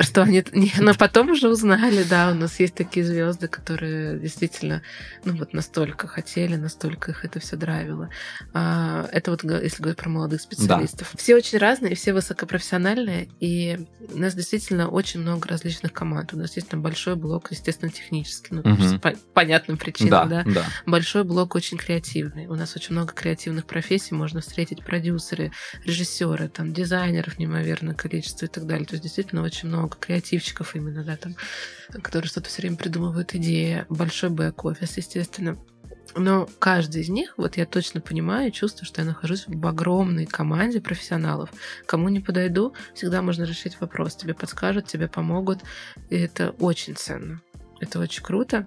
что 0.00 0.22
они... 0.22 0.44
не, 0.52 0.72
но 0.78 0.92
потом 0.94 1.30
уже 1.30 1.48
узнали, 1.48 2.02
да, 2.02 2.30
у 2.32 2.34
нас 2.34 2.58
есть 2.58 2.74
такие 2.74 3.06
звезды, 3.06 3.46
которые 3.48 4.18
действительно, 4.18 4.82
ну 5.24 5.36
вот 5.36 5.52
настолько 5.52 6.08
хотели, 6.08 6.56
настолько 6.56 7.12
их 7.12 7.24
это 7.24 7.38
все 7.40 7.56
драйвило. 7.56 8.10
А, 8.52 9.08
это 9.12 9.30
вот 9.30 9.44
если 9.44 9.82
говорить 9.82 9.98
про 9.98 10.08
молодых 10.10 10.40
специалистов. 10.40 11.14
Все 11.24 11.36
очень 11.36 11.56
разные, 11.56 11.94
все 11.94 12.12
высокопрофессиональные, 12.12 13.30
и 13.40 13.78
у 14.12 14.18
нас 14.18 14.34
действительно 14.34 14.90
очень 14.90 15.20
много 15.20 15.48
различных 15.48 15.90
команд. 15.90 16.34
У 16.34 16.36
нас 16.36 16.54
есть 16.54 16.68
там 16.68 16.82
большой 16.82 17.16
блок, 17.16 17.50
естественно, 17.50 17.90
технический, 17.90 18.48
ну, 18.50 18.60
Мгм. 18.62 19.00
по 19.00 19.14
понятным 19.32 19.78
причинам, 19.78 20.28
Да, 20.28 20.42
да. 20.44 20.52
да. 20.52 20.66
Большой 20.84 21.24
блок 21.24 21.54
очень 21.54 21.78
креативный. 21.78 22.46
У 22.46 22.54
нас 22.56 22.76
очень 22.76 22.92
много 22.92 23.14
креативных 23.14 23.64
профессий. 23.64 24.14
Можно 24.14 24.42
встретить 24.42 24.84
продюсеры, 24.84 25.50
режиссеры, 25.86 26.48
там, 26.50 26.74
дизайнеров 26.74 27.38
неимоверное 27.38 27.94
количество 27.94 28.44
и 28.44 28.48
так 28.48 28.66
далее. 28.66 28.84
То 28.86 28.92
есть 28.92 29.02
действительно 29.04 29.40
очень 29.44 29.68
много 29.70 29.96
креативщиков 29.98 30.76
именно, 30.76 31.04
да, 31.04 31.16
там, 31.16 31.36
которые 32.02 32.28
что-то 32.28 32.50
все 32.50 32.60
время 32.60 32.76
придумывают 32.76 33.34
идеи. 33.34 33.86
Большой 33.88 34.28
бэк-офис, 34.28 34.98
естественно. 34.98 35.56
Но 36.16 36.48
каждый 36.58 37.02
из 37.02 37.08
них, 37.08 37.34
вот 37.36 37.56
я 37.56 37.66
точно 37.66 38.00
понимаю 38.00 38.48
и 38.48 38.52
чувствую, 38.52 38.86
что 38.86 39.00
я 39.00 39.06
нахожусь 39.06 39.44
в 39.48 39.66
огромной 39.66 40.26
команде 40.26 40.80
профессионалов. 40.80 41.50
Кому 41.86 42.08
не 42.08 42.20
подойду, 42.20 42.74
всегда 42.94 43.20
можно 43.22 43.44
решить 43.44 43.80
вопрос. 43.80 44.14
Тебе 44.16 44.34
подскажут, 44.34 44.86
тебе 44.86 45.08
помогут. 45.08 45.60
И 46.10 46.16
это 46.16 46.50
очень 46.60 46.94
ценно. 46.94 47.40
Это 47.80 47.98
очень 47.98 48.22
круто. 48.22 48.66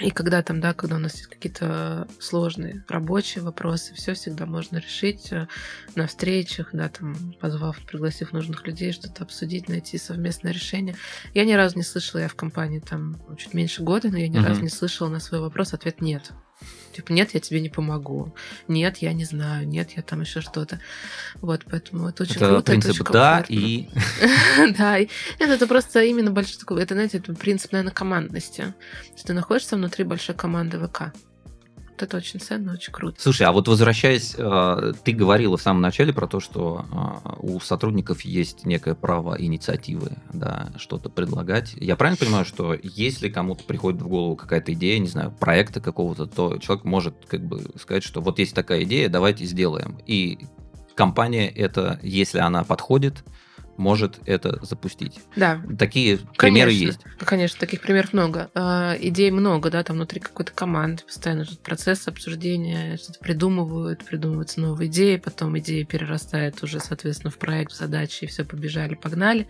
И 0.00 0.10
когда 0.10 0.42
там, 0.42 0.60
да, 0.60 0.74
когда 0.74 0.96
у 0.96 0.98
нас 1.00 1.14
есть 1.14 1.26
какие-то 1.26 2.06
сложные 2.20 2.84
рабочие 2.88 3.42
вопросы, 3.42 3.94
все 3.94 4.14
всегда 4.14 4.46
можно 4.46 4.76
решить 4.76 5.32
э, 5.32 5.48
на 5.96 6.06
встречах, 6.06 6.68
да, 6.72 6.88
там, 6.88 7.16
позвав, 7.40 7.78
пригласив 7.84 8.32
нужных 8.32 8.64
людей, 8.66 8.92
что-то 8.92 9.24
обсудить, 9.24 9.68
найти 9.68 9.98
совместное 9.98 10.52
решение. 10.52 10.94
Я 11.34 11.44
ни 11.44 11.52
разу 11.52 11.76
не 11.76 11.82
слышала, 11.82 12.20
я 12.20 12.28
в 12.28 12.36
компании 12.36 12.78
там 12.78 13.16
чуть 13.38 13.54
меньше 13.54 13.82
года, 13.82 14.08
но 14.10 14.18
я 14.18 14.28
ни 14.28 14.38
Мгм. 14.38 14.46
разу 14.46 14.60
не 14.60 14.68
слышала 14.68 15.08
на 15.08 15.18
свой 15.18 15.40
вопрос 15.40 15.72
ответ 15.74 16.00
нет. 16.00 16.32
Типа, 16.92 17.12
нет, 17.12 17.32
я 17.34 17.40
тебе 17.40 17.60
не 17.60 17.68
помогу. 17.68 18.34
Нет, 18.66 18.98
я 18.98 19.12
не 19.12 19.24
знаю. 19.24 19.68
Нет, 19.68 19.90
я 19.96 20.02
там 20.02 20.20
еще 20.22 20.40
что-то. 20.40 20.80
Вот, 21.36 21.64
поэтому 21.70 22.08
это 22.08 22.24
очень 22.24 22.36
Это 22.36 22.48
круто. 22.48 22.62
принцип 22.72 22.94
это 22.94 23.02
очень 23.02 23.12
да 23.12 23.44
и 23.48 23.88
Да, 24.76 24.98
это 25.38 25.66
просто 25.68 26.02
именно 26.02 26.30
большой 26.32 26.58
такой, 26.58 26.82
это, 26.82 26.94
знаете, 26.94 27.20
принцип, 27.20 27.72
наверное, 27.72 27.94
командности. 27.94 28.62
То 28.62 29.12
есть 29.12 29.26
ты 29.26 29.32
находишься 29.32 29.76
внутри 29.76 30.04
большой 30.04 30.34
команды 30.34 30.78
ВК. 30.78 31.12
Это 32.02 32.16
очень 32.16 32.40
ценно, 32.40 32.72
очень 32.72 32.92
круто. 32.92 33.20
Слушай, 33.20 33.46
а 33.46 33.52
вот 33.52 33.68
возвращаясь, 33.68 34.34
э, 34.36 34.92
ты 35.04 35.12
говорила 35.12 35.56
в 35.56 35.62
самом 35.62 35.82
начале 35.82 36.12
про 36.12 36.26
то, 36.26 36.40
что 36.40 36.84
э, 36.90 37.30
у 37.40 37.60
сотрудников 37.60 38.22
есть 38.22 38.64
некое 38.64 38.94
право 38.94 39.36
инициативы, 39.38 40.12
да, 40.32 40.70
что-то 40.76 41.10
предлагать. 41.10 41.74
Я 41.74 41.96
правильно 41.96 42.18
понимаю, 42.18 42.44
что 42.44 42.74
если 42.82 43.28
кому-то 43.28 43.64
приходит 43.64 44.02
в 44.02 44.08
голову 44.08 44.36
какая-то 44.36 44.72
идея, 44.72 44.98
не 44.98 45.08
знаю, 45.08 45.32
проекта 45.32 45.80
какого-то, 45.80 46.26
то 46.26 46.58
человек 46.58 46.84
может 46.84 47.14
как 47.26 47.44
бы 47.44 47.64
сказать, 47.80 48.04
что 48.04 48.20
вот 48.20 48.38
есть 48.38 48.54
такая 48.54 48.84
идея, 48.84 49.08
давайте 49.08 49.44
сделаем. 49.44 49.98
И 50.06 50.38
компания 50.94 51.48
это, 51.48 51.98
если 52.02 52.38
она 52.38 52.64
подходит, 52.64 53.24
может 53.78 54.18
это 54.26 54.58
запустить. 54.64 55.20
Да, 55.36 55.60
Такие 55.78 56.18
примеры 56.36 56.70
Конечно. 56.70 56.86
есть. 56.86 57.00
Ну, 57.20 57.26
Конечно, 57.26 57.58
таких 57.60 57.80
примеров 57.80 58.12
много. 58.12 58.50
А, 58.54 58.94
Идей 59.00 59.30
много, 59.30 59.70
да, 59.70 59.82
там 59.82 59.96
внутри 59.96 60.20
какой-то 60.20 60.52
команды 60.52 61.02
постоянно 61.04 61.42
идет 61.44 61.60
процесс 61.60 62.06
обсуждения, 62.08 62.96
что-то 62.96 63.20
придумывают, 63.20 64.04
придумываются 64.04 64.60
новые 64.60 64.88
идеи, 64.90 65.16
потом 65.16 65.56
идея 65.58 65.84
перерастает 65.84 66.62
уже, 66.62 66.80
соответственно, 66.80 67.30
в 67.30 67.38
проект, 67.38 67.72
в 67.72 67.76
задачи, 67.76 68.24
и 68.24 68.26
все, 68.26 68.44
побежали, 68.44 68.94
погнали. 68.94 69.48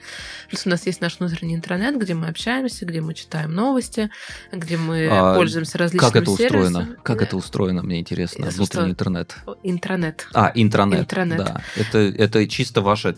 Плюс 0.49 0.67
у 0.67 0.69
нас 0.69 0.87
есть 0.87 1.01
наш 1.01 1.19
внутренний 1.19 1.55
интернет, 1.55 1.99
где 1.99 2.15
мы 2.15 2.29
общаемся, 2.29 2.85
где 2.87 3.01
мы 3.01 3.15
читаем 3.15 3.53
новости, 3.55 4.11
где 4.53 4.77
мы 4.77 5.09
А 5.11 5.35
пользуемся 5.35 5.79
различными 5.79 6.13
Как 6.13 6.23
это 6.23 6.31
устроено? 6.31 6.69
сервисами. 6.81 6.97
Как 7.03 7.19
Да. 7.19 7.25
это 7.25 7.37
устроено, 7.37 7.83
мне 7.83 8.01
интересно. 8.01 8.47
Внутренний 8.51 8.91
интернет. 8.91 9.37
Интранет. 9.63 10.27
А, 10.35 10.53
интранет. 10.55 11.01
Интранет. 11.01 11.39
Да. 11.39 11.63
Это, 11.77 11.99
это 11.99 12.47
чисто 12.49 12.81
ваша 12.83 13.17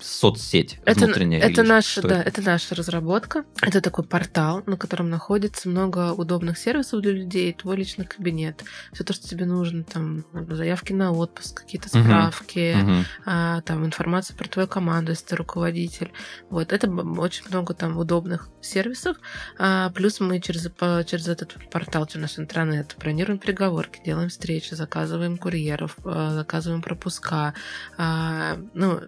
соцсеть 0.00 0.78
Это, 0.84 1.04
внутренняя. 1.04 1.40
это, 1.40 1.62
наша, 1.62 2.02
да, 2.02 2.22
это 2.22 2.42
наша 2.42 2.74
разработка. 2.74 3.44
Это 3.60 3.80
такой 3.80 4.04
портал, 4.04 4.62
на 4.66 4.76
котором 4.76 5.10
находится 5.10 5.68
много 5.68 6.12
удобных 6.12 6.58
сервисов 6.58 7.00
для 7.00 7.12
людей, 7.12 7.52
твой 7.52 7.76
личный 7.76 8.06
кабинет, 8.06 8.64
все 8.92 9.04
то, 9.04 9.12
что 9.12 9.28
тебе 9.28 9.46
нужно, 9.46 9.84
там 9.84 10.24
заявки 10.50 10.92
на 10.92 11.12
отпуск, 11.12 11.62
какие-то 11.62 11.88
справки, 11.88 12.74
Мгм. 12.76 13.04
а, 13.26 13.60
там 13.62 13.84
информация 13.84 14.36
про 14.36 14.48
твою 14.48 14.68
команду, 14.68 15.12
если 15.12 15.26
ты 15.26 15.36
руководитель. 15.36 16.12
Вот 16.50 16.72
это 16.72 16.90
очень 16.90 17.44
много 17.48 17.74
там 17.74 17.96
удобных 17.98 18.48
сервисов. 18.60 19.16
А, 19.58 19.90
плюс 19.90 20.20
мы 20.20 20.40
через 20.40 20.68
через 21.06 21.28
этот 21.28 21.56
портал, 21.70 22.06
через 22.06 22.22
наш 22.22 22.38
интернет 22.38 22.96
бронируем 22.98 23.38
переговорки, 23.38 24.00
делаем 24.04 24.28
встречи, 24.28 24.74
заказываем 24.74 25.36
курьеров, 25.36 25.96
а, 26.04 26.34
заказываем 26.34 26.82
пропуска. 26.82 27.54
А, 27.96 28.58
ну 28.74 29.00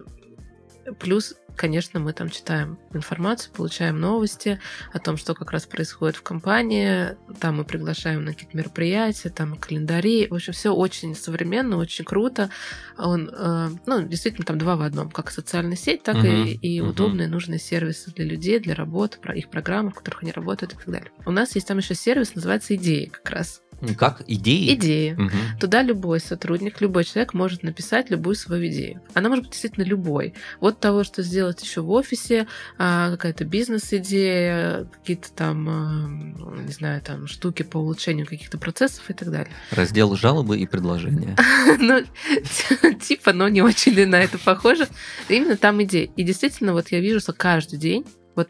плюс 0.99 1.35
Конечно, 1.55 1.99
мы 1.99 2.13
там 2.13 2.29
читаем 2.29 2.79
информацию, 2.93 3.53
получаем 3.53 3.99
новости 3.99 4.59
о 4.93 4.99
том, 4.99 5.17
что 5.17 5.33
как 5.33 5.51
раз 5.51 5.65
происходит 5.65 6.15
в 6.15 6.23
компании. 6.23 7.17
Там 7.39 7.57
мы 7.57 7.65
приглашаем 7.65 8.23
на 8.23 8.33
какие-то 8.33 8.57
мероприятия, 8.57 9.29
там 9.29 9.55
календари. 9.57 10.27
В 10.27 10.35
общем, 10.35 10.53
все 10.53 10.73
очень 10.73 11.15
современно, 11.15 11.77
очень 11.77 12.05
круто. 12.05 12.49
Он, 12.97 13.29
э, 13.29 13.69
ну, 13.85 14.01
действительно, 14.01 14.45
там 14.45 14.57
два 14.57 14.75
в 14.75 14.81
одном. 14.81 15.11
Как 15.11 15.31
социальная 15.31 15.75
сеть, 15.75 16.03
так 16.03 16.17
Мгм, 16.17 16.27
и, 16.27 16.53
и 16.53 16.81
мгм. 16.81 16.89
удобные, 16.89 17.27
нужные 17.27 17.59
сервисы 17.59 18.11
для 18.11 18.25
людей, 18.25 18.59
для 18.59 18.75
работы, 18.75 19.19
про 19.19 19.35
их 19.35 19.49
программы, 19.49 19.91
в 19.91 19.95
которых 19.95 20.23
они 20.23 20.31
работают 20.31 20.73
и 20.73 20.75
так 20.77 20.87
далее. 20.87 21.11
У 21.25 21.31
нас 21.31 21.55
есть 21.55 21.67
там 21.67 21.77
еще 21.77 21.95
сервис, 21.95 22.35
называется 22.35 22.75
«Идеи» 22.75 23.05
как 23.05 23.29
раз. 23.29 23.61
Как? 23.97 24.21
Идеи? 24.27 24.73
Идеи. 24.75 25.11
Мгм. 25.11 25.31
Туда 25.59 25.81
любой 25.81 26.19
сотрудник, 26.19 26.81
любой 26.81 27.03
человек 27.03 27.33
может 27.33 27.63
написать 27.63 28.09
любую 28.09 28.35
свою 28.35 28.67
идею. 28.67 29.01
Она 29.13 29.29
может 29.29 29.45
быть 29.45 29.51
действительно 29.51 29.83
любой. 29.83 30.33
Вот 30.59 30.79
того, 30.79 31.03
что 31.03 31.23
сделать 31.23 31.61
еще 31.61 31.81
в 31.81 31.89
офисе, 31.91 32.47
а, 32.77 33.11
какая-то 33.11 33.45
бизнес-идея, 33.45 34.87
какие-то 34.99 35.31
там, 35.31 35.67
а, 35.69 36.61
не 36.61 36.71
знаю, 36.71 37.01
там 37.01 37.27
штуки 37.27 37.63
по 37.63 37.77
улучшению 37.77 38.25
каких-то 38.27 38.57
процессов 38.57 39.09
и 39.09 39.13
так 39.13 39.31
далее. 39.31 39.53
Раздел 39.71 40.15
жалобы 40.15 40.57
и 40.57 40.65
предложения. 40.65 41.35
Ну, 41.79 42.03
типа, 43.01 43.33
но 43.33 43.47
не 43.47 43.61
очень 43.61 44.05
на 44.05 44.21
это 44.21 44.37
похоже. 44.37 44.87
Именно 45.29 45.57
там 45.57 45.81
идея. 45.83 46.09
И 46.15 46.23
действительно, 46.23 46.73
вот 46.73 46.89
я 46.89 46.99
вижу, 46.99 47.19
что 47.19 47.33
каждый 47.33 47.79
день, 47.79 48.05
вот 48.35 48.49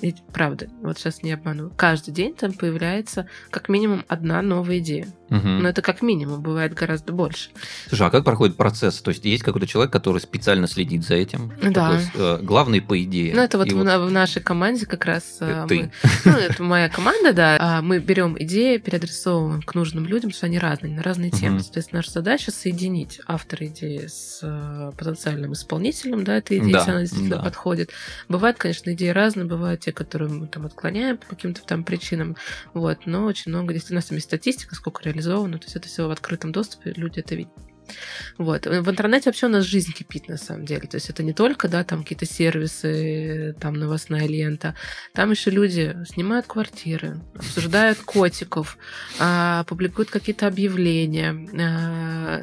и 0.00 0.14
правда, 0.32 0.68
вот 0.82 0.98
сейчас 0.98 1.22
не 1.22 1.32
обману, 1.32 1.72
каждый 1.76 2.12
день 2.12 2.34
там 2.34 2.52
появляется 2.52 3.28
как 3.50 3.68
минимум 3.68 4.04
одна 4.08 4.42
новая 4.42 4.78
идея. 4.78 5.08
Мгм. 5.28 5.62
Но 5.62 5.68
это 5.68 5.82
как 5.82 6.02
минимум, 6.02 6.40
бывает 6.40 6.72
гораздо 6.74 7.12
больше. 7.12 7.50
Слушай, 7.88 8.06
а 8.06 8.10
как 8.10 8.24
проходит 8.24 8.56
процесс? 8.56 9.00
То 9.02 9.10
есть 9.10 9.24
есть 9.24 9.42
какой-то 9.42 9.66
человек, 9.66 9.92
который 9.92 10.20
специально 10.20 10.66
следит 10.68 11.04
за 11.04 11.14
этим? 11.14 11.52
Да. 11.62 11.98
Такой, 11.98 12.04
э, 12.14 12.38
главный 12.42 12.80
по 12.80 13.02
идее. 13.02 13.34
Ну, 13.34 13.42
это 13.42 13.58
вот 13.58 13.72
в, 13.72 13.84
на- 13.84 13.98
в 13.98 14.10
нашей 14.10 14.40
команде 14.42 14.86
как 14.86 15.04
раз 15.04 15.38
а, 15.40 15.66
ты. 15.66 15.74
мы- 15.82 15.90
ну, 16.24 16.32
это 16.32 16.62
моя 16.62 16.88
команда, 16.88 17.32
да. 17.32 17.56
А 17.60 17.82
Мы 17.82 17.98
берем 17.98 18.36
идеи, 18.38 18.78
переадресовываем 18.78 19.62
к 19.62 19.74
нужным 19.74 20.04
людям, 20.04 20.30
потому 20.30 20.34
что 20.34 20.46
они 20.46 20.58
разные, 20.58 20.94
на 20.94 21.02
разные 21.02 21.30
темы. 21.30 21.56
Мгм. 21.56 21.64
Соответственно, 21.64 21.98
наша 21.98 22.10
задача 22.12 22.50
соединить 22.52 23.20
автора 23.26 23.66
идеи 23.66 24.06
с 24.06 24.40
э, 24.42 24.92
потенциальным 24.96 25.52
исполнителем, 25.54 26.22
да, 26.24 26.36
этой 26.38 26.58
идеи, 26.58 26.72
Да, 26.72 26.78
если 26.78 26.90
она 26.92 27.00
действительно 27.00 27.36
да. 27.36 27.42
подходит. 27.42 27.90
Бывают, 28.28 28.58
конечно, 28.58 28.92
идеи 28.92 29.08
разные, 29.08 29.44
бывают 29.46 29.80
те, 29.80 29.92
которые 29.92 30.30
мы 30.30 30.46
там 30.46 30.66
отклоняем 30.66 31.16
по 31.16 31.26
каким-то 31.26 31.62
там 31.62 31.82
причинам, 31.84 32.36
вот, 32.74 33.06
но 33.06 33.24
очень 33.24 33.50
много, 33.50 33.72
действительно, 33.72 33.96
у 33.98 34.00
нас 34.00 34.06
там 34.06 34.16
есть 34.16 34.26
статистика, 34.28 34.74
сколько 34.74 35.02
реализовано, 35.16 35.58
то 35.58 35.64
есть 35.64 35.76
это 35.76 35.88
все 35.88 36.06
в 36.06 36.10
открытом 36.10 36.52
доступе, 36.52 36.92
люди 36.92 37.20
это 37.20 37.34
видят. 37.34 37.52
Вот. 38.38 38.66
В 38.66 38.90
интернете 38.90 39.28
вообще 39.28 39.46
у 39.46 39.50
нас 39.50 39.64
жизнь 39.64 39.92
кипит, 39.92 40.28
на 40.28 40.36
самом 40.36 40.64
деле. 40.64 40.82
То 40.82 40.96
есть 40.96 41.10
это 41.10 41.22
не 41.22 41.32
только, 41.32 41.68
да, 41.68 41.84
там 41.84 42.02
какие-то 42.02 42.26
сервисы, 42.26 43.54
там 43.60 43.74
новостная 43.74 44.26
лента. 44.26 44.74
Там 45.12 45.30
еще 45.30 45.50
люди 45.50 45.96
снимают 46.08 46.46
квартиры, 46.46 47.20
обсуждают 47.34 47.98
котиков, 47.98 48.78
а, 49.18 49.64
публикуют 49.64 50.10
какие-то 50.10 50.46
объявления, 50.46 51.48
а, 51.60 52.42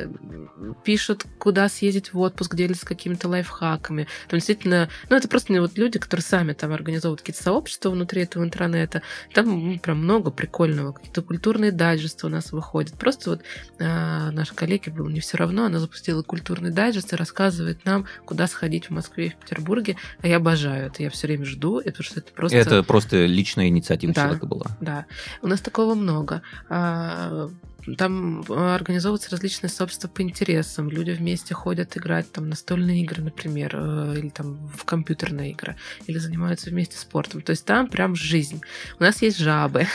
пишут, 0.83 1.25
куда 1.39 1.69
съездить 1.69 2.13
в 2.13 2.19
отпуск, 2.19 2.55
делятся 2.55 2.85
какими-то 2.85 3.27
лайфхаками. 3.27 4.07
Там 4.27 4.39
действительно, 4.39 4.89
ну, 5.09 5.15
это 5.15 5.27
просто 5.27 5.53
вот 5.61 5.77
люди, 5.77 5.99
которые 5.99 6.23
сами 6.23 6.53
там 6.53 6.71
организовывают 6.71 7.21
какие-то 7.21 7.43
сообщества 7.43 7.89
внутри 7.89 8.23
этого 8.23 8.43
интернета. 8.43 9.01
Там 9.33 9.79
прям 9.79 9.99
много 9.99 10.31
прикольного. 10.31 10.93
Какие-то 10.93 11.21
культурные 11.21 11.71
дайджесты 11.71 12.27
у 12.27 12.29
нас 12.29 12.51
выходят. 12.51 12.97
Просто 12.97 13.31
вот 13.31 13.41
а, 13.79 14.31
наши 14.31 14.53
коллеги 14.53 14.89
не 14.89 15.19
все 15.19 15.32
равно, 15.37 15.65
она 15.65 15.79
запустила 15.79 16.21
культурный 16.23 16.71
дайджест 16.71 17.13
и 17.13 17.15
рассказывает 17.15 17.85
нам, 17.85 18.05
куда 18.25 18.47
сходить 18.47 18.87
в 18.87 18.89
Москве 18.91 19.27
и 19.27 19.29
в 19.29 19.35
Петербурге. 19.35 19.97
А 20.21 20.27
я 20.27 20.37
обожаю 20.37 20.87
это, 20.87 21.03
я 21.03 21.09
все 21.09 21.27
время 21.27 21.45
жду, 21.45 21.79
это 21.79 21.91
потому 21.91 22.05
что 22.05 22.19
это 22.19 22.31
просто... 22.33 22.57
Это 22.57 22.83
просто 22.83 23.25
личная 23.25 23.67
инициатива 23.67 24.13
Да. 24.13 24.21
человека 24.23 24.45
была. 24.45 24.65
Да, 24.81 25.05
у 25.41 25.47
нас 25.47 25.59
такого 25.61 25.95
много. 25.95 26.41
А, 26.69 27.49
Там 27.97 28.45
организовываются 28.49 29.29
различные 29.29 29.69
сообщества 29.69 30.07
по 30.07 30.21
интересам. 30.21 30.89
Люди 30.89 31.11
вместе 31.11 31.53
ходят 31.53 31.97
играть 31.97 32.31
там 32.31 32.47
настольные 32.47 33.01
игры, 33.01 33.21
например, 33.21 33.71
э, 33.75 34.15
или 34.19 34.29
там 34.29 34.69
в 34.73 34.85
компьютерные 34.85 35.51
игры, 35.51 35.75
или 36.07 36.17
занимаются 36.17 36.69
вместе 36.69 36.97
спортом. 36.97 37.41
То 37.41 37.49
есть 37.49 37.65
там 37.65 37.89
прям 37.89 38.15
жизнь. 38.15 38.61
У 38.99 39.03
нас 39.03 39.21
есть 39.21 39.37
жабы. 39.37 39.87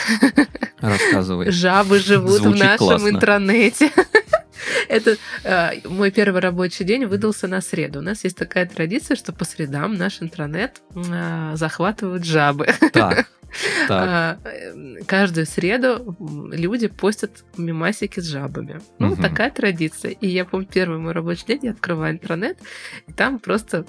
Рассказывай. 0.79 1.49
Жабы 1.51 1.97
живут 1.97 2.41
в 2.41 2.43
Звучит 2.43 2.63
нашем 2.63 2.77
классно. 2.87 3.09
интернете. 3.09 3.91
Это 4.89 5.17
э, 5.43 5.87
мой 5.87 6.11
первый 6.11 6.41
рабочий 6.41 6.83
день 6.85 7.05
выдался 7.05 7.47
на 7.47 7.61
среду. 7.61 7.99
У 7.99 8.01
нас 8.01 8.23
есть 8.23 8.37
такая 8.37 8.65
традиция, 8.65 9.15
что 9.15 9.33
по 9.33 9.45
средам 9.45 9.95
наш 9.95 10.21
интернет 10.21 10.81
э, 10.95 11.51
захватывают 11.55 12.25
жабы. 12.25 12.67
Так. 12.93 13.27
Так. 13.87 14.07
А, 14.07 14.37
э, 14.43 15.03
Каждую 15.07 15.47
среду 15.47 16.15
люди 16.51 16.87
постят 16.87 17.43
мемасики 17.57 18.19
с 18.19 18.27
жабами. 18.27 18.79
Ну, 18.99 19.07
Мгм. 19.13 19.23
такая 19.23 19.49
традиция. 19.49 20.11
И 20.11 20.27
я 20.27 20.45
помню, 20.45 20.67
первый 20.71 20.99
мой 20.99 21.13
рабочий 21.13 21.45
день, 21.47 21.61
я 21.63 21.71
открываю 21.71 22.13
интернет, 22.13 22.59
и 23.07 23.11
там 23.11 23.39
просто 23.39 23.87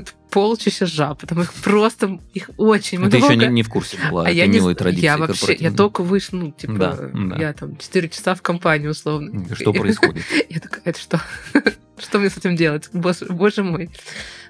какое-то 0.00 0.12
полчища 0.30 0.86
жаб. 0.86 1.24
Там 1.26 1.40
их 1.42 1.52
просто, 1.54 2.18
их 2.34 2.50
очень 2.56 2.98
Ну, 3.00 3.10
Ты 3.10 3.18
много. 3.18 3.32
еще 3.34 3.46
не, 3.46 3.52
не 3.54 3.62
в 3.62 3.68
курсе 3.68 3.96
была 4.10 4.22
а 4.26 4.28
этой 4.30 4.36
я 4.36 4.46
не 4.46 4.54
милой 4.58 4.74
з- 4.74 4.76
традиции 4.76 5.04
Я 5.04 5.16
вообще, 5.18 5.54
я 5.54 5.70
только 5.70 6.02
вышла, 6.02 6.36
ну, 6.36 6.50
типа, 6.52 6.74
Да, 6.74 6.96
да. 7.12 7.36
я 7.38 7.52
там 7.52 7.76
4 7.76 8.08
часа 8.08 8.34
в 8.34 8.42
компании, 8.42 8.88
условно. 8.88 9.46
Что 9.54 9.72
происходит? 9.72 10.22
Я 10.50 10.60
такая, 10.60 10.82
это 10.84 10.98
что? 11.00 11.20
Что 11.98 12.18
мне 12.18 12.30
с 12.30 12.36
этим 12.36 12.56
делать? 12.56 12.88
Боже, 12.92 13.26
боже 13.26 13.62
мой. 13.62 13.90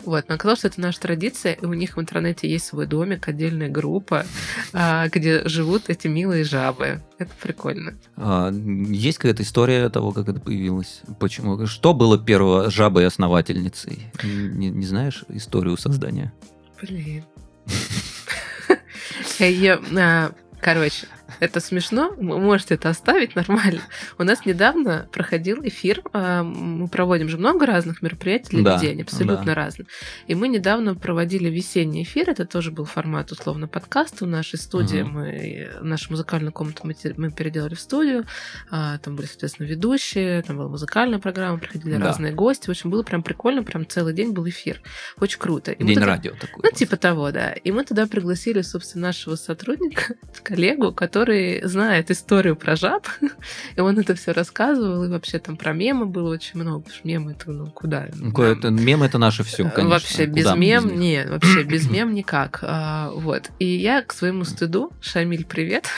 Вот, 0.04 0.28
но 0.28 0.34
оказалось, 0.34 0.60
что 0.60 0.68
это 0.68 0.80
наша 0.80 1.00
традиция, 1.00 1.54
и 1.54 1.64
у 1.64 1.72
них 1.72 1.96
в 1.96 2.00
интернете 2.00 2.48
есть 2.48 2.66
свой 2.66 2.86
домик, 2.86 3.26
отдельная 3.28 3.68
группа, 3.68 4.24
а, 4.72 5.08
где 5.08 5.46
живут 5.48 5.84
эти 5.88 6.06
милые 6.06 6.44
жабы. 6.44 7.02
Это 7.18 7.30
прикольно. 7.40 7.94
А, 8.16 8.50
Есть 8.52 9.18
какая-то 9.18 9.42
история 9.42 9.88
того, 9.88 10.12
как 10.12 10.28
это 10.28 10.40
появилось? 10.40 11.02
Почему? 11.18 11.66
Что 11.66 11.94
было 11.94 12.18
первой 12.18 12.70
жабой-основательницей? 12.70 14.12
Не, 14.22 14.70
не 14.70 14.86
знаешь 14.86 15.24
историю 15.28 15.76
создания? 15.76 16.32
Блин. 16.80 17.24
Я, 19.38 19.80
а, 19.96 20.32
Короче, 20.60 21.06
это 21.40 21.60
смешно, 21.60 22.12
вы 22.16 22.38
можете 22.38 22.74
это 22.74 22.88
оставить 22.88 23.34
нормально. 23.36 23.80
У 24.18 24.22
нас 24.24 24.44
недавно 24.46 25.08
проходил 25.12 25.60
эфир, 25.64 26.02
а, 26.12 26.42
мы 26.42 26.88
проводим 26.88 27.28
же 27.28 27.36
много 27.38 27.66
разных 27.66 28.02
мероприятий 28.02 28.50
для 28.56 28.62
Да, 28.62 28.74
людей, 28.76 29.02
абсолютно 29.02 29.46
да. 29.46 29.54
разные. 29.54 29.86
И 30.26 30.34
мы 30.34 30.48
недавно 30.48 30.94
проводили 30.94 31.48
весенний 31.48 32.02
эфир, 32.02 32.30
это 32.30 32.44
тоже 32.46 32.70
был 32.70 32.84
формат 32.84 33.32
условно 33.32 33.68
подкаста 33.68 34.24
в 34.24 34.28
нашей 34.28 34.58
студии, 34.58 35.02
Мгм. 35.02 35.12
мы 35.12 35.68
нашу 35.82 36.10
музыкальную 36.12 36.52
комнату 36.52 36.82
мы, 36.84 36.94
мы 37.16 37.30
переделали 37.30 37.74
в 37.74 37.80
студию, 37.80 38.24
А, 38.70 38.98
там 38.98 39.16
были, 39.16 39.26
соответственно, 39.26 39.66
ведущие, 39.66 40.42
там 40.42 40.56
была 40.58 40.68
музыкальная 40.68 41.18
программа, 41.18 41.58
приходили 41.58 41.96
Да. 41.96 42.06
разные 42.06 42.32
гости, 42.32 42.66
в 42.66 42.70
общем, 42.70 42.90
было 42.90 43.02
прям 43.02 43.22
прикольно, 43.22 43.62
прям 43.62 43.86
целый 43.86 44.12
день 44.14 44.32
был 44.32 44.48
эфир, 44.48 44.80
очень 45.20 45.38
круто. 45.38 45.72
И 45.72 45.82
День 45.84 45.94
туда- 45.94 46.06
радио 46.06 46.32
такой. 46.32 46.62
ну, 46.62 46.70
вот. 46.70 46.74
типа 46.74 46.96
того, 46.96 47.30
да. 47.32 47.52
И 47.52 47.70
мы 47.72 47.84
туда 47.84 48.06
пригласили, 48.06 48.62
собственно, 48.62 49.06
нашего 49.08 49.34
сотрудника, 49.36 50.14
коллегу, 50.42 50.92
который 50.92 51.25
знает 51.64 52.10
историю 52.10 52.56
про 52.56 52.76
жаб. 52.76 53.06
И 53.76 53.80
он 53.80 53.98
это 53.98 54.14
все 54.14 54.32
рассказывал. 54.32 55.04
И 55.04 55.08
вообще 55.08 55.38
там 55.38 55.56
про 55.56 55.72
мемы 55.72 56.06
было 56.06 56.30
очень 56.32 56.60
много. 56.60 56.80
Потому 56.80 56.96
что 56.96 57.08
мемы 57.08 57.32
это, 57.32 57.50
ну, 57.50 57.66
куда? 57.66 58.06
Ну, 58.14 58.32
кое- 58.32 58.54
мем 58.70 59.02
это 59.02 59.18
наше 59.18 59.42
все, 59.44 59.64
Э, 59.66 59.70
конечно. 59.70 59.90
Вообще 59.90 60.26
без 60.26 60.44
Куда 60.44 60.54
мы 60.54 60.60
мем, 60.60 60.98
нет, 60.98 61.28
вообще 61.30 61.62
без 61.64 61.88
мем 61.90 62.14
никак. 62.14 62.60
А, 62.62 63.10
вот. 63.14 63.50
И 63.58 63.66
я 63.66 64.02
к 64.02 64.12
своему 64.12 64.44
стыду, 64.44 64.92
Шамиль, 65.00 65.44
привет, 65.44 65.88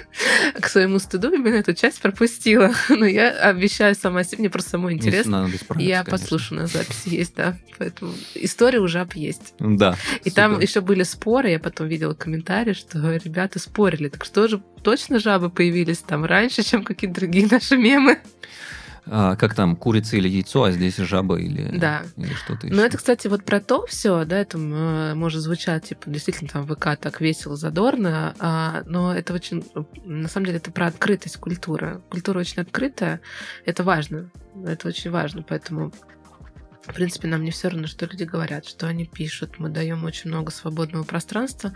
к 0.60 0.68
своему 0.68 0.98
стыду 0.98 1.32
именно 1.32 1.56
эту 1.56 1.74
часть 1.74 2.00
пропустила. 2.00 2.70
Но 2.88 3.04
я 3.06 3.30
обещаю 3.30 3.94
сама 3.94 4.24
себе, 4.24 4.38
мне 4.40 4.50
просто 4.50 4.70
самой 4.70 4.94
интересно. 4.94 5.48
Я 5.76 6.04
послушаю, 6.04 6.60
на 6.60 6.66
записи 6.66 7.08
есть, 7.08 7.34
да. 7.36 7.56
Поэтому 7.78 8.12
история 8.34 8.78
у 8.80 8.88
жаб 8.88 9.14
есть. 9.14 9.54
Да. 9.58 9.96
И 10.24 10.30
там 10.30 10.52
супер. 10.54 10.66
еще 10.68 10.80
были 10.80 11.02
споры, 11.02 11.50
я 11.50 11.58
потом 11.58 11.88
видела 11.88 12.14
комментарии, 12.14 12.72
что 12.72 12.98
ребята 13.16 13.58
спорили. 13.58 14.08
Так 14.08 14.24
что 14.24 14.48
же, 14.48 14.62
точно 14.86 15.18
жабы 15.18 15.50
появились 15.50 15.98
там 15.98 16.24
раньше, 16.24 16.62
чем 16.62 16.84
какие-то 16.84 17.16
другие 17.20 17.48
наши 17.50 17.76
мемы? 17.76 18.20
А, 19.08 19.34
как 19.34 19.54
там, 19.54 19.74
курица 19.74 20.16
или 20.16 20.28
яйцо, 20.28 20.62
а 20.62 20.70
здесь 20.70 20.96
жаба 20.96 21.40
или, 21.40 21.76
Да. 21.76 22.02
или 22.16 22.32
что-то 22.34 22.68
еще. 22.68 22.86
это, 22.86 22.96
кстати, 22.96 23.26
вот 23.26 23.44
про 23.44 23.58
то 23.60 23.84
все, 23.86 24.24
да, 24.24 24.38
это 24.38 24.58
э, 24.58 25.14
может 25.14 25.42
звучать, 25.42 25.88
типа, 25.88 26.08
действительно, 26.08 26.50
там, 26.50 26.66
ВК 26.68 26.96
так 27.00 27.20
весело, 27.20 27.56
задорно, 27.56 28.34
а, 28.38 28.82
но 28.86 29.12
это 29.12 29.34
очень, 29.34 29.64
на 30.04 30.28
самом 30.28 30.46
деле, 30.46 30.58
это 30.58 30.70
про 30.70 30.86
открытость 30.86 31.38
культуры. 31.38 32.00
Культура 32.08 32.38
очень 32.38 32.62
открытая, 32.62 33.20
это 33.64 33.82
важно, 33.82 34.30
это 34.64 34.86
очень 34.86 35.10
важно, 35.10 35.42
поэтому 35.42 35.92
в 36.88 36.94
принципе, 36.94 37.28
нам 37.28 37.42
не 37.42 37.50
все 37.50 37.68
равно, 37.68 37.86
что 37.86 38.06
люди 38.06 38.24
говорят, 38.24 38.66
что 38.66 38.86
они 38.86 39.06
пишут. 39.06 39.58
Мы 39.58 39.68
даем 39.68 40.04
очень 40.04 40.30
много 40.30 40.50
свободного 40.50 41.04
пространства. 41.04 41.72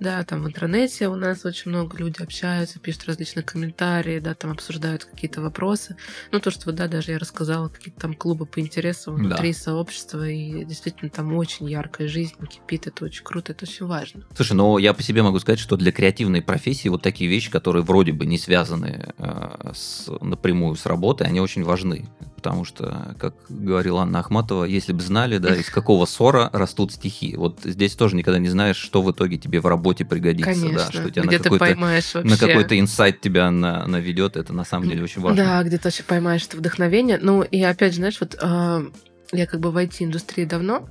Да, 0.00 0.22
там 0.24 0.42
в 0.42 0.46
интернете 0.46 1.08
у 1.08 1.16
нас 1.16 1.44
очень 1.44 1.70
много 1.70 1.98
людей 1.98 2.24
общаются, 2.24 2.78
пишут 2.78 3.04
различные 3.06 3.42
комментарии, 3.42 4.18
да, 4.18 4.34
там 4.34 4.52
обсуждают 4.52 5.04
какие-то 5.04 5.42
вопросы. 5.42 5.96
Ну, 6.32 6.40
то, 6.40 6.50
что 6.50 6.72
да, 6.72 6.88
даже 6.88 7.12
я 7.12 7.18
рассказала, 7.18 7.68
какие-то 7.68 8.00
там 8.00 8.14
клубы 8.14 8.46
по 8.46 8.60
интересам 8.60 9.16
внутри 9.16 9.52
сообщества, 9.52 10.28
и 10.28 10.64
действительно 10.64 11.10
там 11.10 11.34
очень 11.34 11.68
яркая 11.68 12.08
жизнь 12.08 12.34
кипит. 12.46 12.86
Это 12.86 13.04
очень 13.04 13.24
круто, 13.24 13.52
это 13.52 13.64
очень 13.64 13.86
важно. 13.86 14.24
Слушай, 14.34 14.54
ну 14.54 14.78
я 14.78 14.94
по 14.94 15.02
себе 15.02 15.22
могу 15.22 15.38
сказать, 15.40 15.60
что 15.60 15.76
для 15.76 15.92
креативной 15.92 16.42
профессии 16.42 16.88
вот 16.88 17.02
такие 17.02 17.28
вещи, 17.28 17.50
которые 17.50 17.82
вроде 17.82 18.12
бы 18.12 18.26
не 18.26 18.38
связаны 18.38 19.12
э, 19.18 19.72
с, 19.74 20.10
напрямую 20.20 20.76
с 20.76 20.86
работой, 20.86 21.26
они 21.26 21.40
очень 21.40 21.64
важны. 21.64 22.08
Потому 22.44 22.66
что, 22.66 23.16
как 23.18 23.34
говорила 23.48 24.02
Анна 24.02 24.18
Ахматова, 24.18 24.64
если 24.64 24.92
бы 24.92 25.00
знали, 25.00 25.38
да, 25.38 25.56
из 25.56 25.70
какого 25.70 26.04
ссора 26.04 26.50
растут 26.52 26.92
стихи. 26.92 27.36
Вот 27.38 27.60
здесь 27.64 27.94
тоже 27.94 28.16
никогда 28.16 28.38
не 28.38 28.50
знаешь, 28.50 28.76
что 28.76 29.00
в 29.00 29.10
итоге 29.10 29.38
тебе 29.38 29.62
в 29.62 29.66
работе 29.66 30.04
пригодится. 30.04 30.52
Конечно. 30.52 30.78
Да, 30.78 30.92
что 30.92 31.10
тебя 31.10 31.22
Где 31.22 31.38
на 31.38 31.42
какой-то, 31.42 31.64
поймаешь 31.64 32.12
вообще... 32.12 32.30
на 32.30 32.36
какой-то 32.36 32.78
инсайт 32.78 33.22
тебя 33.22 33.50
на, 33.50 33.86
наведет, 33.86 34.36
это 34.36 34.52
на 34.52 34.66
самом 34.66 34.90
деле 34.90 35.04
очень 35.04 35.22
важно. 35.22 35.42
Да, 35.42 35.62
где 35.62 35.78
ты 35.78 35.84
вообще 35.84 36.02
поймаешь 36.02 36.44
это 36.46 36.58
вдохновение. 36.58 37.18
Ну, 37.18 37.40
и 37.40 37.62
опять 37.62 37.92
же, 37.92 38.00
знаешь, 38.00 38.20
вот 38.20 38.36
э, 38.38 38.90
я 39.34 39.46
как 39.46 39.60
бы 39.60 39.70
в 39.70 39.76
IT-индустрии 39.76 40.44
давно, 40.44 40.88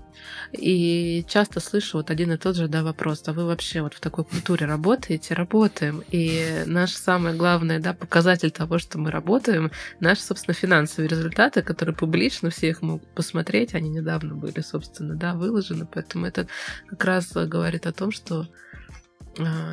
и 0.51 1.25
часто 1.27 1.60
слышу 1.60 1.97
вот 1.97 2.12
один 2.12 2.32
и 2.32 2.38
тот 2.38 2.56
же, 2.56 2.67
да, 2.67 2.84
вопрос, 2.84 3.23
а 3.25 3.34
вы 3.34 3.45
вообще 3.45 3.82
вот 3.82 3.93
в 3.93 3.99
такой 3.99 4.23
культуре 4.25 4.65
работаете? 4.65 5.34
Работаем. 5.34 6.03
И 6.12 6.63
наш 6.65 6.91
самый 6.91 7.34
главный, 7.36 7.79
да, 7.79 7.93
показатель 7.93 8.51
того, 8.51 8.77
что 8.77 8.99
мы 8.99 9.12
работаем, 9.12 9.71
наши, 9.99 10.21
собственно, 10.21 10.53
финансовые 10.53 11.10
результаты, 11.10 11.62
которые 11.62 11.95
публично, 11.95 12.49
все 12.49 12.69
их 12.69 12.82
могут 12.82 13.08
посмотреть, 13.13 13.73
они 13.73 13.89
недавно 13.89 14.36
были, 14.36 14.62
собственно, 14.62 15.15
да, 15.15 15.34
выложены, 15.34 15.88
поэтому 15.91 16.25
это 16.25 16.47
как 16.89 17.03
раз 17.06 17.32
говорит 17.34 17.88
о 17.88 17.93
том, 17.93 18.12
что 18.12 18.47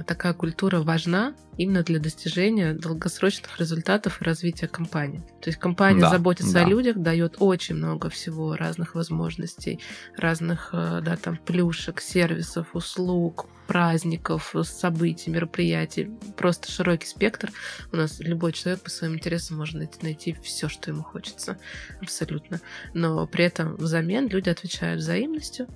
такая 0.07 0.33
культура 0.33 0.81
важна 0.81 1.35
именно 1.57 1.83
для 1.83 1.99
достижения 2.01 2.73
долгосрочных 2.73 3.61
результатов 3.61 4.21
и 4.21 4.25
развития 4.25 4.67
компании. 4.69 5.23
То 5.43 5.51
есть 5.51 5.59
компания 5.59 6.01
Да, 6.01 6.11
заботится 6.11 6.55
да. 6.55 6.65
о 6.65 6.69
людях, 6.69 6.97
дает 6.97 7.37
очень 7.39 7.75
много 7.75 8.09
всего 8.09 8.57
разных 8.57 8.95
возможностей, 8.95 9.81
разных 10.17 10.71
э, 10.73 11.01
да, 11.05 11.17
там, 11.17 11.37
плюшек, 11.37 12.01
сервисов, 12.01 12.75
услуг, 12.75 13.47
праздников, 13.67 14.55
событий, 14.65 15.31
мероприятий. 15.31 16.11
Просто 16.37 16.73
широкий 16.73 17.07
спектр. 17.07 17.51
У 17.93 17.97
нас 17.97 18.19
любой 18.19 18.53
человек 18.53 18.83
по 18.83 18.91
своим 18.91 19.15
интересам 19.15 19.59
может 19.59 19.75
найти, 19.77 19.99
найти 20.03 20.37
все, 20.43 20.69
что 20.69 20.91
ему 20.91 21.03
хочется. 21.03 21.59
Абсолютно. 22.01 22.61
Но 22.95 23.27
при 23.27 23.45
этом 23.45 23.77
взамен 23.77 24.29
люди 24.29 24.49
отвечают 24.49 25.01
взаимностью. 25.01 25.69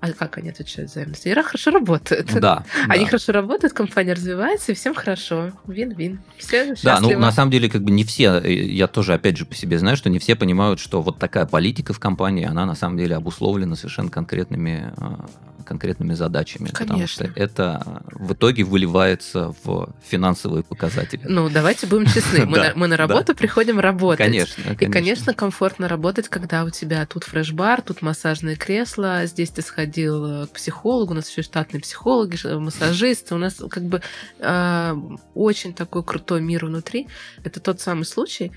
А 0.00 0.12
как 0.12 0.38
они 0.38 0.48
отвечают 0.48 0.90
взаимностью? 0.90 1.32
Они 1.32 1.42
хорошо 1.42 1.70
работают. 1.72 2.32
Да, 2.40 2.64
Они 2.88 3.04
да. 3.04 3.10
хорошо 3.10 3.32
работают, 3.32 3.74
компания 3.74 4.14
развивается, 4.14 4.72
и 4.72 4.74
всем 4.74 4.94
хорошо. 4.94 5.52
Вин-вин. 5.66 6.20
Все 6.38 6.64
Да, 6.82 6.96
ну 7.00 7.06
счастливы. 7.08 7.20
на 7.20 7.32
самом 7.32 7.50
деле 7.50 7.68
как 7.68 7.82
бы 7.82 7.90
не 7.90 8.04
все, 8.04 8.38
э, 8.40 8.50
я 8.52 8.86
тоже 8.86 9.12
опять 9.12 9.36
же 9.36 9.44
по 9.44 9.54
себе 9.54 9.78
знаю, 9.78 9.96
что 9.98 10.08
не 10.08 10.18
все 10.18 10.36
понимают, 10.36 10.80
что 10.80 11.02
вот 11.02 11.18
такая 11.18 11.44
политика 11.44 11.92
в 11.92 12.00
компании, 12.00 12.46
она 12.46 12.64
на 12.64 12.74
самом 12.74 12.96
деле 12.96 13.14
обусловлена 13.16 13.76
совершенно 13.76 14.08
конкретными, 14.10 14.92
а, 14.96 15.26
конкретными 15.70 16.14
задачами. 16.14 16.66
Потому 16.68 17.06
что 17.06 17.24
Конечно. 17.24 17.40
это 17.40 18.02
в 18.10 18.32
итоге 18.32 18.64
выливается 18.64 19.54
в 19.62 19.94
финансовые 20.02 20.64
показатели. 20.64 21.20
Ну, 21.24 21.48
давайте 21.48 21.86
будем 21.86 22.06
честны. 22.06 22.44
Мы, 22.44 22.56
Да, 22.56 22.64
на, 22.70 22.72
мы 22.74 22.86
на 22.88 22.96
работу 22.96 23.26
да. 23.28 23.34
приходим 23.34 23.78
работать. 23.78 24.18
Конечно, 24.26 24.72
И, 24.72 24.86
конечно, 24.86 25.32
комфортно 25.32 25.86
работать, 25.86 26.28
когда 26.28 26.64
у 26.64 26.70
тебя 26.70 27.06
тут 27.06 27.22
фреш-бар, 27.22 27.82
тут 27.82 28.02
массажные 28.02 28.56
кресла, 28.56 29.26
здесь 29.26 29.50
ты 29.50 29.62
сходил 29.62 30.42
э, 30.42 30.46
к 30.48 30.50
психологу, 30.54 31.12
у 31.12 31.14
нас 31.14 31.30
еще 31.30 31.42
штатные 31.42 31.80
психологи, 31.80 32.34
ш- 32.34 32.58
массажисты, 32.58 33.36
у 33.36 33.38
нас 33.38 33.54
как 33.70 33.84
бы 33.84 34.02
э, 34.40 34.96
очень 35.34 35.72
такой 35.72 36.02
крутой 36.02 36.40
мир 36.40 36.66
внутри. 36.66 37.06
Это 37.44 37.60
тот 37.60 37.80
самый 37.80 38.04
случай, 38.06 38.50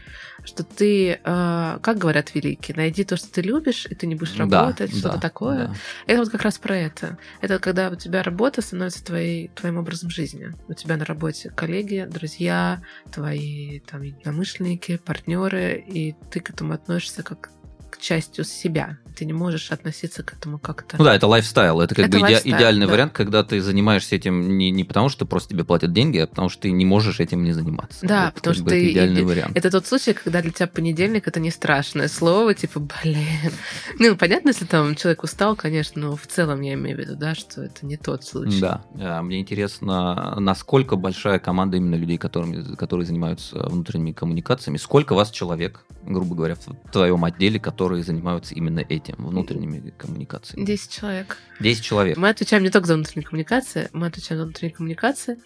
что 0.43 0.63
ты, 0.63 1.19
э, 1.23 1.79
как 1.82 1.97
говорят 1.97 2.36
великие, 2.36 2.75
найди 2.75 3.03
то, 3.03 3.15
что 3.17 3.32
ты 3.32 3.41
любишь, 3.41 3.86
и 3.89 3.95
ты 3.95 4.08
не 4.08 4.15
будешь 4.15 4.34
Да, 4.34 4.39
работать, 4.45 4.91
да, 4.91 4.97
что-то 4.97 5.19
такое. 5.19 5.67
да. 5.67 5.75
Это 6.06 6.19
вот 6.19 6.29
как 6.29 6.41
раз 6.41 6.58
про 6.58 6.75
это. 6.77 7.17
Это 7.41 7.60
когда 7.60 7.89
у 7.89 7.95
тебя 7.95 8.23
работа 8.23 8.62
становится 8.62 9.03
твоей, 9.03 9.49
твоим 9.56 9.77
образом 9.77 10.10
жизни. 10.10 10.51
У 10.67 10.73
тебя 10.73 10.97
на 10.97 11.06
работе 11.06 11.49
коллеги, 11.49 12.08
друзья, 12.10 12.82
твои 13.12 13.79
там 13.79 14.01
единомышленники, 14.01 14.97
партнеры, 14.97 15.84
и 15.88 16.15
ты 16.32 16.39
к 16.39 16.49
этому 16.49 16.73
относишься 16.73 17.23
как 17.23 17.49
как 17.89 18.01
частью 18.01 18.43
себя. 18.43 18.97
Ты 19.15 19.26
не 19.26 19.34
можешь 19.34 19.71
относиться 19.71 20.23
к 20.23 20.34
этому 20.34 20.58
как-то. 20.60 20.97
Ну 20.97 21.04
да, 21.04 21.15
это 21.15 21.28
лайфстайл. 21.28 21.82
Это 21.82 21.95
как 21.95 22.08
Это 22.08 22.19
бы 22.19 22.28
иде- 22.28 22.41
идеальный 22.43 22.86
да. 22.88 22.91
вариант, 22.91 23.13
когда 23.13 23.43
ты 23.43 23.62
занимаешься 23.62 24.15
этим 24.15 24.58
не, 24.58 24.71
не 24.71 24.84
потому, 24.84 25.10
что 25.10 25.26
просто 25.26 25.49
тебе 25.49 25.63
платят 25.63 25.93
деньги, 25.93 26.17
а 26.17 26.28
потому 26.28 26.49
что 26.49 26.63
ты 26.63 26.71
не 26.71 26.86
можешь 26.86 27.19
этим 27.19 27.43
не 27.43 27.52
заниматься. 27.54 28.06
Да, 28.06 28.26
Вот 28.26 28.36
потому 28.36 28.54
что 28.56 28.63
бы 28.63 28.71
это 28.71 28.80
ты 28.80 28.91
идеальный 28.91 29.21
иди- 29.21 29.26
вариант. 29.26 29.58
Это 29.58 29.69
тот 29.71 29.86
случай, 29.86 30.13
когда 30.13 30.41
для 30.41 30.52
тебя 30.52 30.67
понедельник 30.67 31.28
это 31.28 31.39
не 31.39 31.52
страшное 31.52 32.08
слово, 32.08 32.54
типа, 32.54 32.80
блин. 32.80 33.52
Ну, 33.99 34.15
понятно, 34.15 34.49
если 34.49 34.65
там 34.65 34.95
человек 34.95 35.23
устал, 35.23 35.56
конечно, 35.56 36.02
но 36.02 36.15
в 36.15 36.26
целом 36.28 36.62
я 36.62 36.73
имею 36.73 36.97
в 36.97 36.99
виду, 36.99 37.15
да, 37.15 37.36
что 37.36 37.62
это 37.63 37.86
не 37.86 37.97
тот 37.97 38.23
случай. 38.23 38.60
Да. 38.60 38.84
А, 38.99 39.21
Мне 39.21 39.39
интересно, 39.39 40.36
насколько 40.39 40.95
большая 40.95 41.39
команда 41.39 41.78
именно 41.78 41.95
людей, 41.95 42.17
которыми, 42.17 42.76
которые 42.76 43.06
занимаются 43.06 43.58
внутренними 43.67 44.12
коммуникациями, 44.12 44.78
сколько 44.78 45.13
вас 45.15 45.30
человек, 45.32 45.82
грубо 46.06 46.36
говоря, 46.36 46.56
в 46.56 46.91
твоем 46.91 47.23
отделе, 47.26 47.60
которые 47.60 48.04
занимаются 48.04 48.54
именно 48.56 48.80
этим, 48.80 49.02
внутренними 49.11 49.89
коммуникациями? 49.91 50.65
10 50.65 50.91
человек. 50.91 51.37
10 51.59 51.83
человек. 51.83 52.17
Мы 52.17 52.29
отвечаем 52.29 52.63
не 52.63 52.69
только 52.69 52.87
за 52.87 52.95
внутренние 52.95 53.27
коммуникации, 53.27 53.89
мы 53.93 54.07
отвечаем 54.07 54.39
за 54.39 54.45
внутренние 54.45 54.75
коммуникации, 54.75 55.39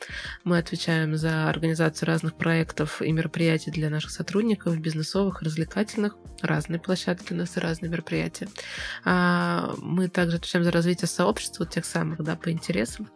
мы 0.43 0.57
отвечаем 0.57 1.17
за 1.17 1.49
организацию 1.49 2.07
разных 2.07 2.37
проектов 2.37 3.01
и 3.01 3.11
мероприятий 3.11 3.71
для 3.71 3.89
наших 3.89 4.11
сотрудников, 4.11 4.77
бизнесовых, 4.79 5.41
развлекательных, 5.41 6.15
разные 6.41 6.79
площадки 6.79 7.33
у 7.33 7.35
нас 7.35 7.57
и 7.57 7.59
разные 7.59 7.89
мероприятия. 7.89 8.47
А, 9.03 9.73
Мы 9.77 10.07
также 10.07 10.37
отвечаем 10.37 10.63
за 10.63 10.71
развитие 10.71 11.07
сообщества, 11.07 11.65
тех 11.65 11.85
самых, 11.85 12.23
да, 12.23 12.35
по 12.35 12.51
интересам. 12.51 13.09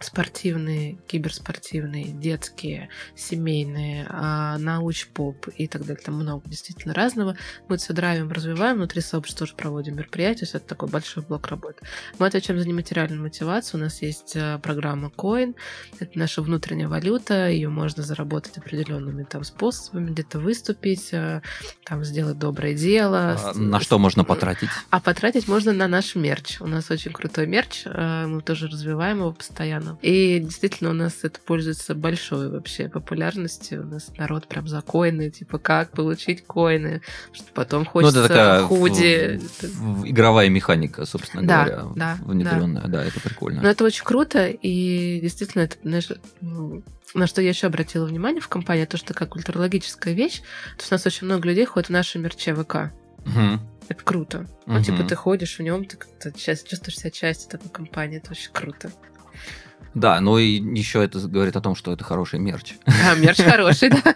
Спортивные, 0.00 0.98
киберспортивные, 1.06 2.04
детские, 2.08 2.90
семейные, 3.14 4.06
а, 4.10 4.58
науч-поп 4.58 5.48
и 5.56 5.66
так 5.66 5.86
далее. 5.86 6.02
Там 6.04 6.16
много 6.16 6.48
действительно 6.48 6.92
разного. 6.92 7.36
Мы 7.68 7.76
это 7.76 7.84
все 7.84 7.92
драйвим, 7.94 8.30
развиваем. 8.30 8.76
Внутри 8.76 9.00
сообщества 9.00 9.46
тоже 9.46 9.56
проводим 9.56 9.96
мероприятия. 9.96 10.44
То 10.46 10.58
это 10.58 10.66
такой 10.66 10.88
большой 10.90 11.22
блок 11.22 11.46
работы. 11.48 11.86
Мы 12.18 12.26
отвечаем 12.26 12.60
за 12.60 12.68
нематериальную 12.68 13.22
мотивацию. 13.22 13.80
У 13.80 13.84
нас 13.84 14.02
есть 14.02 14.36
э, 14.36 14.58
программа 14.62 15.08
Coin. 15.16 15.54
Это 15.98 16.10
наша 16.18 16.42
внутренняя 16.42 16.88
валюта. 16.88 17.48
Ее 17.48 17.70
можно 17.70 18.02
заработать 18.02 18.58
определенными 18.58 19.24
там 19.24 19.44
способами, 19.44 20.10
где-то 20.10 20.38
выступить, 20.38 21.08
э, 21.12 21.40
там 21.84 22.04
сделать 22.04 22.38
доброе 22.38 22.74
дело. 22.74 23.36
А, 23.42 23.52
На 23.54 23.80
что 23.80 23.98
можно 23.98 24.24
потратить? 24.24 24.68
а 24.90 25.00
потратить 25.00 25.48
можно 25.48 25.72
на 25.72 25.88
наш 25.88 26.14
мерч. 26.14 26.60
У 26.60 26.66
нас 26.66 26.90
очень 26.90 27.12
крутой 27.12 27.46
мерч, 27.46 27.84
мы 27.86 28.42
тоже 28.42 28.68
развиваем 28.68 29.18
его 29.18 29.32
постоянно. 29.32 29.85
И 30.02 30.38
действительно 30.40 30.90
у 30.90 30.92
нас 30.92 31.14
это 31.22 31.40
пользуется 31.40 31.94
большой 31.94 32.50
вообще 32.50 32.88
популярностью. 32.88 33.82
У 33.82 33.86
нас 33.86 34.10
народ 34.16 34.46
прям 34.48 34.66
за 34.68 34.82
коины, 34.82 35.30
типа 35.30 35.58
как 35.58 35.90
получить 35.92 36.44
коины, 36.46 37.02
что 37.32 37.46
потом 37.54 37.84
Ну, 37.84 37.90
хочется 37.90 38.18
это 38.20 38.28
такая 38.28 38.62
худи. 38.62 39.40
в- 39.60 39.64
в- 40.02 40.08
игровая 40.10 40.48
механика, 40.48 41.04
собственно 41.06 41.46
Да, 41.46 41.64
говоря, 41.64 41.82
да, 41.96 42.18
внедренная. 42.22 42.86
Да. 42.88 43.04
это 43.04 43.20
прикольно. 43.20 43.62
Но 43.62 43.68
это 43.68 43.84
очень 43.84 44.04
круто, 44.04 44.46
и 44.48 45.20
действительно, 45.20 45.62
это, 45.62 45.76
знаешь, 45.82 46.08
ну, 46.40 46.82
на 47.14 47.26
что 47.26 47.40
я 47.40 47.50
еще 47.50 47.66
обратила 47.68 48.04
внимание 48.06 48.40
в 48.40 48.48
компании, 48.48 48.84
то, 48.84 48.96
что 48.96 49.08
такая 49.08 49.28
культурологическая 49.28 50.12
вещь. 50.14 50.40
То 50.76 50.80
есть 50.80 50.92
у 50.92 50.94
нас 50.94 51.06
очень 51.06 51.26
много 51.26 51.48
людей 51.48 51.64
ходит 51.64 51.88
в 51.88 51.92
наши 51.92 52.18
мерче 52.18 52.54
ВК. 52.54 52.92
Мгм. 53.24 53.60
Это 53.88 54.02
круто. 54.02 54.46
Ну, 54.66 54.82
типа, 54.82 55.04
ты 55.04 55.14
ходишь 55.14 55.58
в 55.58 55.62
нем, 55.62 55.84
ты 55.84 55.96
как-то 55.96 56.32
чувствуешь 56.32 56.98
себя 56.98 57.10
частью 57.10 57.50
такой 57.50 57.70
компании. 57.70 58.18
Это 58.18 58.32
очень 58.32 58.50
круто. 58.52 58.90
Да, 59.96 60.20
но 60.20 60.38
и 60.38 60.60
еще 60.78 61.02
это 61.02 61.18
говорит 61.20 61.56
о 61.56 61.62
том, 61.62 61.74
что 61.74 61.90
это 61.90 62.04
хороший 62.04 62.38
мерч. 62.38 62.74
А, 62.84 63.14
мерч 63.14 63.38
хороший, 63.42 63.88
да. 63.88 64.14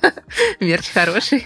Мерч 0.60 0.90
хороший. 0.90 1.42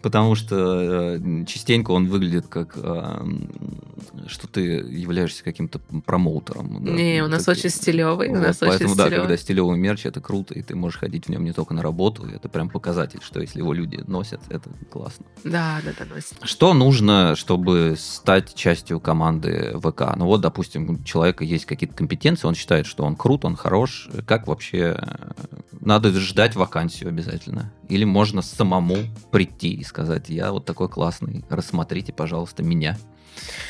Потому 0.00 0.34
что 0.36 1.16
э, 1.16 1.44
частенько 1.44 1.90
он 1.90 2.06
выглядит 2.06 2.46
как, 2.46 2.72
э, 2.76 3.26
что 4.26 4.48
ты 4.48 4.62
являешься 4.62 5.44
каким-то 5.44 5.80
промоутером. 6.06 6.82
да. 6.82 6.92
Не, 6.92 7.22
у 7.22 7.28
нас 7.28 7.44
Так, 7.44 7.58
очень 7.58 7.68
стилевый. 7.68 8.28
У 8.30 8.36
вот, 8.36 8.40
нас 8.40 8.56
поэтому, 8.56 8.88
очень 8.92 8.96
да, 8.96 9.04
стилевый. 9.04 9.26
когда 9.26 9.36
стилевый 9.36 9.78
мерч, 9.78 10.06
это 10.06 10.22
круто, 10.22 10.54
и 10.54 10.62
ты 10.62 10.74
можешь 10.74 10.98
ходить 10.98 11.26
в 11.26 11.28
нем 11.28 11.44
не 11.44 11.52
только 11.52 11.74
на 11.74 11.82
работу, 11.82 12.26
это 12.26 12.48
прям 12.48 12.70
показатель, 12.70 13.20
что 13.22 13.38
если 13.38 13.58
его 13.58 13.74
люди 13.74 14.02
носят, 14.06 14.40
это 14.48 14.70
классно. 14.90 15.26
Да, 15.44 15.80
да, 15.84 15.92
да, 15.98 16.06
носит. 16.06 16.38
Что 16.42 16.72
нужно, 16.72 17.36
чтобы 17.36 17.96
стать 17.98 18.54
частью 18.54 18.98
команды 18.98 19.76
ВК? 19.78 20.16
Ну 20.16 20.24
вот, 20.24 20.40
допустим, 20.40 20.90
у 20.90 21.04
человека 21.04 21.44
есть 21.44 21.66
какие-то 21.66 21.94
компетенции, 21.94 22.46
он 22.46 22.54
считает, 22.54 22.86
что 22.86 23.04
он 23.04 23.14
крут, 23.14 23.44
он 23.44 23.57
хорош. 23.58 24.08
Как 24.26 24.46
вообще 24.46 24.98
надо 25.80 26.10
ждать 26.18 26.56
вакансию 26.56 27.08
обязательно? 27.10 27.72
Или 27.88 28.04
можно 28.04 28.42
самому 28.42 28.96
прийти 29.30 29.74
и 29.74 29.84
сказать, 29.84 30.28
я 30.28 30.52
вот 30.52 30.64
такой 30.64 30.88
классный, 30.88 31.44
рассмотрите, 31.48 32.12
пожалуйста, 32.12 32.62
меня. 32.62 32.96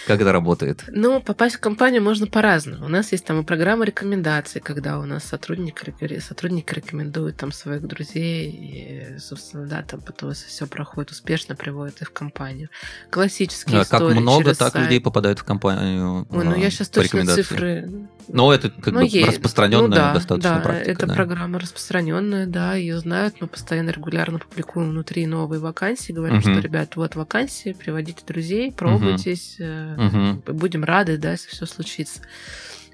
Как 0.07 0.21
это 0.21 0.33
работает? 0.33 0.85
Ну, 0.89 1.21
попасть 1.21 1.57
в 1.57 1.61
компанию 1.61 2.03
можно 2.03 2.27
по-разному. 2.27 2.87
У 2.87 2.89
нас 2.89 3.13
есть 3.13 3.27
там 3.27 3.41
и 3.43 3.45
программа 3.45 3.85
рекомендаций, 3.85 4.63
когда 4.63 4.99
у 4.99 5.05
нас 5.05 5.25
сотрудник, 5.25 5.83
ре- 6.01 6.21
сотрудники 6.23 6.73
рекомендуют 6.73 7.37
там 7.37 7.53
своих 7.53 7.87
друзей, 7.87 8.51
и, 8.51 9.19
собственно, 9.19 9.67
да, 9.67 9.83
там 9.83 10.01
потом 10.01 10.31
если 10.31 10.47
все 10.47 10.67
проходит 10.67 11.11
успешно, 11.11 11.55
приводят 11.55 12.01
их 12.01 12.09
в 12.09 12.13
компанию. 12.13 12.71
Классические 13.11 13.81
А 13.81 13.85
как 13.85 14.01
истории 14.01 14.19
много 14.19 14.45
через 14.45 14.57
так 14.57 14.73
сайт. 14.73 14.85
людей 14.87 15.01
попадают 15.01 15.41
в 15.41 15.45
компанию? 15.45 16.27
Ой, 16.31 16.45
ну 16.45 16.53
а, 16.53 16.57
я 16.57 16.71
сейчас 16.71 16.89
точно 16.89 17.27
цифры... 17.27 18.09
Но 18.29 18.53
это 18.53 18.71
как 18.71 18.93
Ну, 18.93 19.01
бы 19.01 19.07
е- 19.07 19.25
распространенная 19.27 19.89
ну 19.89 19.95
да, 19.95 20.13
достаточно 20.15 20.57
да, 20.57 20.61
практика. 20.61 20.91
Это 20.91 21.07
да. 21.07 21.15
программа 21.15 21.59
распространенная, 21.59 22.47
да, 22.47 22.75
ее 22.75 22.99
знают. 22.99 23.37
Мы 23.41 23.47
постоянно 23.47 23.91
регулярно 23.91 24.39
публикуем 24.39 24.91
внутри 24.91 25.27
новые 25.27 25.61
вакансии, 25.61 26.13
говорим, 26.13 26.39
Мгм. 26.39 26.53
что, 26.53 26.61
ребят, 26.61 26.97
вот 26.97 27.17
вакансии, 27.17 27.73
приводите 27.73 28.23
друзей, 28.27 28.71
пробуйтесь, 28.73 29.57
Мгм. 29.59 30.43
будем 30.47 30.85
рады, 30.85 31.17
да, 31.17 31.33
если 31.33 31.49
все 31.49 31.67
случится. 31.67 32.21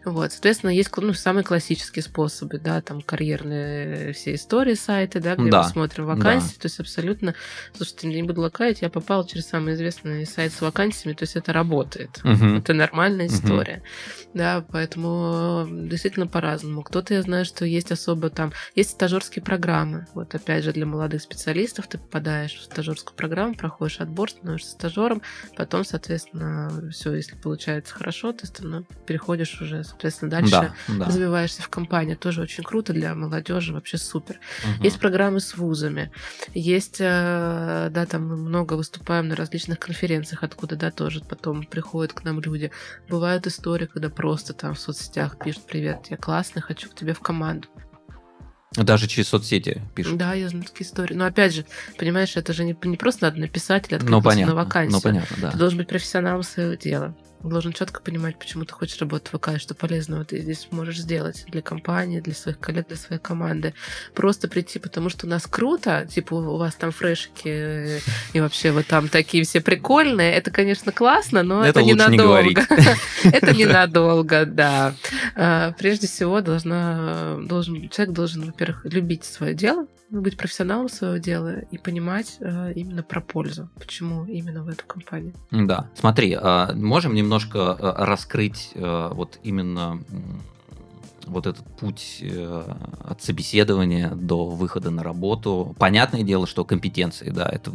Вот, 0.04 0.32
соответственно, 0.32 0.70
есть 0.70 0.90
ну, 0.96 1.12
самые 1.14 1.44
классические 1.44 2.02
способы, 2.02 2.58
да, 2.58 2.80
там 2.80 3.00
карьерные 3.00 4.12
все 4.12 4.34
истории 4.34 4.74
сайты, 4.74 5.20
да, 5.20 5.34
где 5.34 5.50
Да, 5.50 5.62
мы 5.62 5.68
смотрим 5.68 6.06
вакансии, 6.06 6.54
то 6.54 6.66
есть 6.66 6.80
абсолютно, 6.80 7.34
слушайте, 7.74 8.08
не 8.08 8.22
буду 8.22 8.42
лакать, 8.42 8.82
я 8.82 8.90
попала 8.90 9.26
через 9.26 9.46
самый 9.46 9.74
известный 9.74 10.26
сайт 10.26 10.52
с 10.52 10.60
вакансиями, 10.60 11.14
то 11.14 11.22
есть 11.22 11.36
это 11.36 11.52
работает. 11.52 12.20
Мгм. 12.22 12.58
Это 12.58 12.74
нормальная 12.74 13.26
история. 13.26 13.82
Да, 14.34 14.64
поэтому 14.70 15.66
э, 15.68 15.88
действительно 15.88 16.26
по-разному. 16.26 16.82
Кто-то, 16.82 17.14
я 17.14 17.22
знаю, 17.22 17.44
что 17.44 17.64
есть 17.64 17.92
особо 17.92 18.30
там... 18.30 18.52
Есть 18.74 18.90
стажерские 18.90 19.42
программы. 19.42 20.06
Вот 20.14 20.34
опять 20.34 20.64
же 20.64 20.72
для 20.72 20.86
молодых 20.86 21.22
специалистов 21.22 21.86
ты 21.86 21.98
попадаешь 21.98 22.54
в 22.54 22.64
стажерскую 22.64 23.16
программу, 23.16 23.54
проходишь 23.54 24.00
отбор, 24.00 24.30
становишься 24.30 24.72
стажером, 24.72 25.22
потом, 25.56 25.84
соответственно, 25.84 26.90
все, 26.90 27.14
если 27.14 27.36
получается 27.36 27.94
хорошо, 27.94 28.32
ты 28.32 28.46
станов- 28.46 28.86
переходишь 29.06 29.60
уже, 29.60 29.84
соответственно, 29.94 30.30
дальше 30.30 30.50
Да, 30.50 30.74
да. 30.88 31.04
развиваешься 31.06 31.62
в 31.62 31.68
компании. 31.68 32.14
Тоже 32.14 32.42
очень 32.42 32.64
круто 32.64 32.92
для 32.92 33.14
молодежи, 33.14 33.72
вообще 33.72 33.96
супер. 33.96 34.40
Мгм. 34.64 34.82
Есть 34.82 34.98
программы 34.98 35.40
с 35.40 35.56
вузами, 35.56 36.10
есть, 36.52 36.96
э, 37.00 37.88
да, 37.90 38.06
там 38.06 38.28
мы 38.28 38.36
много 38.36 38.74
выступаем 38.74 39.28
на 39.28 39.36
различных 39.36 39.78
конференциях, 39.78 40.42
откуда, 40.42 40.76
да, 40.76 40.90
тоже 40.90 41.20
потом 41.20 41.64
приходят 41.64 42.12
к 42.12 42.24
нам 42.24 42.40
люди. 42.40 42.70
Бывают 43.08 43.46
истории, 43.46 43.86
когда 43.86 44.08
просто 44.10 44.52
там 44.52 44.74
в 44.74 44.78
соцсетях 44.80 45.38
пишут, 45.38 45.66
привет, 45.66 46.06
я 46.10 46.16
классный, 46.16 46.60
хочу 46.62 46.90
к 46.90 46.94
тебе 46.94 47.14
в 47.14 47.20
команду. 47.20 47.68
Даже 48.76 49.06
через 49.06 49.28
соцсети 49.28 49.80
пишут. 49.94 50.16
Да, 50.18 50.34
я 50.34 50.48
знаю 50.48 50.64
такие 50.64 50.84
истории. 50.84 51.14
Но 51.14 51.26
опять 51.26 51.54
же, 51.54 51.64
понимаешь, 51.96 52.36
это 52.36 52.52
же 52.52 52.64
не, 52.64 52.76
не 52.82 52.96
просто 52.96 53.26
надо 53.26 53.38
написать 53.38 53.86
или 53.86 53.92
Ну, 53.94 53.98
откликнуться 54.18 54.28
понятно. 54.30 54.54
на 54.54 54.64
вакансию. 54.64 54.92
Ну, 54.96 55.00
понятно, 55.00 55.36
да. 55.40 55.50
Ты 55.52 55.58
должен 55.58 55.78
быть 55.78 55.86
профессионалом 55.88 56.42
своего 56.42 56.74
дела. 56.74 57.16
Должен 57.44 57.72
четко 57.72 58.00
понимать, 58.00 58.38
почему 58.38 58.64
ты 58.64 58.72
хочешь 58.72 58.98
работать 59.00 59.32
в 59.32 59.38
ВК, 59.38 59.50
и 59.54 59.58
что 59.58 59.74
полезного 59.74 60.24
ты 60.24 60.40
здесь 60.40 60.68
можешь 60.70 60.98
сделать 60.98 61.44
для 61.48 61.62
компании, 61.62 62.20
для 62.20 62.34
своих 62.34 62.58
коллег, 62.58 62.88
для 62.88 62.96
своей 62.96 63.20
команды. 63.20 63.74
Просто 64.14 64.48
прийти, 64.48 64.78
потому 64.78 65.10
что 65.10 65.26
у 65.26 65.28
нас 65.28 65.46
круто, 65.46 66.06
типа 66.10 66.34
у 66.34 66.56
вас 66.56 66.74
там 66.74 66.90
фрешики 66.90 67.48
э, 67.48 68.00
и 68.32 68.40
вообще 68.40 68.72
вы 68.72 68.82
там 68.82 69.08
такие 69.08 69.44
все 69.44 69.60
прикольные. 69.60 70.32
Это, 70.32 70.50
конечно, 70.50 70.90
классно, 70.90 71.42
но 71.42 71.64
Это 71.64 71.80
это, 71.80 71.82
ненадолго. 71.82 72.66
Это 73.24 73.54
ненадолго, 73.54 74.46
да. 74.46 74.94
А, 75.36 75.72
Прежде 75.72 76.06
всего, 76.06 76.40
должна, 76.40 77.38
должен, 77.42 77.88
человек 77.90 78.14
должен, 78.14 78.46
во-первых, 78.46 78.84
любить 78.84 79.24
свое 79.24 79.54
дело, 79.54 79.86
быть 80.10 80.36
профессионалом 80.36 80.88
своего 80.88 81.16
дела 81.16 81.60
и 81.70 81.78
понимать 81.78 82.36
э, 82.40 82.72
именно 82.74 83.02
про 83.02 83.20
пользу. 83.20 83.70
Почему 83.78 84.24
именно 84.24 84.62
в 84.62 84.68
эту 84.68 84.84
компанию. 84.86 85.34
Да. 85.50 85.90
Смотри, 85.94 86.36
а, 86.40 86.72
можем 86.74 87.14
немножко 87.34 87.72
а, 87.72 88.06
раскрыть 88.06 88.70
а, 88.76 89.12
вот 89.12 89.40
именно 89.42 90.00
вот 91.26 91.46
этот 91.46 91.64
путь 91.78 92.18
э, 92.20 92.74
от 93.02 93.22
собеседования 93.22 94.10
до 94.10 94.44
выхода 94.44 94.90
на 94.90 95.02
работу. 95.02 95.74
Понятное 95.78 96.22
дело, 96.22 96.46
что 96.46 96.66
компетенции, 96.66 97.30
да, 97.30 97.48
это 97.50 97.72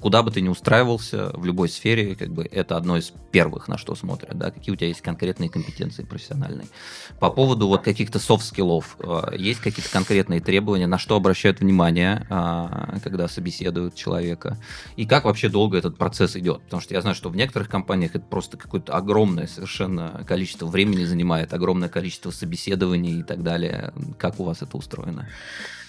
куда 0.00 0.22
бы 0.22 0.30
ты 0.30 0.40
ни 0.40 0.48
устраивался 0.48 1.30
в 1.34 1.44
любой 1.44 1.68
сфере, 1.68 2.14
как 2.16 2.30
бы 2.30 2.44
это 2.44 2.76
одно 2.76 2.96
из 2.96 3.12
первых, 3.32 3.68
на 3.68 3.78
что 3.78 3.94
смотрят, 3.94 4.36
да, 4.36 4.50
какие 4.50 4.72
у 4.72 4.76
тебя 4.76 4.88
есть 4.88 5.02
конкретные 5.02 5.50
компетенции 5.50 6.04
профессиональные. 6.04 6.66
По 7.20 7.30
поводу 7.30 7.68
вот 7.68 7.82
каких-то 7.82 8.18
soft 8.18 8.44
skill 8.44 8.77
ов, 8.77 8.96
э, 9.00 9.36
есть 9.36 9.60
какие-то 9.60 9.90
конкретные 9.90 10.40
требования, 10.40 10.86
на 10.86 10.98
что 10.98 11.16
обращают 11.16 11.60
внимание, 11.60 12.26
э, 12.28 12.98
когда 13.02 13.28
собеседуют 13.28 13.94
человека, 13.94 14.58
и 14.96 15.06
как 15.06 15.24
вообще 15.24 15.48
долго 15.48 15.76
этот 15.76 15.98
процесс 15.98 16.36
идет, 16.36 16.62
потому 16.62 16.80
что 16.80 16.94
я 16.94 17.00
знаю, 17.00 17.14
что 17.14 17.28
в 17.28 17.36
некоторых 17.36 17.68
компаниях 17.68 18.14
это 18.14 18.24
просто 18.24 18.56
какое-то 18.56 18.94
огромное 18.94 19.46
совершенно 19.46 20.24
количество 20.26 20.66
времени 20.66 21.04
занимает, 21.04 21.52
огромное 21.52 21.88
количество 21.88 22.30
собеседований 22.30 23.20
и 23.20 23.22
так 23.22 23.42
далее. 23.42 23.92
Как 24.18 24.40
у 24.40 24.44
вас 24.44 24.62
это 24.62 24.76
устроено? 24.76 25.28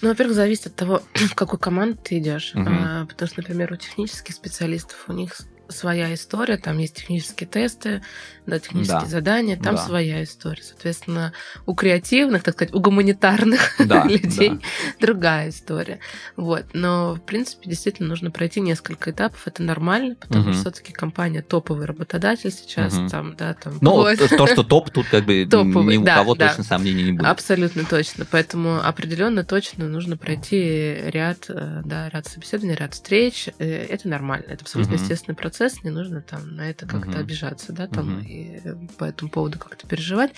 Ну, 0.02 0.08
во-первых, 0.08 0.36
зависит 0.36 0.66
от 0.66 0.76
того, 0.76 1.02
в 1.14 1.34
какую 1.34 1.58
команду 1.58 1.98
ты 2.02 2.18
идешь. 2.18 2.52
Мгм. 2.54 2.68
А, 2.68 3.06
потому 3.06 3.28
что, 3.28 3.40
например, 3.40 3.72
у 3.72 3.76
технических 3.76 4.34
специалистов 4.34 5.04
у 5.08 5.12
них 5.12 5.36
своя 5.68 6.12
история, 6.14 6.58
там 6.58 6.78
есть 6.78 6.96
технические 6.96 7.48
тесты, 7.48 8.02
да, 8.46 8.58
технические 8.58 9.00
Да. 9.00 9.06
задания, 9.06 9.56
там 9.56 9.74
Да. 9.76 9.82
своя 9.84 10.22
история. 10.22 10.62
Соответственно, 10.62 11.32
у 11.66 11.74
креативных, 11.74 12.42
так 12.42 12.54
сказать, 12.54 12.74
у 12.74 12.80
гуманитарных 12.80 13.74
Да, 13.84 14.04
людей 14.08 14.50
да. 14.50 14.58
другая 15.00 15.48
история. 15.50 15.98
Вот. 16.36 16.64
Но, 16.72 17.14
в 17.14 17.20
принципе, 17.20 17.68
действительно 17.68 18.08
нужно 18.08 18.30
пройти 18.30 18.60
несколько 18.60 19.10
этапов. 19.10 19.42
Это 19.46 19.62
нормально, 19.62 20.14
потому 20.20 20.44
Мгм. 20.44 20.52
что 20.52 20.62
все-таки 20.62 20.92
компания 20.92 21.42
топовый 21.42 21.86
работодатель 21.86 22.50
сейчас, 22.50 22.94
Мгм. 22.94 23.08
там, 23.08 23.36
да, 23.36 23.54
там. 23.54 23.78
Ну, 23.80 23.92
вот. 23.92 24.18
то, 24.18 24.28
то, 24.28 24.46
что 24.46 24.62
топ, 24.62 24.90
тут 24.90 25.06
как 25.08 25.24
бы 25.24 25.46
Топовый, 25.50 25.96
ни 25.96 25.98
у 25.98 26.04
да, 26.04 26.16
кого 26.16 26.34
да. 26.34 26.48
точно 26.48 26.64
сомнений 26.64 27.04
не 27.04 27.12
будет. 27.12 27.26
Абсолютно 27.26 27.84
точно. 27.84 28.26
Поэтому 28.30 28.80
определенно 28.82 29.44
точно 29.44 29.88
нужно 29.88 30.16
пройти 30.16 30.94
ряд, 31.06 31.46
э, 31.48 31.82
да, 31.84 32.08
ряд 32.10 32.26
собеседований, 32.26 32.74
ряд 32.76 32.94
встреч. 32.94 33.48
Э, 33.58 33.86
Это 33.96 34.08
нормально. 34.08 34.44
Это 34.48 34.62
абсолютно 34.62 34.94
Мгм. 34.94 35.02
естественный 35.02 35.34
процесс. 35.36 35.82
Не 35.82 35.90
нужно 35.90 36.20
там 36.22 36.54
на 36.56 36.68
это 36.70 36.86
как-то 36.86 37.10
Мгм. 37.10 37.20
обижаться, 37.20 37.72
да, 37.72 37.86
там 37.86 38.10
Мгм. 38.16 38.26
И 38.36 38.60
э, 38.64 38.74
по 38.98 39.04
этому 39.04 39.30
поводу 39.30 39.58
как-то 39.58 39.86
переживать. 39.86 40.32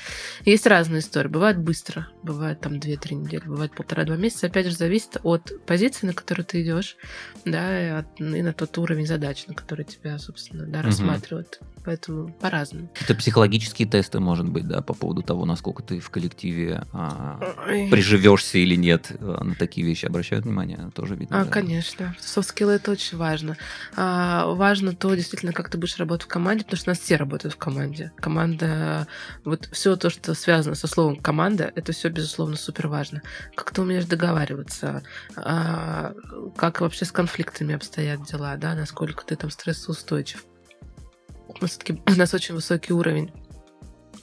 Есть 0.44 0.66
разные 0.66 1.01
истории. 1.01 1.28
Бывает 1.28 1.59
быстро, 1.59 2.09
бывает 2.22 2.61
там 2.61 2.74
2-3 2.74 3.14
недели, 3.14 3.44
бывает 3.44 3.74
полтора-два 3.74 4.16
месяца. 4.16 4.46
Опять 4.46 4.66
же, 4.66 4.72
зависит 4.76 5.18
от 5.22 5.64
позиции, 5.66 6.07
на 6.07 6.12
которую 6.12 6.44
ты 6.46 6.62
идешь, 6.62 6.96
да, 7.44 7.86
и, 7.86 7.90
от- 7.90 8.20
и 8.20 8.42
на 8.42 8.53
тот 8.53 8.76
уровень 8.78 9.07
задач, 9.07 9.46
на 9.46 9.55
который 9.55 9.84
тебя, 9.84 10.18
собственно, 10.18 10.64
да, 10.66 10.82
рассматривают. 10.82 11.61
Поэтому 11.85 12.33
по-разному. 12.33 12.91
Это 13.01 13.14
психологические 13.14 13.89
тесты, 13.89 14.20
может 14.20 14.49
быть, 14.49 14.66
да, 14.66 14.83
по 14.83 14.95
поводу 14.95 15.22
того, 15.22 15.45
насколько 15.45 15.83
ты 15.83 16.01
в 16.01 16.11
коллективе 16.11 16.85
а, 16.93 17.41
Ой. 17.66 17.89
приживешься 17.91 18.59
или 18.59 18.74
нет. 18.74 19.12
А, 19.20 19.45
На 19.45 19.55
такие 19.55 19.87
вещи 19.87 20.07
обращают 20.07 20.45
внимание, 20.45 20.91
тоже 20.95 21.14
видно. 21.14 21.41
А, 21.41 21.45
да. 21.45 21.51
конечно. 21.51 22.14
Софт-скиллы 22.20 22.72
это 22.72 22.91
очень 22.91 23.18
важно. 23.18 23.57
А, 23.97 24.47
важно 24.47 24.95
то, 24.95 25.14
действительно, 25.14 25.53
как 25.53 25.70
ты 25.70 25.79
будешь 25.79 25.99
работать 25.99 26.26
в 26.26 26.29
команде, 26.29 26.64
потому 26.64 26.79
что 26.79 26.91
у 26.91 26.93
нас 26.93 27.01
все 27.01 27.16
работают 27.16 27.55
в 27.55 27.59
команде. 27.59 28.12
Команда, 28.16 29.07
вот 29.45 29.68
все 29.72 29.97
то, 29.97 30.11
что 30.11 30.35
связано 30.35 30.74
со 30.74 30.87
словом 30.87 31.16
команда, 31.16 31.72
это 31.74 31.93
все, 31.93 32.09
безусловно, 32.09 32.57
супер 32.57 32.89
важно. 32.89 33.22
Как 33.55 33.72
ты 33.72 33.83
умеешь 33.83 34.05
договариваться, 34.05 35.03
а, 35.37 36.14
как 36.57 36.81
вообще 36.81 37.05
с 37.05 37.12
конфликтами 37.12 37.74
обстоят 37.74 38.24
дела, 38.24 38.57
да, 38.57 38.74
насколько 38.74 39.24
ты 39.24 39.37
там 39.37 39.51
стрессоустойчив. 39.51 40.45
Всё-таки- 41.55 42.03
у 42.07 42.11
нас 42.12 42.34
очень 42.34 42.55
высокий 42.55 42.92
уровень 42.92 43.32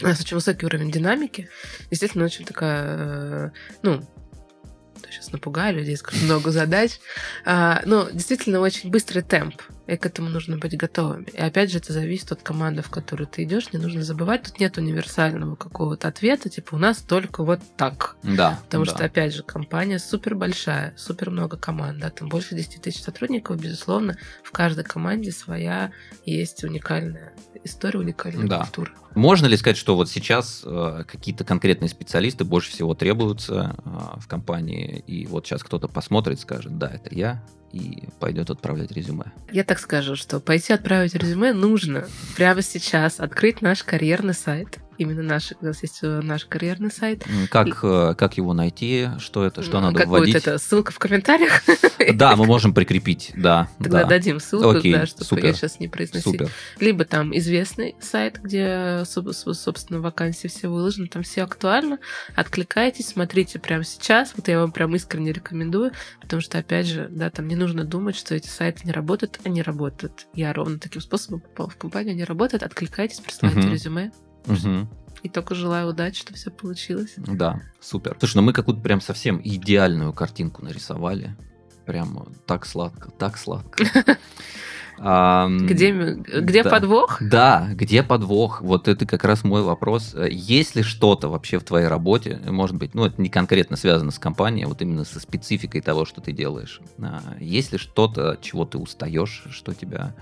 у 0.02 0.08
нас 0.08 0.20
очень 0.20 0.36
высокий 0.36 0.66
уровень 0.66 0.92
динамики. 0.92 1.50
Естественно, 1.90 2.26
очень 2.26 2.44
такая, 2.44 2.84
э, 2.88 3.52
ну, 3.82 4.02
сейчас 5.10 5.32
напугаю 5.32 5.76
людей, 5.78 5.96
скажу 5.96 6.26
много 6.26 6.52
задач. 6.52 7.00
А, 7.46 7.82
но 7.86 8.10
действительно 8.10 8.60
очень 8.60 8.90
быстрый 8.90 9.22
темп. 9.22 9.62
И 9.88 9.98
к 9.98 10.06
этому 10.06 10.30
нужно 10.30 10.58
быть 10.58 10.76
готовыми. 10.76 11.26
И 11.26 11.38
опять 11.38 11.72
же, 11.72 11.78
это 11.78 11.94
зависит 11.94 12.32
от 12.32 12.42
команды, 12.42 12.82
в 12.82 12.90
которую 12.90 13.28
ты 13.28 13.44
идешь. 13.44 13.72
Не 13.72 13.80
нужно 13.80 14.04
забывать, 14.04 14.44
тут 14.44 14.60
нет 14.60 14.78
универсального 14.78 15.56
какого-то 15.56 16.08
ответа, 16.08 16.50
типа 16.50 16.76
у 16.76 16.78
нас 16.78 16.98
только 16.98 17.44
вот 17.44 17.60
так. 17.78 18.16
Да. 18.24 18.60
Потому 18.66 18.86
да. 18.86 18.92
что, 18.92 19.06
опять 19.06 19.34
же, 19.34 19.44
компания 19.44 20.00
супер 20.00 20.36
большая, 20.36 20.94
супер 20.98 21.30
много 21.30 21.58
команд, 21.58 22.00
да, 22.00 22.10
там 22.10 22.30
больше 22.30 22.56
10 22.56 22.82
тысяч 22.82 23.02
сотрудников, 23.02 23.62
безусловно, 23.62 24.18
в 24.44 24.52
каждой 24.52 24.84
команде 24.84 25.32
своя 25.32 25.92
есть 26.26 26.64
уникальная 26.64 27.34
история, 27.64 28.00
уникальная 28.00 28.48
Да. 28.48 28.60
культура. 28.60 28.92
Можно 29.16 29.46
ли 29.46 29.56
сказать, 29.56 29.78
что 29.78 29.96
вот 29.96 30.10
сейчас 30.10 30.62
э, 30.66 31.04
какие-то 31.08 31.46
конкретные 31.46 31.90
специалисты 31.90 32.44
больше 32.44 32.72
всего 32.72 32.94
требуются 32.96 33.76
э, 33.84 34.20
в 34.20 34.28
компании, 34.28 35.04
и 35.08 35.26
вот 35.26 35.46
сейчас 35.46 35.64
кто-то 35.64 35.88
посмотрит, 35.88 36.40
скажет, 36.40 36.78
да, 36.78 36.90
это 36.90 37.16
я, 37.16 37.44
и 37.76 38.08
пойдет 38.20 38.50
отправлять 38.50 38.92
резюме. 38.92 39.26
Я 39.52 39.64
так 39.64 39.80
скажу, 39.80 40.16
что 40.16 40.40
пойти 40.40 40.72
отправить 40.72 41.14
резюме 41.14 41.54
нужно 41.54 42.08
прямо 42.38 42.62
сейчас, 42.62 43.20
открыть 43.20 43.62
наш 43.62 43.84
карьерный 43.84 44.34
сайт. 44.34 44.80
Именно 44.98 45.24
наш, 45.24 45.52
у 45.60 45.66
нас 45.66 45.82
есть 45.82 46.00
э, 46.04 46.22
наш 46.22 46.46
карьерный 46.46 46.92
сайт. 46.92 47.26
Как, 47.50 47.80
э, 47.84 48.16
как 48.18 48.38
его 48.38 48.54
найти, 48.54 49.10
что 49.20 49.44
это, 49.46 49.62
что 49.62 49.82
надо 49.82 50.00
Как 50.00 50.08
будет 50.08 50.20
вводить? 50.20 50.36
это? 50.36 50.58
Ссылка 50.58 50.92
в 50.92 51.00
комментариях? 51.00 51.62
Да, 52.14 52.36
мы 52.36 52.46
можем 52.46 52.74
прикрепить, 52.74 53.32
да. 53.36 53.68
Тогда 53.80 54.04
да. 54.04 54.10
дадим 54.10 54.40
ссылку, 54.40 54.70
Окей, 54.70 54.94
да, 54.94 55.06
чтобы 55.08 55.26
супер, 55.26 55.46
я 55.46 55.54
сейчас 55.54 55.80
не 55.80 55.88
произносила. 55.88 56.34
Супер. 56.34 56.50
Либо 56.80 57.04
там 57.04 57.36
известный 57.38 57.96
сайт, 58.00 58.40
где, 58.42 59.02
соб- 59.06 59.30
соб- 59.32 59.54
собственно, 59.54 60.02
вакансии 60.02 60.48
все 60.48 60.68
выложены, 60.68 61.08
там 61.08 61.24
все 61.24 61.44
актуально. 61.44 61.98
Откликайтесь, 62.36 63.08
смотрите 63.08 63.60
прямо 63.60 63.84
сейчас. 63.84 64.34
Вот 64.38 64.48
я 64.48 64.60
вам 64.60 64.72
прям 64.72 64.96
искренне 64.96 65.32
рекомендую, 65.32 65.92
потому 66.22 66.42
что, 66.42 66.58
опять 66.60 66.86
же, 66.88 67.08
да, 67.10 67.30
там 67.30 67.48
не 67.48 67.56
нужно 67.56 67.84
думать, 67.86 68.16
что 68.16 68.36
эти 68.36 68.48
сайты 68.48 68.82
не 68.86 68.92
работают, 68.92 69.40
они 69.44 69.62
работают. 69.62 70.28
Я 70.34 70.54
ровно 70.54 70.78
таким 70.80 71.02
способом 71.02 71.40
попала 71.40 71.70
в 71.70 71.78
компанию, 71.78 72.12
они 72.12 72.24
работают. 72.24 72.62
Откликайтесь, 72.64 73.20
присылайте 73.20 73.60
Мгм. 73.60 73.72
резюме. 73.72 74.12
Мгм. 74.46 74.90
И 75.24 75.30
только 75.30 75.56
желаю 75.56 75.90
удачи, 75.90 76.22
чтобы 76.22 76.38
все 76.38 76.52
получилось. 76.52 77.14
Да, 77.18 77.62
супер. 77.82 78.16
Слушай, 78.20 78.38
ну 78.38 78.42
мы 78.44 78.54
какую-то 78.54 78.82
прям 78.82 79.02
совсем 79.02 79.42
идеальную 79.44 80.14
картинку 80.14 80.64
нарисовали. 80.64 81.36
Прям 81.86 82.28
так 82.46 82.66
сладко, 82.66 83.10
так 83.12 83.38
сладко. 83.38 83.84
Где, 84.98 85.92
где 85.92 86.64
да. 86.64 86.70
подвох? 86.70 87.18
Да, 87.22 87.68
где 87.74 88.02
подвох? 88.02 88.62
Вот 88.62 88.88
это 88.88 89.06
как 89.06 89.26
раз 89.26 89.44
мой 89.44 89.62
вопрос. 89.62 90.16
Есть 90.30 90.76
ли 90.76 90.84
что-то 90.84 91.28
вообще 91.28 91.60
в 91.60 91.64
твоей 91.64 91.88
работе, 91.88 92.40
может 92.46 92.78
быть, 92.78 92.94
ну 92.94 93.06
это 93.06 93.22
не 93.22 93.28
конкретно 93.28 93.76
связано 93.76 94.12
с 94.12 94.20
компанией, 94.20 94.66
а 94.66 94.68
вот 94.70 94.82
именно 94.82 95.04
со 95.04 95.20
спецификой 95.20 95.82
того, 95.82 96.06
что 96.06 96.22
ты 96.22 96.32
делаешь? 96.32 96.80
А, 97.00 97.22
Есть 97.40 97.74
ли 97.74 97.78
что-то, 97.78 98.32
от 98.32 98.42
чего 98.42 98.64
ты 98.66 98.78
устаешь, 98.78 99.44
что 99.52 99.74
тебя 99.74 100.16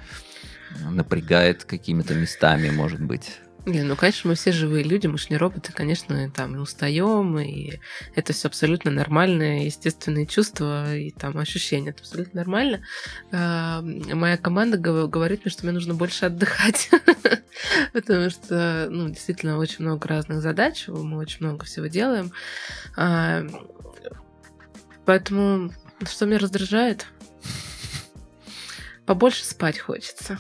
напрягает 0.89 1.65
какими-то 1.65 2.15
местами, 2.15 2.71
может 2.71 2.99
быть? 2.99 3.41
Не, 3.65 3.83
ну, 3.83 3.95
конечно, 3.95 4.29
мы 4.29 4.35
все 4.35 4.51
живые 4.51 4.83
люди, 4.83 5.07
мы 5.07 5.17
же 5.17 5.27
не 5.29 5.37
роботы, 5.37 5.71
конечно, 5.71 6.29
там 6.31 6.53
и 6.55 6.59
устаем, 6.59 7.39
и 7.39 7.79
это 8.13 8.33
все 8.33 8.49
абсолютно 8.49 8.91
нормальное, 8.91 9.63
естественные 9.63 10.27
чувства 10.27 10.93
и 10.93 11.11
там 11.11 11.37
ощущения, 11.37 11.91
это 11.91 12.01
абсолютно 12.01 12.41
нормально. 12.41 12.83
А, 13.31 13.81
Моя 13.81 14.35
команда 14.35 14.77
гов- 14.77 15.09
говорит 15.09 15.45
мне, 15.45 15.51
что 15.51 15.63
мне 15.63 15.71
нужно 15.71 15.93
больше 15.93 16.25
отдыхать, 16.25 16.89
потому 17.93 18.29
что, 18.29 18.87
ну, 18.89 19.07
действительно, 19.07 19.57
очень 19.57 19.85
много 19.85 20.09
разных 20.09 20.41
задач, 20.41 20.89
мы 20.89 21.17
очень 21.17 21.45
много 21.45 21.63
всего 21.63 21.87
делаем. 21.87 22.33
А, 22.97 23.45
Поэтому, 25.05 25.71
что 26.05 26.25
меня 26.25 26.39
раздражает? 26.39 27.07
Побольше 29.05 29.45
спать 29.45 29.79
хочется. 29.79 30.37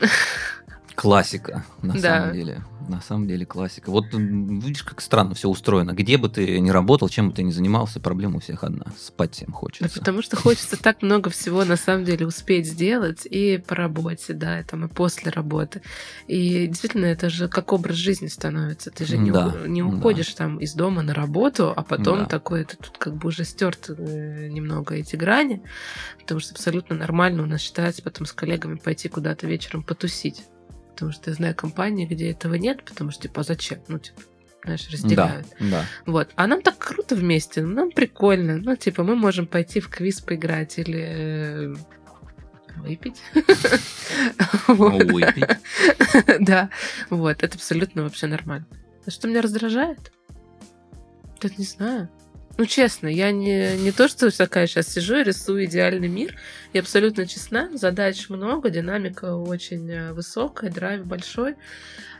Классика, 1.00 1.64
на 1.80 1.94
Да. 1.94 2.00
самом 2.00 2.32
деле. 2.34 2.64
На 2.88 3.00
самом 3.02 3.28
деле 3.28 3.46
классика. 3.46 3.90
Вот 3.90 4.06
видишь, 4.12 4.82
как 4.82 5.00
странно 5.00 5.34
все 5.34 5.48
устроено. 5.48 5.92
Где 5.92 6.16
бы 6.16 6.28
ты 6.28 6.58
ни 6.58 6.70
работал, 6.70 7.08
чем 7.08 7.28
бы 7.28 7.34
ты 7.36 7.42
ни 7.44 7.50
занимался, 7.52 8.00
проблема 8.00 8.36
у 8.36 8.40
всех 8.40 8.64
одна. 8.64 8.86
Спать 8.98 9.34
всем 9.34 9.48
Да 9.48 9.52
хочется. 9.52 9.98
потому 10.00 10.22
что 10.22 10.36
хочется 10.36 10.76
так 10.82 11.02
много 11.02 11.30
всего 11.30 11.64
на 11.64 11.76
самом 11.76 12.04
деле 12.04 12.26
успеть 12.26 12.66
сделать 12.66 13.26
и 13.30 13.58
по 13.58 13.76
работе, 13.76 14.32
да, 14.32 14.58
и 14.60 14.64
там 14.64 14.86
и 14.86 14.88
после 14.88 15.30
работы. 15.30 15.82
И 16.26 16.66
действительно, 16.66 17.04
это 17.06 17.30
же 17.30 17.46
как 17.46 17.72
образ 17.72 17.94
жизни 17.94 18.26
становится. 18.26 18.90
Ты 18.90 19.04
же 19.04 19.18
не, 19.18 19.30
Да, 19.30 19.54
у- 19.62 19.66
не 19.66 19.82
да. 19.82 19.88
уходишь 19.88 20.32
там 20.34 20.56
из 20.58 20.72
дома 20.74 21.02
на 21.02 21.14
работу, 21.14 21.72
а 21.76 21.82
потом 21.84 22.20
Да. 22.20 22.24
такой, 22.24 22.64
ты 22.64 22.76
тут 22.76 22.96
как 22.98 23.14
бы 23.16 23.28
уже 23.28 23.44
стерт 23.44 23.90
э, 23.90 24.48
немного 24.48 24.96
эти 24.96 25.14
грани, 25.14 25.62
потому 26.18 26.40
что 26.40 26.54
абсолютно 26.54 26.96
нормально 26.96 27.42
у 27.44 27.46
нас 27.46 27.60
считается 27.60 28.02
потом 28.02 28.26
с 28.26 28.32
коллегами 28.32 28.76
пойти 28.78 29.08
куда-то 29.08 29.46
вечером 29.46 29.82
потусить. 29.84 30.42
Потому 30.98 31.12
что 31.12 31.30
я 31.30 31.36
знаю 31.36 31.54
компании, 31.54 32.06
где 32.06 32.32
этого 32.32 32.54
нет, 32.54 32.82
потому 32.84 33.12
что, 33.12 33.22
типа, 33.22 33.42
а 33.42 33.44
зачем? 33.44 33.78
Ну, 33.86 34.00
типа, 34.00 34.20
знаешь, 34.64 34.84
Да, 34.84 34.92
разделяют. 34.92 35.46
да. 35.60 35.84
Вот. 36.06 36.30
А 36.34 36.48
нам 36.48 36.60
так 36.60 36.76
круто 36.76 37.14
вместе, 37.14 37.62
нам 37.62 37.92
прикольно. 37.92 38.56
Ну, 38.56 38.74
типа, 38.74 39.04
мы 39.04 39.14
можем 39.14 39.46
пойти 39.46 39.78
в 39.78 39.88
квиз 39.88 40.20
поиграть 40.20 40.76
или 40.76 40.98
э, 41.00 41.74
выпить. 42.78 43.22
Выпить. 44.66 45.44
Да. 46.40 46.68
Вот. 47.10 47.44
Это 47.44 47.54
абсолютно 47.54 48.02
вообще 48.02 48.26
нормально. 48.26 48.66
А 49.06 49.10
что 49.12 49.28
меня 49.28 49.40
раздражает? 49.40 50.10
Я 51.44 51.50
не 51.56 51.64
знаю. 51.64 52.08
Ну, 52.58 52.66
честно, 52.66 53.06
я 53.06 53.30
не, 53.30 53.76
не 53.76 53.92
то, 53.92 54.08
что 54.08 54.36
такая 54.36 54.66
сейчас 54.66 54.88
сижу 54.88 55.16
и 55.18 55.22
рисую 55.22 55.64
идеальный 55.66 56.08
мир. 56.08 56.34
Я 56.72 56.80
абсолютно 56.80 57.24
честна. 57.24 57.70
Задач 57.78 58.28
много, 58.28 58.68
динамика 58.68 59.36
очень 59.36 59.88
э, 59.88 60.12
высокая, 60.12 60.68
драйв 60.68 61.06
большой. 61.06 61.54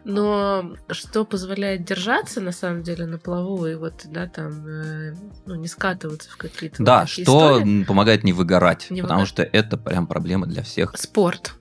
Но 0.05 0.77
что 0.91 1.25
позволяет 1.25 1.85
держаться, 1.85 2.41
на 2.41 2.53
самом 2.53 2.85
деле, 2.85 3.05
на 3.07 3.19
плаву 3.19 3.67
и 3.67 3.75
вот, 3.75 4.03
да, 4.05 4.29
там, 4.29 4.65
э, 4.65 5.15
ну, 5.47 5.57
не 5.57 5.67
скатываться 5.67 6.31
в 6.31 6.37
какие-то 6.37 6.85
Да, 6.85 7.01
вот 7.01 7.09
что 7.09 7.23
истории? 7.23 7.83
помогает 7.83 8.23
не 8.23 8.33
выгорать, 8.33 8.87
Не 8.91 9.03
потому 9.03 9.23
выгорать. 9.23 9.29
что 9.29 9.43
это 9.43 9.77
прям 9.77 10.07
проблема 10.07 10.47
для 10.47 10.63
всех. 10.63 10.97
Спорт. 10.97 11.55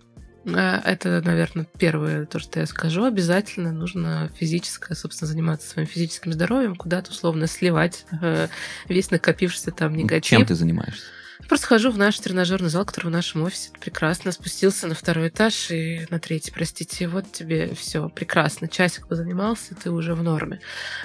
Э, 0.47 0.81
Это, 0.83 1.21
наверное, 1.23 1.67
первое, 1.77 2.25
то, 2.25 2.39
что 2.39 2.59
я 2.59 2.65
скажу. 2.65 3.03
Обязательно 3.03 3.71
нужно 3.71 4.29
физическое, 4.35 4.95
собственно, 4.95 5.27
заниматься 5.27 5.69
своим 5.69 5.87
физическим 5.87 6.33
здоровьем, 6.33 6.75
куда-то 6.75 7.11
условно 7.11 7.47
сливать 7.47 8.05
э, 8.21 8.47
весь 8.87 9.11
накопившийся 9.11 9.71
там 9.71 9.95
негатив. 9.95 10.29
Чем 10.29 10.45
ты 10.45 10.55
занимаешься? 10.55 11.03
Просто 11.47 11.67
хожу 11.67 11.91
в 11.91 11.97
наш 11.97 12.19
тренажерный 12.19 12.69
зал, 12.69 12.83
который 12.83 13.07
в 13.07 13.11
нашем 13.11 13.43
офисе. 13.43 13.69
Прекрасно. 13.79 14.31
Спустился 14.31 14.87
на 14.87 14.95
второй 14.95 15.29
этаж 15.29 15.69
и 15.71 16.05
на 16.09 16.19
третий, 16.19 16.51
простите. 16.51 17.07
Вот 17.07 17.31
тебе 17.31 17.73
все 17.75 18.09
прекрасно. 18.09 18.67
Часик 18.67 19.07
позанимался, 19.07 19.75
ты 19.75 19.91
уже 19.91 20.13
в 20.15 20.23
норме. 20.23 20.59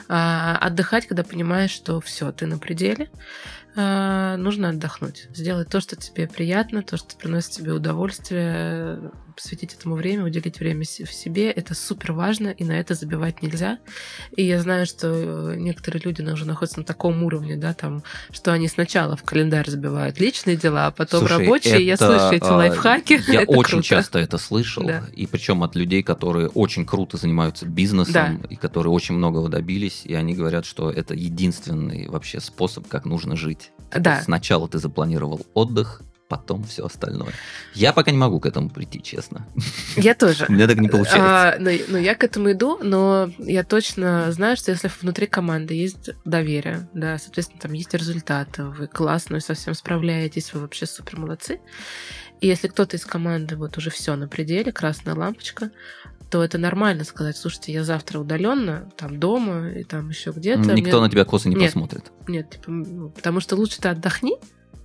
А, 0.08 0.56
отдыхать, 0.56 1.06
когда 1.06 1.22
понимаешь, 1.22 1.70
что 1.70 2.00
все, 2.00 2.32
ты 2.32 2.46
на 2.46 2.58
пределе. 2.58 3.10
а, 3.76 4.36
нужно 4.36 4.70
отдохнуть. 4.70 5.28
Сделать 5.34 5.68
то, 5.68 5.80
что 5.80 5.96
тебе 5.96 6.26
приятно, 6.26 6.82
то, 6.82 6.96
что 6.96 7.14
приносит 7.16 7.50
тебе 7.52 7.72
удовольствие, 7.72 8.98
посвятить 9.32 9.74
этому 9.74 9.94
время, 9.96 10.24
уделить 10.24 10.60
время 10.60 10.82
в 10.84 11.12
себе. 11.12 11.50
Это 11.50 11.74
супер 11.74 12.12
важно, 12.12 12.48
и 12.48 12.64
на 12.64 12.72
это 12.72 12.94
забивать 12.94 13.42
нельзя. 13.42 13.78
И 14.36 14.44
я 14.44 14.60
знаю, 14.60 14.86
что 14.86 15.54
некоторые 15.56 16.02
люди 16.02 16.22
уже 16.22 16.46
находятся 16.46 16.78
на 16.80 16.84
таком 16.84 17.22
уровне, 17.22 17.56
да, 17.56 17.74
там, 17.74 18.02
что 18.30 18.52
они 18.52 18.68
сначала 18.68 19.16
в 19.16 19.22
календарь 19.22 19.68
забивают 19.68 20.20
личные 20.20 20.56
дела, 20.56 20.86
а 20.86 20.90
потом 20.90 21.20
Слушай, 21.20 21.38
рабочие. 21.38 21.86
я 21.86 21.94
это, 21.94 22.06
слышу 22.06 22.34
эти 22.34 22.44
а, 22.44 22.56
лайфхаки. 22.56 23.20
Я 23.28 23.42
очень 23.42 23.70
круто. 23.70 23.82
часто 23.82 24.18
это 24.18 24.38
слышал, 24.38 24.84
Да. 24.86 25.04
и 25.12 25.26
причем 25.26 25.62
от 25.62 25.74
людей, 25.76 26.02
которые 26.02 26.48
очень 26.48 26.84
круто 26.86 27.16
занимаются 27.16 27.66
бизнесом, 27.66 28.12
Да. 28.12 28.38
и 28.48 28.56
которые 28.56 28.92
очень 28.92 29.14
многого 29.14 29.48
добились, 29.48 30.02
и 30.04 30.14
они 30.14 30.34
говорят, 30.34 30.64
что 30.64 30.90
это 30.90 31.14
единственный 31.14 32.08
вообще 32.08 32.40
способ, 32.40 32.86
как 32.88 33.04
нужно 33.04 33.36
жить. 33.36 33.72
Да. 33.96 34.22
Сначала 34.22 34.68
ты 34.68 34.78
запланировал 34.78 35.40
отдых, 35.54 36.02
потом 36.32 36.64
все 36.64 36.86
остальное. 36.86 37.34
Я 37.74 37.92
пока 37.92 38.10
не 38.10 38.16
могу 38.16 38.40
к 38.40 38.46
этому 38.46 38.70
прийти, 38.70 39.02
честно. 39.02 39.46
Я 39.96 40.14
тоже. 40.14 40.46
У 40.48 40.52
меня 40.52 40.66
так 40.66 40.78
не 40.78 40.88
получается. 40.88 41.20
А, 41.20 41.56
но, 41.58 41.70
но 41.88 41.98
я 41.98 42.14
к 42.14 42.24
этому 42.24 42.52
иду, 42.52 42.78
но 42.82 43.30
я 43.36 43.64
точно 43.64 44.32
знаю, 44.32 44.56
что 44.56 44.70
если 44.70 44.90
внутри 45.02 45.26
команды 45.26 45.74
есть 45.74 46.08
доверие, 46.24 46.88
да, 46.94 47.18
соответственно, 47.18 47.60
там 47.60 47.74
есть 47.74 47.92
результаты, 47.92 48.64
вы 48.64 48.86
классно 48.86 49.40
со 49.40 49.52
всем 49.52 49.74
справляетесь, 49.74 50.54
вы 50.54 50.60
вообще 50.60 50.86
супер 50.86 51.18
молодцы. 51.18 51.60
И 52.40 52.46
если 52.46 52.68
кто-то 52.68 52.96
из 52.96 53.04
команды 53.04 53.56
вот 53.56 53.76
уже 53.76 53.90
все 53.90 54.16
на 54.16 54.26
пределе, 54.26 54.72
красная 54.72 55.14
лампочка, 55.14 55.70
то 56.30 56.42
это 56.42 56.56
нормально 56.56 57.04
сказать, 57.04 57.36
слушайте, 57.36 57.74
я 57.74 57.84
завтра 57.84 58.18
удаленно, 58.18 58.90
там 58.96 59.20
дома 59.20 59.68
и 59.68 59.84
там 59.84 60.08
еще 60.08 60.30
где-то. 60.30 60.72
Никто 60.72 60.96
мне- 60.96 61.00
на 61.00 61.10
тебя 61.10 61.26
косо 61.26 61.50
не 61.50 61.56
Нет. 61.56 61.72
посмотрит. 61.72 62.10
Нет, 62.26 62.48
типа, 62.52 62.70
ну, 62.70 63.10
потому 63.10 63.40
что 63.40 63.54
лучше 63.54 63.78
ты 63.82 63.90
отдохни, 63.90 64.38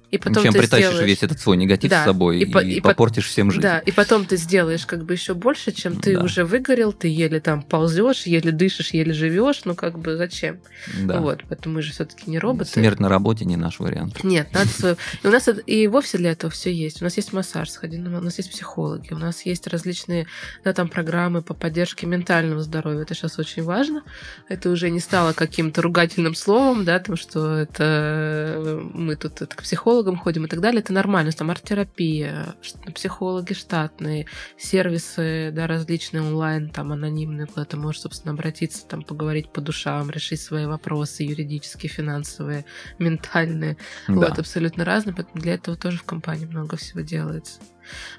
и 0.10 0.18
потом 0.18 0.44
Чем 0.44 0.54
ты 0.54 0.60
притащишь 0.60 0.88
сделаешь... 0.88 1.08
весь 1.08 1.24
этот 1.24 1.40
свой 1.40 1.58
негатив 1.58 1.90
Да, 1.90 2.02
с 2.04 2.06
собой 2.06 2.40
и 2.40 2.46
по- 2.46 2.60
и 2.60 2.80
по- 2.80 2.90
попортишь 2.90 3.28
всем 3.28 3.52
жизнь. 3.52 3.62
Да, 3.62 3.80
и 3.80 3.92
потом 3.92 4.26
ты 4.26 4.38
сделаешь 4.38 4.86
как 4.86 5.04
бы 5.04 5.14
еще 5.14 5.34
больше, 5.34 5.72
чем 5.72 6.00
ты 6.00 6.16
Да. 6.16 6.24
уже 6.24 6.46
выгорел, 6.46 6.94
ты 6.94 7.08
еле 7.10 7.40
там 7.40 7.62
ползешь, 7.62 8.24
еле 8.26 8.52
дышишь, 8.52 8.92
еле 8.92 9.14
живешь, 9.14 9.62
ну 9.66 9.76
как 9.76 10.00
бы 10.00 10.16
зачем? 10.16 10.60
Да. 11.04 11.20
Вот, 11.20 11.44
поэтому 11.50 11.76
мы 11.76 11.82
же 11.82 11.92
все-таки 11.92 12.30
не 12.30 12.40
роботы. 12.40 12.72
Смерть 12.72 13.00
на 13.00 13.10
работе 13.10 13.44
не 13.46 13.58
наш 13.58 13.80
вариант. 13.80 14.24
Нет, 14.24 14.48
надо 14.54 14.70
свою. 14.70 14.96
И 15.24 15.28
у 15.28 15.32
нас 15.32 15.50
и 15.66 15.88
вовсе 15.88 16.18
для 16.18 16.32
этого 16.32 16.52
все 16.52 16.74
есть. 16.74 17.02
У 17.02 17.04
нас 17.04 17.18
есть 17.18 17.34
массаж, 17.34 17.70
сходи 17.70 17.98
у 17.98 18.10
нас 18.10 18.38
есть 18.38 18.52
психологи, 18.52 19.14
у 19.14 19.18
нас 19.18 19.46
есть 19.46 19.68
различные 19.68 20.28
да, 20.64 20.74
там 20.74 20.88
программы 20.88 21.42
по 21.42 21.54
поддержке 21.54 22.06
ментального 22.08 22.62
здоровья. 22.62 23.02
Это 23.02 23.14
сейчас 23.14 23.40
очень 23.40 23.64
важно. 23.64 24.04
Это 24.48 24.70
уже 24.70 24.90
не 24.90 25.00
стало 25.00 25.34
каким-то 25.34 25.82
ругательным 25.82 26.36
словом, 26.36 26.86
да, 26.86 27.00
там, 27.00 27.18
что 27.18 27.56
это 27.58 27.84
э, 27.84 28.82
мы 28.94 29.16
тут 29.16 29.42
это, 29.42 29.56
к 29.56 29.62
психологам 29.98 30.18
ходим 30.18 30.46
и 30.46 30.48
так 30.48 30.62
далее. 30.62 30.82
Это 30.82 30.94
нормально. 30.94 31.32
Там 31.32 31.50
арт-терапия, 31.50 32.56
психологи 32.94 33.54
штатные, 33.54 34.28
сервисы, 34.56 35.52
да, 35.52 35.66
различные 35.66 36.22
онлайн, 36.22 36.70
там, 36.70 36.92
анонимные, 36.92 37.48
куда 37.48 37.66
ты 37.66 37.78
можешь, 37.78 38.02
собственно, 38.02 38.34
обратиться, 38.34 38.86
там, 38.86 39.02
поговорить 39.02 39.52
по 39.52 39.60
душам, 39.60 40.12
решить 40.12 40.40
свои 40.40 40.68
вопросы 40.68 41.24
юридические, 41.24 41.90
финансовые, 41.90 42.66
ментальные. 43.00 43.78
Да. 44.08 44.14
Вот, 44.14 44.38
абсолютно 44.38 44.86
разные, 44.86 45.16
поэтому 45.16 45.42
для 45.42 45.56
этого 45.56 45.76
тоже 45.76 45.98
в 45.98 46.04
компании 46.04 46.46
много 46.46 46.78
всего 46.78 47.00
делается. 47.00 47.60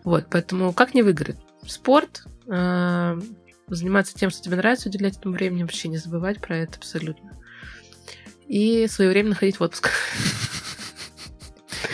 Вот, 0.03 0.27
поэтому 0.31 0.73
как 0.73 0.95
не 0.95 1.03
выиграть? 1.03 1.39
Спорт, 1.65 2.25
э, 2.49 3.21
заниматься 3.69 4.17
тем, 4.17 4.31
что 4.31 4.43
тебе 4.43 4.57
нравится, 4.57 4.89
уделять 4.89 5.17
этому 5.17 5.35
времени, 5.35 5.63
вообще 5.63 5.87
не 5.87 5.99
забывать 5.99 6.41
про 6.41 6.57
это 6.57 6.77
абсолютно. 6.77 7.39
И 8.49 8.89
своевременно 8.89 9.37
ходить 9.37 9.61
в 9.61 9.63
отпуск. 9.63 9.91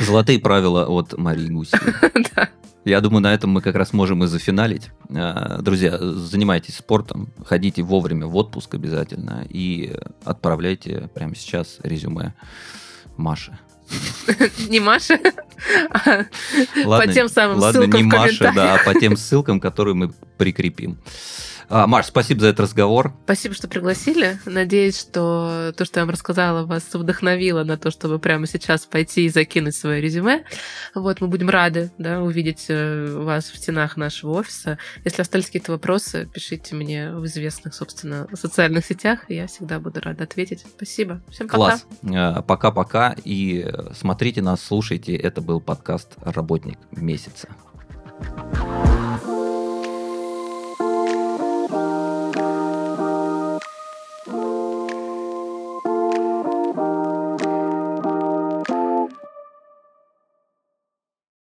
Золотые 0.00 0.38
правила 0.38 0.86
от 0.86 1.16
Марии. 1.16 1.44
Да. 2.34 2.48
Я 2.84 3.00
думаю, 3.00 3.22
на 3.22 3.32
этом 3.32 3.50
мы 3.50 3.62
как 3.62 3.76
раз 3.76 3.94
можем 3.94 4.24
и 4.24 4.26
зафиналить. 4.26 4.90
А, 5.08 5.60
Друзья, 5.62 5.96
занимайтесь 5.98 6.76
спортом, 6.76 7.32
ходите 7.44 7.82
вовремя 7.82 8.26
в 8.26 8.36
отпуск 8.36 8.74
обязательно 8.74 9.46
и 9.48 9.94
отправляйте 10.24 11.08
прямо 11.14 11.34
сейчас 11.34 11.78
резюме 11.82 12.34
Маше. 13.16 13.58
Не 14.68 14.80
Маша, 14.80 15.18
а 16.04 16.24
по 16.84 17.06
тем 17.06 17.28
самым 17.28 17.58
ладно, 17.58 17.82
ссылкам 17.82 18.00
не 18.00 18.06
Маша, 18.06 18.52
да, 18.54 18.76
а 18.76 18.84
по 18.84 18.98
тем 18.98 19.16
ссылкам, 19.16 19.60
которые 19.60 19.94
мы 19.94 20.12
прикрепим. 20.38 20.98
А, 21.68 21.86
Маш, 21.86 22.06
спасибо 22.06 22.40
за 22.40 22.48
этот 22.48 22.60
разговор. 22.60 23.12
Спасибо, 23.24 23.54
что 23.54 23.68
пригласили. 23.68 24.38
Надеюсь, 24.46 24.98
что 24.98 25.72
то, 25.76 25.84
что 25.84 26.00
я 26.00 26.04
вам 26.04 26.12
рассказала, 26.12 26.64
вас 26.64 26.84
вдохновило 26.92 27.64
на 27.64 27.76
то, 27.76 27.90
чтобы 27.90 28.18
прямо 28.18 28.46
сейчас 28.46 28.86
пойти 28.86 29.26
и 29.26 29.28
закинуть 29.28 29.74
свое 29.74 30.00
резюме. 30.00 30.44
Вот, 30.94 31.20
мы 31.20 31.28
будем 31.28 31.48
рады 31.50 31.90
да, 31.98 32.20
увидеть 32.20 32.66
э, 32.68 33.16
вас 33.18 33.46
в 33.46 33.56
стенах 33.56 33.96
нашего 33.96 34.32
офиса. 34.32 34.78
Если 35.04 35.22
остались 35.22 35.46
какие-то 35.46 35.72
вопросы, 35.72 36.28
пишите 36.32 36.74
мне 36.74 37.10
в 37.10 37.24
известных, 37.26 37.74
собственно, 37.74 38.26
социальных 38.34 38.84
сетях. 38.84 39.20
Я 39.28 39.46
всегда 39.46 39.80
буду 39.80 40.00
рада 40.00 40.24
ответить. 40.24 40.64
Спасибо. 40.76 41.20
Всем 41.30 41.48
пока. 41.48 41.56
Класс. 41.56 41.86
А, 42.12 42.42
Пока-пока. 42.42 43.16
И 43.24 43.64
э, 43.66 43.92
смотрите 43.94 44.42
нас, 44.42 44.62
слушайте. 44.62 45.14
Это 45.16 45.40
был 45.40 45.60
подкаст 45.60 46.14
«Работник 46.22 46.78
месяца». 46.92 47.48